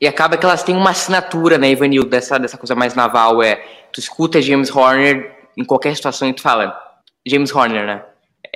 E 0.00 0.06
acaba 0.06 0.36
que 0.36 0.44
elas 0.44 0.62
têm 0.62 0.76
uma 0.76 0.90
assinatura, 0.90 1.58
né, 1.58 1.70
Ivanil, 1.70 2.04
dessa, 2.04 2.38
dessa 2.38 2.56
coisa 2.56 2.74
mais 2.74 2.94
naval. 2.94 3.42
É, 3.42 3.56
tu 3.92 4.00
escuta 4.00 4.40
James 4.40 4.74
Horner 4.74 5.36
em 5.56 5.64
qualquer 5.64 5.94
situação 5.94 6.28
e 6.28 6.32
tu 6.32 6.40
fala, 6.40 6.78
James 7.26 7.54
Horner, 7.54 7.86
né? 7.86 8.04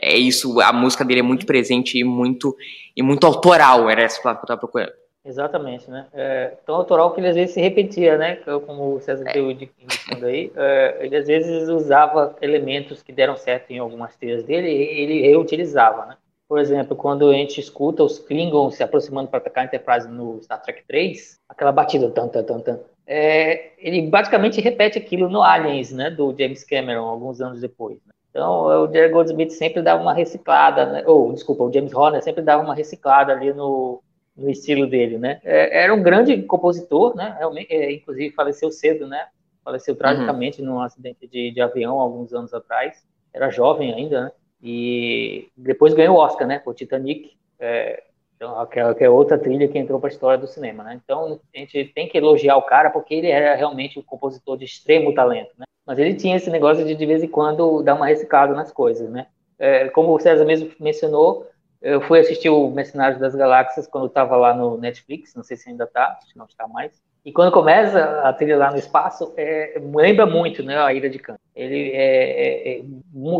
É 0.01 0.16
isso, 0.16 0.61
a 0.61 0.72
música 0.72 1.05
dele 1.05 1.20
é 1.20 1.22
muito 1.22 1.47
presente 1.47 1.99
e 1.99 2.05
muito, 2.05 2.57
e 2.97 3.03
muito 3.03 3.27
autoral, 3.27 3.89
era 3.89 4.03
essa 4.03 4.20
palavra 4.20 4.41
que 4.41 4.45
eu 4.45 4.49
tava 4.49 4.61
procurando. 4.61 4.93
Exatamente, 5.25 5.91
né? 5.91 6.07
É, 6.12 6.53
tão 6.66 6.75
autoral 6.75 7.12
que 7.12 7.20
ele 7.20 7.29
às 7.29 7.35
vezes 7.35 7.55
se 7.55 7.61
repetia, 7.61 8.18
né? 8.18 8.37
Como 8.66 8.97
o 8.97 9.01
César 9.01 9.25
deu 9.33 9.49
é. 9.49 9.53
indicando 9.53 10.27
aí, 10.27 10.53
é, 10.55 10.99
ele 11.01 11.16
às 11.16 11.27
vezes 11.27 11.68
usava 11.70 12.37
elementos 12.43 13.03
que 13.03 13.11
deram 13.11 13.35
certo 13.35 13.70
em 13.70 13.79
algumas 13.79 14.14
trilhas 14.16 14.45
dele 14.45 14.68
e 14.68 15.01
ele 15.01 15.22
reutilizava, 15.22 16.05
né? 16.05 16.16
Por 16.49 16.59
exemplo, 16.59 16.95
quando 16.95 17.30
a 17.30 17.34
gente 17.34 17.59
escuta 17.59 18.03
os 18.03 18.18
Klingons 18.18 18.74
se 18.74 18.82
aproximando 18.82 19.28
para 19.28 19.38
atacar 19.38 19.64
a 19.64 19.66
Enterprise 19.66 20.09
no 20.09 20.42
Star 20.42 20.61
Trek 20.62 20.84
3, 20.86 21.40
aquela 21.49 21.72
batida 21.72 22.11
tan 22.11 22.28
tan 22.28 22.45
tan 22.45 22.61
tan, 22.61 22.80
é, 23.07 23.72
ele 23.78 24.03
basicamente 24.09 24.61
repete 24.61 24.99
aquilo 24.99 25.28
no 25.28 25.42
Aliens, 25.42 25.92
né, 25.92 26.11
do 26.11 26.34
James 26.38 26.64
Cameron, 26.64 27.05
alguns 27.05 27.40
anos 27.40 27.61
depois. 27.61 27.99
Né? 28.07 28.12
Então, 28.30 28.84
o 28.84 28.92
Jerry 28.92 29.11
Goldsmith 29.12 29.51
sempre 29.51 29.82
dava 29.82 30.03
uma 30.03 30.12
reciclada, 30.12 30.86
né? 30.86 31.05
ou, 31.07 31.32
desculpa, 31.32 31.64
o 31.64 31.72
James 31.72 31.95
Horner 31.95 32.22
sempre 32.22 32.42
dava 32.42 32.62
uma 32.62 32.74
reciclada 32.74 33.32
ali 33.32 33.53
no, 33.53 34.03
no 34.36 34.51
estilo 34.51 34.86
dele, 34.88 35.18
né? 35.18 35.40
É, 35.45 35.84
era 35.84 35.95
um 35.95 36.03
grande 36.03 36.42
compositor, 36.42 37.14
né? 37.14 37.36
Realmente, 37.38 37.72
é, 37.72 37.92
inclusive 37.92 38.34
faleceu 38.34 38.72
cedo, 38.72 39.07
né? 39.07 39.28
Faleceu 39.62 39.95
tragicamente 39.95 40.61
uhum. 40.61 40.66
num 40.66 40.80
acidente 40.80 41.28
de, 41.28 41.53
de 41.53 41.61
avião 41.61 42.01
alguns 42.01 42.32
anos 42.34 42.53
atrás. 42.53 43.07
Era 43.32 43.51
jovem 43.51 43.95
ainda, 43.95 44.24
né? 44.24 44.32
E 44.64 45.50
depois 45.54 45.92
ganhou 45.92 46.16
o 46.16 46.18
Oscar, 46.18 46.48
né? 46.48 46.58
Por 46.58 46.74
Titanic, 46.74 47.36
é, 47.60 48.02
então, 48.34 48.66
que, 48.66 48.80
é, 48.80 48.94
que 48.94 49.04
é 49.04 49.10
outra 49.10 49.38
trilha 49.38 49.68
que 49.68 49.78
entrou 49.78 50.00
para 50.00 50.08
a 50.08 50.12
história 50.12 50.38
do 50.38 50.46
cinema, 50.46 50.82
né? 50.82 50.98
Então 51.04 51.38
a 51.54 51.58
gente 51.58 51.84
tem 51.94 52.08
que 52.08 52.16
elogiar 52.16 52.56
o 52.56 52.62
cara 52.62 52.88
porque 52.88 53.14
ele 53.14 53.28
era 53.28 53.54
realmente 53.54 53.98
um 53.98 54.02
compositor 54.02 54.56
de 54.56 54.64
extremo 54.64 55.14
talento, 55.14 55.52
né? 55.58 55.64
Mas 55.86 55.98
ele 55.98 56.14
tinha 56.14 56.36
esse 56.36 56.48
negócio 56.48 56.82
de 56.82 56.94
de 56.94 57.06
vez 57.06 57.22
em 57.22 57.28
quando 57.28 57.82
dar 57.82 57.94
uma 57.94 58.06
reciclada 58.06 58.54
nas 58.54 58.72
coisas, 58.72 59.10
né? 59.10 59.26
É, 59.58 59.88
como 59.90 60.14
o 60.14 60.18
César 60.18 60.46
mesmo 60.46 60.70
mencionou, 60.80 61.46
eu 61.80 62.00
fui 62.00 62.18
assistir 62.18 62.48
o 62.48 62.70
Mercenários 62.70 63.20
das 63.20 63.34
Galáxias 63.34 63.86
quando 63.86 64.06
estava 64.06 64.34
lá 64.36 64.54
no 64.54 64.78
Netflix, 64.78 65.34
não 65.34 65.42
sei 65.42 65.58
se 65.58 65.68
ainda 65.68 65.84
está, 65.84 66.16
acho 66.18 66.32
que 66.32 66.38
não 66.38 66.46
está 66.46 66.66
mais. 66.66 67.02
E 67.25 67.33
quando 67.33 67.53
começa 67.53 68.20
a 68.20 68.33
trilha 68.35 68.57
lá 68.57 68.70
no 68.70 68.77
espaço, 68.77 69.33
é, 69.37 69.81
lembra 69.95 70.27
muito 70.27 70.62
né, 70.62 70.77
a 70.77 70.93
Ilha 70.93 71.09
de 71.09 71.18
Khan. 71.18 71.37
Ele 71.57 71.91
é, 71.93 72.77
é, 72.77 72.81
é 72.81 72.83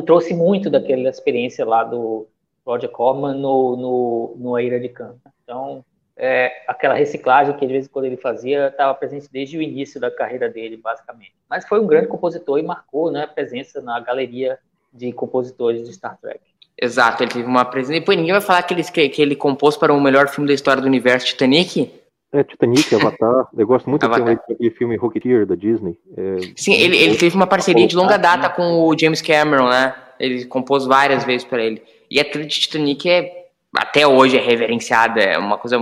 trouxe 0.07 0.33
muito 0.33 0.71
daquela 0.71 1.09
experiência 1.09 1.67
lá 1.67 1.85
do 1.85 2.27
Roger 2.67 2.89
Corman 2.89 3.35
no, 3.35 3.77
no, 3.77 4.37
no 4.39 4.57
A 4.57 4.63
Ilha 4.63 4.81
de 4.81 4.89
Khan. 4.89 5.17
Então, 5.43 5.85
é, 6.17 6.65
aquela 6.67 6.95
reciclagem 6.95 7.55
que 7.57 7.67
de 7.67 7.73
vez 7.73 7.87
em 7.87 7.91
quando 7.91 8.07
ele 8.07 8.17
fazia 8.17 8.69
estava 8.69 8.95
presente 8.95 9.29
desde 9.31 9.59
o 9.59 9.63
início 9.63 10.01
da 10.01 10.11
carreira 10.11 10.49
dele, 10.49 10.79
basicamente. 10.79 11.35
Mas 11.49 11.67
foi 11.67 11.79
um 11.79 11.87
grande 11.87 12.07
compositor 12.07 12.59
e 12.59 12.63
marcou 12.63 13.11
né, 13.11 13.25
a 13.25 13.29
presença 13.29 13.83
na 13.83 14.01
galeria 14.01 14.59
de 14.91 15.13
compositores 15.13 15.87
de 15.87 15.93
Star 15.93 16.17
Trek. 16.19 16.41
Exato, 16.81 17.23
ele 17.23 17.33
teve 17.33 17.45
uma 17.45 17.65
presença. 17.65 18.01
Depois 18.01 18.17
ninguém 18.17 18.33
vai 18.33 18.41
falar 18.41 18.63
que 18.63 18.73
ele, 18.73 18.83
que 18.83 19.21
ele 19.21 19.37
compôs 19.37 19.77
para 19.77 19.93
o 19.93 20.01
melhor 20.01 20.29
filme 20.29 20.49
da 20.49 20.55
história 20.55 20.81
do 20.81 20.89
universo, 20.89 21.27
Titanic? 21.27 22.04
É, 22.35 22.43
Titanic, 22.43 22.93
Avatar. 22.93 23.47
Eu 23.57 23.65
gosto 23.65 23.89
muito 23.89 24.09
daquele 24.09 24.71
filme 24.71 24.97
Rocketeer 24.97 25.47
da 25.47 25.55
Disney. 25.55 25.97
É... 26.17 26.39
Sim, 26.57 26.75
ele, 26.75 26.97
ele 26.97 27.17
teve 27.17 27.37
uma 27.37 27.47
parceria 27.47 27.87
de 27.87 27.95
longa 27.95 28.17
data 28.17 28.49
com 28.49 28.89
o 28.89 28.99
James 28.99 29.23
Cameron, 29.23 29.69
né? 29.69 29.95
Ele 30.19 30.45
compôs 30.45 30.85
várias 30.85 31.23
vezes 31.23 31.45
para 31.45 31.63
ele. 31.63 31.81
E 32.11 32.19
a 32.19 32.25
trilha 32.25 32.49
de 32.49 32.59
Titanic 32.59 33.09
é, 33.09 33.47
até 33.77 34.05
hoje 34.05 34.37
é 34.37 34.41
reverenciada, 34.41 35.21
é 35.21 35.39
uma 35.39 35.57
coisa 35.57 35.79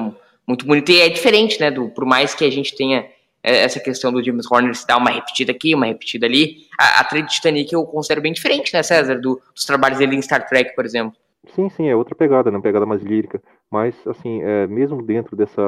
muito 0.47 0.67
bonita 0.67 0.93
e 0.93 1.01
é 1.01 1.09
diferente, 1.09 1.59
né? 1.59 1.71
Do, 1.71 1.89
por 1.89 2.05
mais 2.05 2.35
que 2.35 2.45
a 2.45 2.51
gente 2.51 2.77
tenha 2.77 3.07
é, 3.43 3.65
essa 3.65 3.81
questão 3.81 4.13
do 4.13 4.23
James 4.23 4.45
Horner 4.51 4.75
se 4.75 4.87
dar 4.87 4.99
uma 4.99 5.11
repetida 5.11 5.53
aqui, 5.53 5.75
uma 5.75 5.87
repetida 5.87 6.27
ali. 6.27 6.67
A, 6.79 7.01
a 7.01 7.05
trilha 7.05 7.25
de 7.25 7.33
Titanic 7.33 7.73
eu 7.73 7.85
considero 7.87 8.21
bem 8.21 8.33
diferente, 8.33 8.75
né, 8.75 8.83
César, 8.83 9.19
do, 9.19 9.41
dos 9.55 9.65
trabalhos 9.65 9.99
dele 9.99 10.17
em 10.17 10.23
Star 10.23 10.47
Trek, 10.47 10.75
por 10.75 10.85
exemplo. 10.85 11.17
Sim, 11.49 11.69
sim, 11.69 11.89
é 11.89 11.97
outra 11.97 12.15
pegada, 12.15 12.51
né? 12.51 12.57
Uma 12.57 12.63
pegada 12.63 12.87
mais 12.87 13.03
lírica. 13.03 13.43
Mas, 13.71 13.97
assim, 14.07 14.43
é, 14.43 14.67
mesmo 14.67 15.03
dentro 15.03 15.37
dessa 15.37 15.63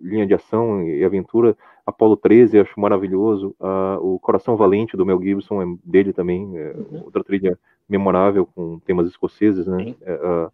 linha 0.00 0.26
de 0.26 0.34
ação 0.34 0.82
e 0.82 1.04
aventura, 1.04 1.56
Apolo 1.84 2.16
13 2.16 2.56
eu 2.56 2.62
acho 2.62 2.78
maravilhoso. 2.78 3.54
Uh, 3.60 4.14
o 4.14 4.18
Coração 4.20 4.56
Valente 4.56 4.96
do 4.96 5.04
Mel 5.04 5.20
Gibson 5.20 5.62
é 5.62 5.66
dele 5.84 6.12
também, 6.12 6.56
é 6.56 6.72
uhum. 6.76 7.02
outra 7.04 7.24
trilha 7.24 7.58
memorável 7.88 8.46
com 8.46 8.78
temas 8.80 9.08
escoceses, 9.08 9.66
né? 9.66 9.94
É, 10.02 10.14
uh, 10.14 10.52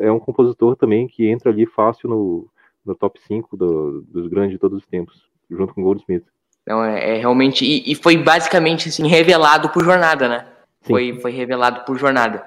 é, 0.00 0.10
um 0.10 0.18
compositor 0.18 0.74
também 0.76 1.06
que 1.06 1.28
entra 1.28 1.50
ali 1.50 1.64
fácil 1.64 2.08
no, 2.08 2.48
no 2.84 2.94
top 2.94 3.20
5 3.20 3.56
do, 3.56 4.02
dos 4.02 4.26
grandes 4.26 4.52
de 4.52 4.58
todos 4.58 4.78
os 4.78 4.86
tempos 4.86 5.28
junto 5.50 5.74
com 5.74 5.82
Goldsmith. 5.82 6.24
Então, 6.62 6.84
é, 6.84 7.16
é 7.16 7.18
realmente. 7.18 7.64
E, 7.64 7.90
e, 7.90 7.94
foi 7.94 8.16
basicamente 8.16 8.88
assim, 8.88 9.06
revelado 9.06 9.70
por 9.70 9.84
jornada, 9.84 10.28
né? 10.28 10.46
Foi, 10.82 11.18
foi 11.20 11.30
revelado 11.32 11.84
por 11.84 11.96
jornada. 11.96 12.44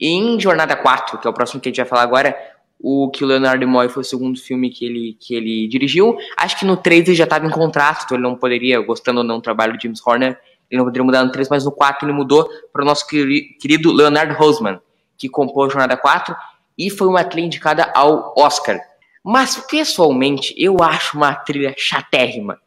Em 0.00 0.38
Jornada 0.40 0.76
4, 0.76 1.18
que 1.18 1.26
é 1.26 1.30
o 1.30 1.34
próximo 1.34 1.60
que 1.60 1.68
a 1.68 1.70
gente 1.70 1.76
vai 1.78 1.86
falar 1.86 2.02
agora, 2.02 2.36
o 2.80 3.10
que 3.10 3.24
o 3.24 3.26
Leonardo 3.26 3.64
Nimoy 3.64 3.88
foi 3.88 4.02
o 4.02 4.04
segundo 4.04 4.38
filme 4.38 4.68
que 4.68 4.84
ele, 4.84 5.16
que 5.18 5.34
ele 5.34 5.68
dirigiu. 5.68 6.16
Acho 6.36 6.58
que 6.58 6.64
no 6.64 6.76
3 6.76 7.08
ele 7.08 7.16
já 7.16 7.24
estava 7.24 7.46
em 7.46 7.50
contrato, 7.50 8.04
então 8.04 8.16
ele 8.16 8.22
não 8.22 8.36
poderia, 8.36 8.80
gostando 8.80 9.18
ou 9.20 9.24
não 9.24 9.36
do 9.36 9.42
trabalho 9.42 9.76
do 9.76 9.80
James 9.80 10.00
Horner, 10.04 10.38
ele 10.70 10.78
não 10.78 10.84
poderia 10.84 11.04
mudar 11.04 11.24
no 11.24 11.30
3, 11.30 11.48
mas 11.48 11.64
no 11.64 11.72
4 11.72 12.06
ele 12.06 12.12
mudou 12.12 12.48
para 12.72 12.82
o 12.82 12.84
nosso 12.84 13.06
querido 13.06 13.92
Leonardo 13.92 14.34
Rosman, 14.34 14.80
que 15.16 15.28
compôs 15.28 15.72
Jornada 15.72 15.96
4 15.96 16.34
e 16.76 16.90
foi 16.90 17.06
uma 17.06 17.24
trilha 17.24 17.46
indicada 17.46 17.90
ao 17.94 18.34
Oscar. 18.36 18.80
Mas, 19.24 19.56
pessoalmente, 19.56 20.54
eu 20.58 20.76
acho 20.82 21.16
uma 21.16 21.34
trilha 21.34 21.74
chatérrima. 21.78 22.58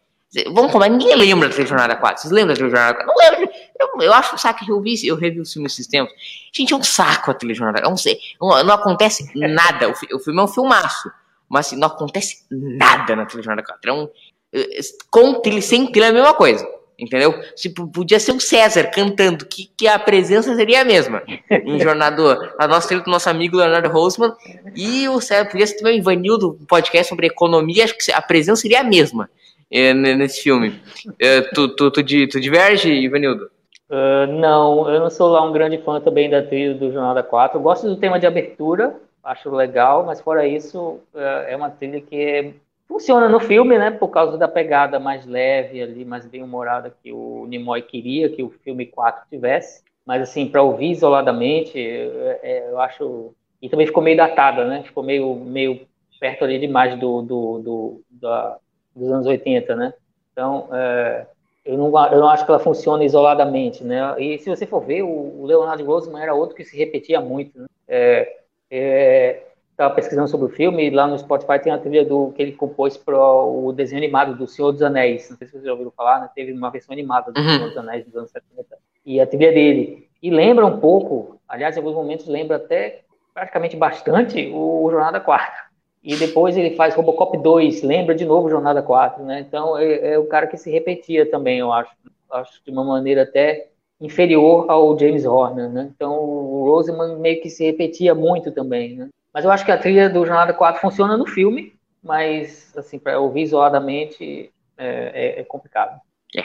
Vamos 0.45 0.71
começar, 0.71 0.89
ninguém 0.89 1.15
lembra 1.15 1.49
da 1.49 1.65
Jornada 1.65 1.95
4. 1.95 2.21
Vocês 2.21 2.31
lembram 2.31 2.53
da 2.53 2.59
Jornada 2.59 2.93
4? 2.93 3.07
Não 3.07 3.15
lembro. 3.15 3.49
Eu, 3.79 4.01
eu 4.01 4.13
acho 4.13 4.35
um 4.35 4.37
saco 4.37 4.63
eu 4.67 4.81
vi, 4.81 4.95
eu 5.07 5.15
revi 5.15 5.39
o 5.39 5.45
filme 5.45 5.67
esses 5.67 5.87
tempos. 5.87 6.13
Gente, 6.53 6.73
é 6.73 6.75
um 6.75 6.83
saco 6.83 7.31
a 7.31 7.53
Jornada 7.53 7.81
4. 7.81 8.11
Não, 8.39 8.49
não, 8.49 8.63
não 8.63 8.73
acontece 8.73 9.31
nada. 9.35 9.89
O, 9.89 9.91
o, 9.91 10.19
filme 10.19 10.39
é 10.39 10.43
um 10.43 10.47
filmaço. 10.47 11.11
Mas 11.49 11.67
assim, 11.67 11.77
não 11.77 11.87
acontece 11.87 12.45
nada 12.51 13.15
na 13.15 13.27
Jornada 13.27 13.63
4. 13.63 13.89
É 13.89 13.93
um, 13.93 14.09
eh, 14.53 14.79
com 15.09 15.41
trilha, 15.41 15.61
sem 15.61 15.91
trilha 15.91 16.05
é 16.05 16.09
a 16.09 16.13
mesma 16.13 16.33
coisa. 16.33 16.67
Entendeu? 16.99 17.33
Tipo, 17.55 17.87
podia 17.87 18.19
ser 18.19 18.31
o 18.31 18.39
César 18.39 18.85
cantando, 18.91 19.45
que, 19.45 19.71
que 19.77 19.87
a 19.87 19.97
presença 19.97 20.55
seria 20.55 20.81
a 20.81 20.85
mesma. 20.85 21.23
Em 21.49 21.79
Jornador. 21.79 22.53
A 22.59 22.67
nossa 22.67 22.87
trilha 22.87 23.03
do 23.03 23.09
nosso 23.09 23.29
amigo 23.29 23.57
Leonardo 23.57 23.89
Rosman. 23.89 24.33
E 24.75 25.07
o 25.07 25.21
César 25.21 25.45
podia 25.45 25.65
ser 25.65 25.77
também 25.77 25.95
o 25.95 25.99
Ivanildo, 25.99 26.57
um 26.61 26.65
podcast 26.65 27.09
sobre 27.09 27.27
economia, 27.27 27.85
acho 27.85 27.97
que 27.97 28.11
a 28.11 28.21
presença 28.21 28.61
seria 28.61 28.81
a 28.81 28.83
mesma 28.83 29.29
é, 29.71 29.93
nesse 29.93 30.43
filme. 30.43 30.79
É, 31.19 31.41
tu, 31.41 31.67
tu, 31.69 31.91
tu, 31.91 32.03
tu, 32.03 32.39
diverge, 32.39 32.91
Ivanildo? 32.91 33.49
Uh, 33.89 34.27
não, 34.27 34.89
eu 34.89 34.99
não 34.99 35.09
sou 35.09 35.29
lá 35.29 35.41
um 35.41 35.51
grande 35.51 35.77
fã 35.77 35.99
também 36.01 36.29
da 36.29 36.41
trilha 36.41 36.73
do 36.73 36.91
Jornada 36.91 37.23
4. 37.23 37.57
Eu 37.57 37.63
gosto 37.63 37.87
do 37.87 37.95
tema 37.95 38.19
de 38.19 38.27
abertura, 38.27 38.95
acho 39.23 39.49
legal, 39.49 40.05
mas 40.05 40.19
fora 40.21 40.47
isso, 40.47 40.99
uh, 41.13 41.45
é 41.47 41.55
uma 41.55 41.69
trilha 41.69 42.01
que 42.01 42.15
é 42.15 42.53
Funciona 42.87 43.27
no 43.27 43.39
filme, 43.39 43.77
né? 43.77 43.91
Por 43.91 44.07
causa 44.07 44.37
da 44.37 44.47
pegada 44.47 44.97
mais 44.97 45.25
leve 45.25 45.81
ali, 45.81 46.05
mais 46.05 46.25
bem 46.25 46.41
humorada 46.41 46.95
que 47.03 47.11
o 47.11 47.45
Nimoy 47.45 47.81
queria 47.81 48.29
que 48.29 48.41
o 48.41 48.49
filme 48.49 48.85
4 48.85 49.25
tivesse. 49.29 49.83
Mas 50.05 50.21
assim, 50.21 50.47
para 50.47 50.63
ouvir 50.63 50.91
isoladamente, 50.91 51.77
é, 51.77 52.69
eu 52.69 52.79
acho. 52.79 53.33
E 53.61 53.67
também 53.67 53.85
ficou 53.85 54.01
meio 54.01 54.15
datada, 54.15 54.65
né? 54.65 54.83
Ficou 54.83 55.03
meio, 55.03 55.35
meio 55.35 55.81
perto 56.17 56.45
ali 56.45 56.57
demais 56.57 56.97
do, 56.97 57.21
do, 57.21 57.59
do 57.59 58.01
da, 58.09 58.57
dos 58.97 59.11
anos 59.11 59.27
80, 59.27 59.75
né? 59.75 59.93
Então, 60.31 60.67
é, 60.71 61.25
eu, 61.65 61.77
não, 61.77 61.87
eu 62.11 62.19
não 62.19 62.29
acho 62.29 62.45
que 62.45 62.51
ela 62.51 62.59
funciona 62.59 63.03
isoladamente, 63.03 63.83
né? 63.83 64.15
E 64.19 64.37
se 64.39 64.49
você 64.49 64.65
for 64.65 64.81
ver, 64.81 65.03
o, 65.03 65.45
Leonardo 65.45 65.83
Grossman 65.83 66.21
era 66.21 66.33
outro 66.33 66.55
que 66.55 66.63
se 66.63 66.77
repetia 66.77 67.21
muito, 67.21 67.59
né? 67.59 67.67
É, 67.87 68.37
é, 68.69 69.43
estava 69.71 69.93
pesquisando 69.93 70.27
sobre 70.27 70.47
o 70.47 70.49
filme 70.49 70.87
e 70.87 70.89
lá 70.89 71.05
no 71.05 71.19
Spotify 71.19 71.59
tem 71.59 71.71
a 71.71 71.77
trilha 71.77 72.03
do 72.03 72.33
que 72.35 72.41
ele 72.41 72.51
compôs 72.51 72.97
para 72.97 73.15
o 73.15 73.71
desenho 73.71 74.01
animado 74.01 74.35
do 74.35 74.47
Senhor 74.47 74.71
dos 74.71 74.81
Anéis. 74.81 75.29
Não 75.29 75.37
sei 75.37 75.47
se 75.47 75.53
vocês 75.53 75.63
já 75.63 75.71
ouviram 75.71 75.91
falar, 75.91 76.19
né? 76.19 76.29
Teve 76.33 76.51
uma 76.51 76.71
versão 76.71 76.93
animada 76.93 77.31
do 77.31 77.39
uhum. 77.39 77.47
Senhor 77.47 77.67
dos 77.67 77.77
Anéis 77.77 78.05
dos 78.05 78.15
anos 78.15 78.31
70. 78.31 78.77
E 79.05 79.21
a 79.21 79.27
trilha 79.27 79.51
dele. 79.51 80.09
E 80.21 80.31
lembra 80.31 80.65
um 80.65 80.79
pouco, 80.79 81.39
aliás, 81.47 81.75
em 81.75 81.79
alguns 81.79 81.95
momentos 81.95 82.27
lembra 82.27 82.57
até 82.57 83.01
praticamente 83.33 83.77
bastante 83.77 84.51
o 84.51 84.89
Jornada 84.89 85.19
4. 85.19 85.66
E 86.07 86.15
depois 86.15 86.55
ele 86.55 86.73
faz 86.73 86.95
Robocop 86.95 87.37
2, 87.37 87.83
lembra 87.83 88.15
de 88.15 88.23
novo 88.23 88.49
Jornada 88.49 88.81
4, 88.81 89.25
né? 89.25 89.41
Então 89.41 89.77
é, 89.77 90.13
é 90.13 90.17
o 90.17 90.25
cara 90.25 90.47
que 90.47 90.55
se 90.55 90.71
repetia 90.71 91.29
também, 91.29 91.59
eu 91.59 91.69
acho. 91.69 91.91
Acho 92.31 92.63
de 92.63 92.71
uma 92.71 92.83
maneira 92.83 93.23
até 93.23 93.67
inferior 93.99 94.71
ao 94.71 94.97
James 94.97 95.25
Horner, 95.25 95.69
né? 95.69 95.91
Então 95.93 96.13
o 96.17 96.63
Roseman 96.63 97.17
meio 97.17 97.41
que 97.41 97.49
se 97.49 97.65
repetia 97.65 98.15
muito 98.15 98.53
também, 98.53 98.95
né? 98.95 99.09
Mas 99.33 99.43
eu 99.43 99.51
acho 99.51 99.65
que 99.65 99.71
a 99.71 99.77
trilha 99.77 100.09
do 100.09 100.25
Jornada 100.25 100.53
4 100.53 100.79
funciona 100.79 101.17
no 101.17 101.27
filme, 101.27 101.73
mas, 102.01 102.73
assim, 102.77 102.97
para 102.97 103.19
ouvir 103.19 103.41
isoladamente 103.41 104.49
é, 104.77 105.11
é, 105.13 105.41
é 105.41 105.43
complicado. 105.43 105.99
É, 106.37 106.43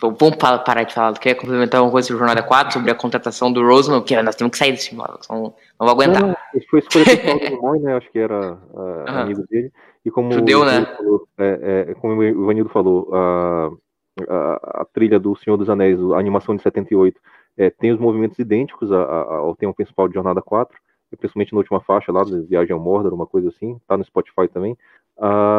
Vamos 0.00 0.36
parar 0.36 0.84
de 0.84 0.94
falar. 0.94 1.18
Quer 1.18 1.34
complementar 1.34 1.78
alguma 1.78 1.92
coisa 1.92 2.06
sobre 2.06 2.20
Jornada 2.20 2.42
4, 2.42 2.74
sobre 2.74 2.90
a 2.90 2.94
contratação 2.94 3.52
do 3.52 3.66
Roseman? 3.66 3.98
Porque 3.98 4.20
nós 4.22 4.36
temos 4.36 4.52
que 4.52 4.58
sair 4.58 4.70
desse 4.70 4.90
filme, 4.90 5.04
não, 5.28 5.52
vou 5.78 5.88
aguentar. 5.88 6.22
Não. 6.22 6.36
Foi 6.70 6.78
escolha 6.78 7.04
pessoal 7.04 7.38
do 7.38 7.60
Moy, 7.60 7.78
né? 7.80 7.96
Acho 7.96 8.10
que 8.12 8.18
era 8.18 8.52
uh, 8.52 8.78
uhum. 8.78 9.18
amigo 9.18 9.44
dele. 9.48 9.72
E 10.04 10.10
como 10.10 10.32
Judeu, 10.32 10.64
né? 10.64 10.86
Falou, 10.96 11.28
é, 11.38 11.86
é, 11.88 11.94
como 11.94 12.14
o 12.14 12.24
Ivanildo 12.24 12.70
falou, 12.70 13.10
a, 13.12 13.70
a, 14.28 14.82
a, 14.82 14.86
trilha 14.92 15.18
do 15.18 15.34
Senhor 15.36 15.56
dos 15.56 15.68
Anéis, 15.68 15.98
a 16.12 16.18
animação 16.18 16.54
de 16.54 16.62
78, 16.62 17.20
é, 17.56 17.68
tem 17.68 17.90
os 17.90 17.98
movimentos 17.98 18.38
idênticos 18.38 18.92
ao 18.92 19.56
tema 19.56 19.74
principal 19.74 20.06
de 20.06 20.14
Jornada 20.14 20.40
4, 20.40 20.78
principalmente 21.18 21.52
na 21.52 21.58
última 21.58 21.80
faixa 21.80 22.12
lá, 22.12 22.22
Viagem 22.48 22.72
ao 22.72 22.80
Mordor, 22.80 23.12
uma 23.12 23.26
coisa 23.26 23.48
assim, 23.48 23.80
tá 23.88 23.96
no 23.96 24.04
Spotify 24.04 24.46
também. 24.46 24.78
Uh, 25.16 25.57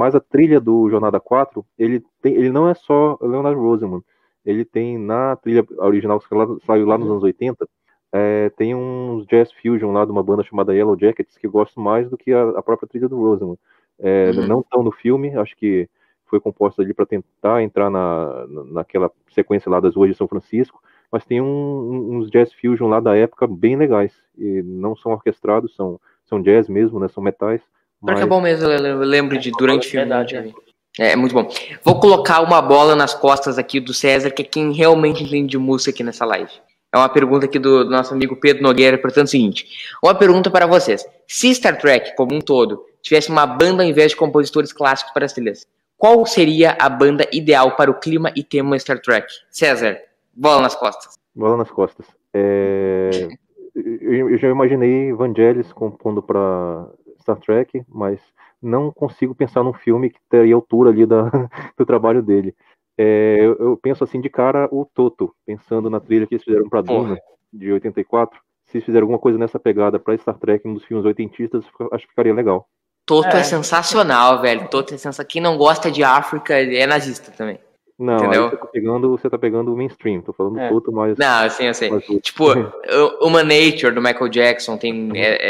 mas 0.00 0.14
a 0.14 0.20
trilha 0.20 0.58
do 0.58 0.88
Jornada 0.88 1.20
4, 1.20 1.62
ele, 1.78 2.02
tem, 2.22 2.32
ele 2.32 2.48
não 2.48 2.66
é 2.66 2.72
só 2.72 3.18
Leonard 3.20 3.60
Rosenman. 3.60 4.02
Ele 4.46 4.64
tem 4.64 4.96
na 4.96 5.36
trilha 5.36 5.62
original 5.76 6.18
que 6.18 6.26
saiu 6.64 6.86
lá 6.86 6.96
nos 6.96 7.10
anos 7.10 7.22
80, 7.22 7.68
é, 8.10 8.50
tem 8.56 8.74
uns 8.74 9.26
jazz 9.26 9.52
fusion 9.52 9.92
lá 9.92 10.06
de 10.06 10.10
uma 10.10 10.22
banda 10.22 10.42
chamada 10.42 10.74
Yellow 10.74 10.98
Jackets 10.98 11.36
que 11.36 11.46
eu 11.46 11.50
gosto 11.50 11.78
mais 11.78 12.08
do 12.08 12.16
que 12.16 12.32
a, 12.32 12.48
a 12.48 12.62
própria 12.62 12.88
trilha 12.88 13.10
do 13.10 13.18
Rosenman. 13.18 13.58
É, 13.98 14.30
uhum. 14.30 14.46
Não 14.46 14.60
estão 14.60 14.82
no 14.82 14.90
filme, 14.90 15.36
acho 15.36 15.54
que 15.54 15.86
foi 16.24 16.40
composta 16.40 16.80
ali 16.80 16.94
para 16.94 17.04
tentar 17.04 17.62
entrar 17.62 17.90
na, 17.90 18.46
naquela 18.72 19.10
sequência 19.28 19.70
lá 19.70 19.80
das 19.80 19.96
ruas 19.96 20.08
de 20.08 20.16
São 20.16 20.26
Francisco, 20.26 20.82
mas 21.12 21.26
tem 21.26 21.42
um, 21.42 22.16
uns 22.16 22.30
jazz 22.30 22.50
fusion 22.54 22.88
lá 22.88 23.00
da 23.00 23.14
época 23.14 23.46
bem 23.46 23.76
legais. 23.76 24.14
E 24.38 24.62
não 24.62 24.96
são 24.96 25.12
orquestrados, 25.12 25.76
são, 25.76 26.00
são 26.24 26.40
jazz 26.40 26.70
mesmo, 26.70 26.98
né? 26.98 27.06
São 27.08 27.22
metais. 27.22 27.60
Mas... 28.00 28.16
que 28.16 28.22
é 28.22 28.26
bom 28.26 28.40
mesmo, 28.40 28.66
eu 28.68 28.98
lembro 28.98 29.38
de 29.38 29.50
durante 29.50 29.86
o 29.86 29.90
filme. 29.90 30.06
Verdade, 30.06 30.34
né? 30.40 30.52
É, 30.98 31.14
muito 31.14 31.32
bom. 31.32 31.48
Vou 31.84 32.00
colocar 32.00 32.40
uma 32.40 32.60
bola 32.60 32.96
nas 32.96 33.14
costas 33.14 33.58
aqui 33.58 33.78
do 33.78 33.94
César, 33.94 34.30
que 34.30 34.42
é 34.42 34.44
quem 34.44 34.72
realmente 34.72 35.22
entende 35.22 35.50
de 35.50 35.58
música 35.58 35.90
aqui 35.90 36.02
nessa 36.02 36.24
live. 36.24 36.50
É 36.92 36.98
uma 36.98 37.08
pergunta 37.08 37.46
aqui 37.46 37.58
do, 37.58 37.84
do 37.84 37.90
nosso 37.90 38.12
amigo 38.12 38.34
Pedro 38.36 38.64
Nogueira, 38.64 38.98
portanto, 38.98 39.26
é 39.26 39.28
o 39.28 39.28
seguinte: 39.28 39.66
uma 40.02 40.14
pergunta 40.14 40.50
para 40.50 40.66
vocês. 40.66 41.06
Se 41.28 41.54
Star 41.54 41.78
Trek, 41.78 42.16
como 42.16 42.34
um 42.34 42.40
todo, 42.40 42.84
tivesse 43.00 43.30
uma 43.30 43.46
banda 43.46 43.82
ao 43.82 43.88
invés 43.88 44.10
de 44.10 44.16
compositores 44.16 44.72
clássicos 44.72 45.12
para 45.12 45.24
as 45.24 45.32
trilhas, 45.32 45.66
qual 45.96 46.26
seria 46.26 46.76
a 46.80 46.88
banda 46.88 47.28
ideal 47.32 47.76
para 47.76 47.90
o 47.90 48.00
clima 48.00 48.32
e 48.34 48.42
tema 48.42 48.76
Star 48.78 49.00
Trek? 49.00 49.28
César, 49.50 49.98
bola 50.34 50.62
nas 50.62 50.74
costas. 50.74 51.14
Bola 51.34 51.58
nas 51.58 51.70
costas. 51.70 52.06
É... 52.34 53.28
eu 54.00 54.36
já 54.38 54.48
imaginei 54.48 55.12
Vangelis 55.12 55.72
compondo 55.72 56.20
para 56.20 56.86
Star 57.20 57.38
Trek, 57.38 57.82
mas 57.88 58.20
não 58.62 58.90
consigo 58.90 59.34
pensar 59.34 59.62
num 59.62 59.72
filme 59.72 60.10
que 60.10 60.18
teria 60.28 60.54
altura 60.54 60.90
ali 60.90 61.06
da, 61.06 61.22
do 61.76 61.86
trabalho 61.86 62.22
dele. 62.22 62.54
É, 62.98 63.38
eu, 63.40 63.56
eu, 63.58 63.76
penso 63.76 64.04
assim 64.04 64.20
de 64.20 64.28
cara 64.28 64.68
o 64.70 64.84
Toto, 64.84 65.34
pensando 65.46 65.88
na 65.88 66.00
trilha 66.00 66.26
que 66.26 66.34
eles 66.34 66.44
fizeram 66.44 66.68
para 66.68 66.82
Duna, 66.82 67.18
de 67.52 67.72
84. 67.72 68.38
Se 68.66 68.76
eles 68.76 68.84
fizerem 68.84 69.02
alguma 69.02 69.18
coisa 69.18 69.38
nessa 69.38 69.58
pegada 69.58 69.98
para 69.98 70.16
Star 70.18 70.38
Trek, 70.38 70.68
um 70.68 70.74
dos 70.74 70.84
filmes 70.84 71.06
oitentistas, 71.06 71.64
acho 71.92 72.04
que 72.04 72.10
ficaria 72.10 72.34
legal. 72.34 72.68
Toto 73.06 73.36
é, 73.36 73.40
é 73.40 73.42
sensacional, 73.42 74.40
velho. 74.40 74.68
Toto 74.68 74.94
é 74.94 74.98
sensacional. 74.98 75.28
Quem 75.28 75.42
não 75.42 75.56
gosta 75.56 75.90
de 75.90 76.04
África 76.04 76.54
é 76.54 76.86
nazista 76.86 77.32
também. 77.32 77.58
Não, 78.00 78.18
você 78.18 78.56
tá 78.56 78.66
pegando, 78.66 79.10
você 79.10 79.30
tá 79.30 79.38
pegando 79.38 79.74
o 79.74 79.76
mainstream, 79.76 80.22
tô 80.22 80.32
falando 80.32 80.58
é. 80.58 80.70
Toto 80.70 80.90
mais. 80.90 81.18
Não, 81.18 81.44
assim, 81.44 81.68
assim. 81.68 81.90
Mais 81.90 82.04
tipo, 82.22 82.46
Human 83.20 83.44
Nature 83.44 83.94
do 83.94 84.00
Michael 84.00 84.28
Jackson 84.30 84.78
tem, 84.78 85.10
é, 85.14 85.38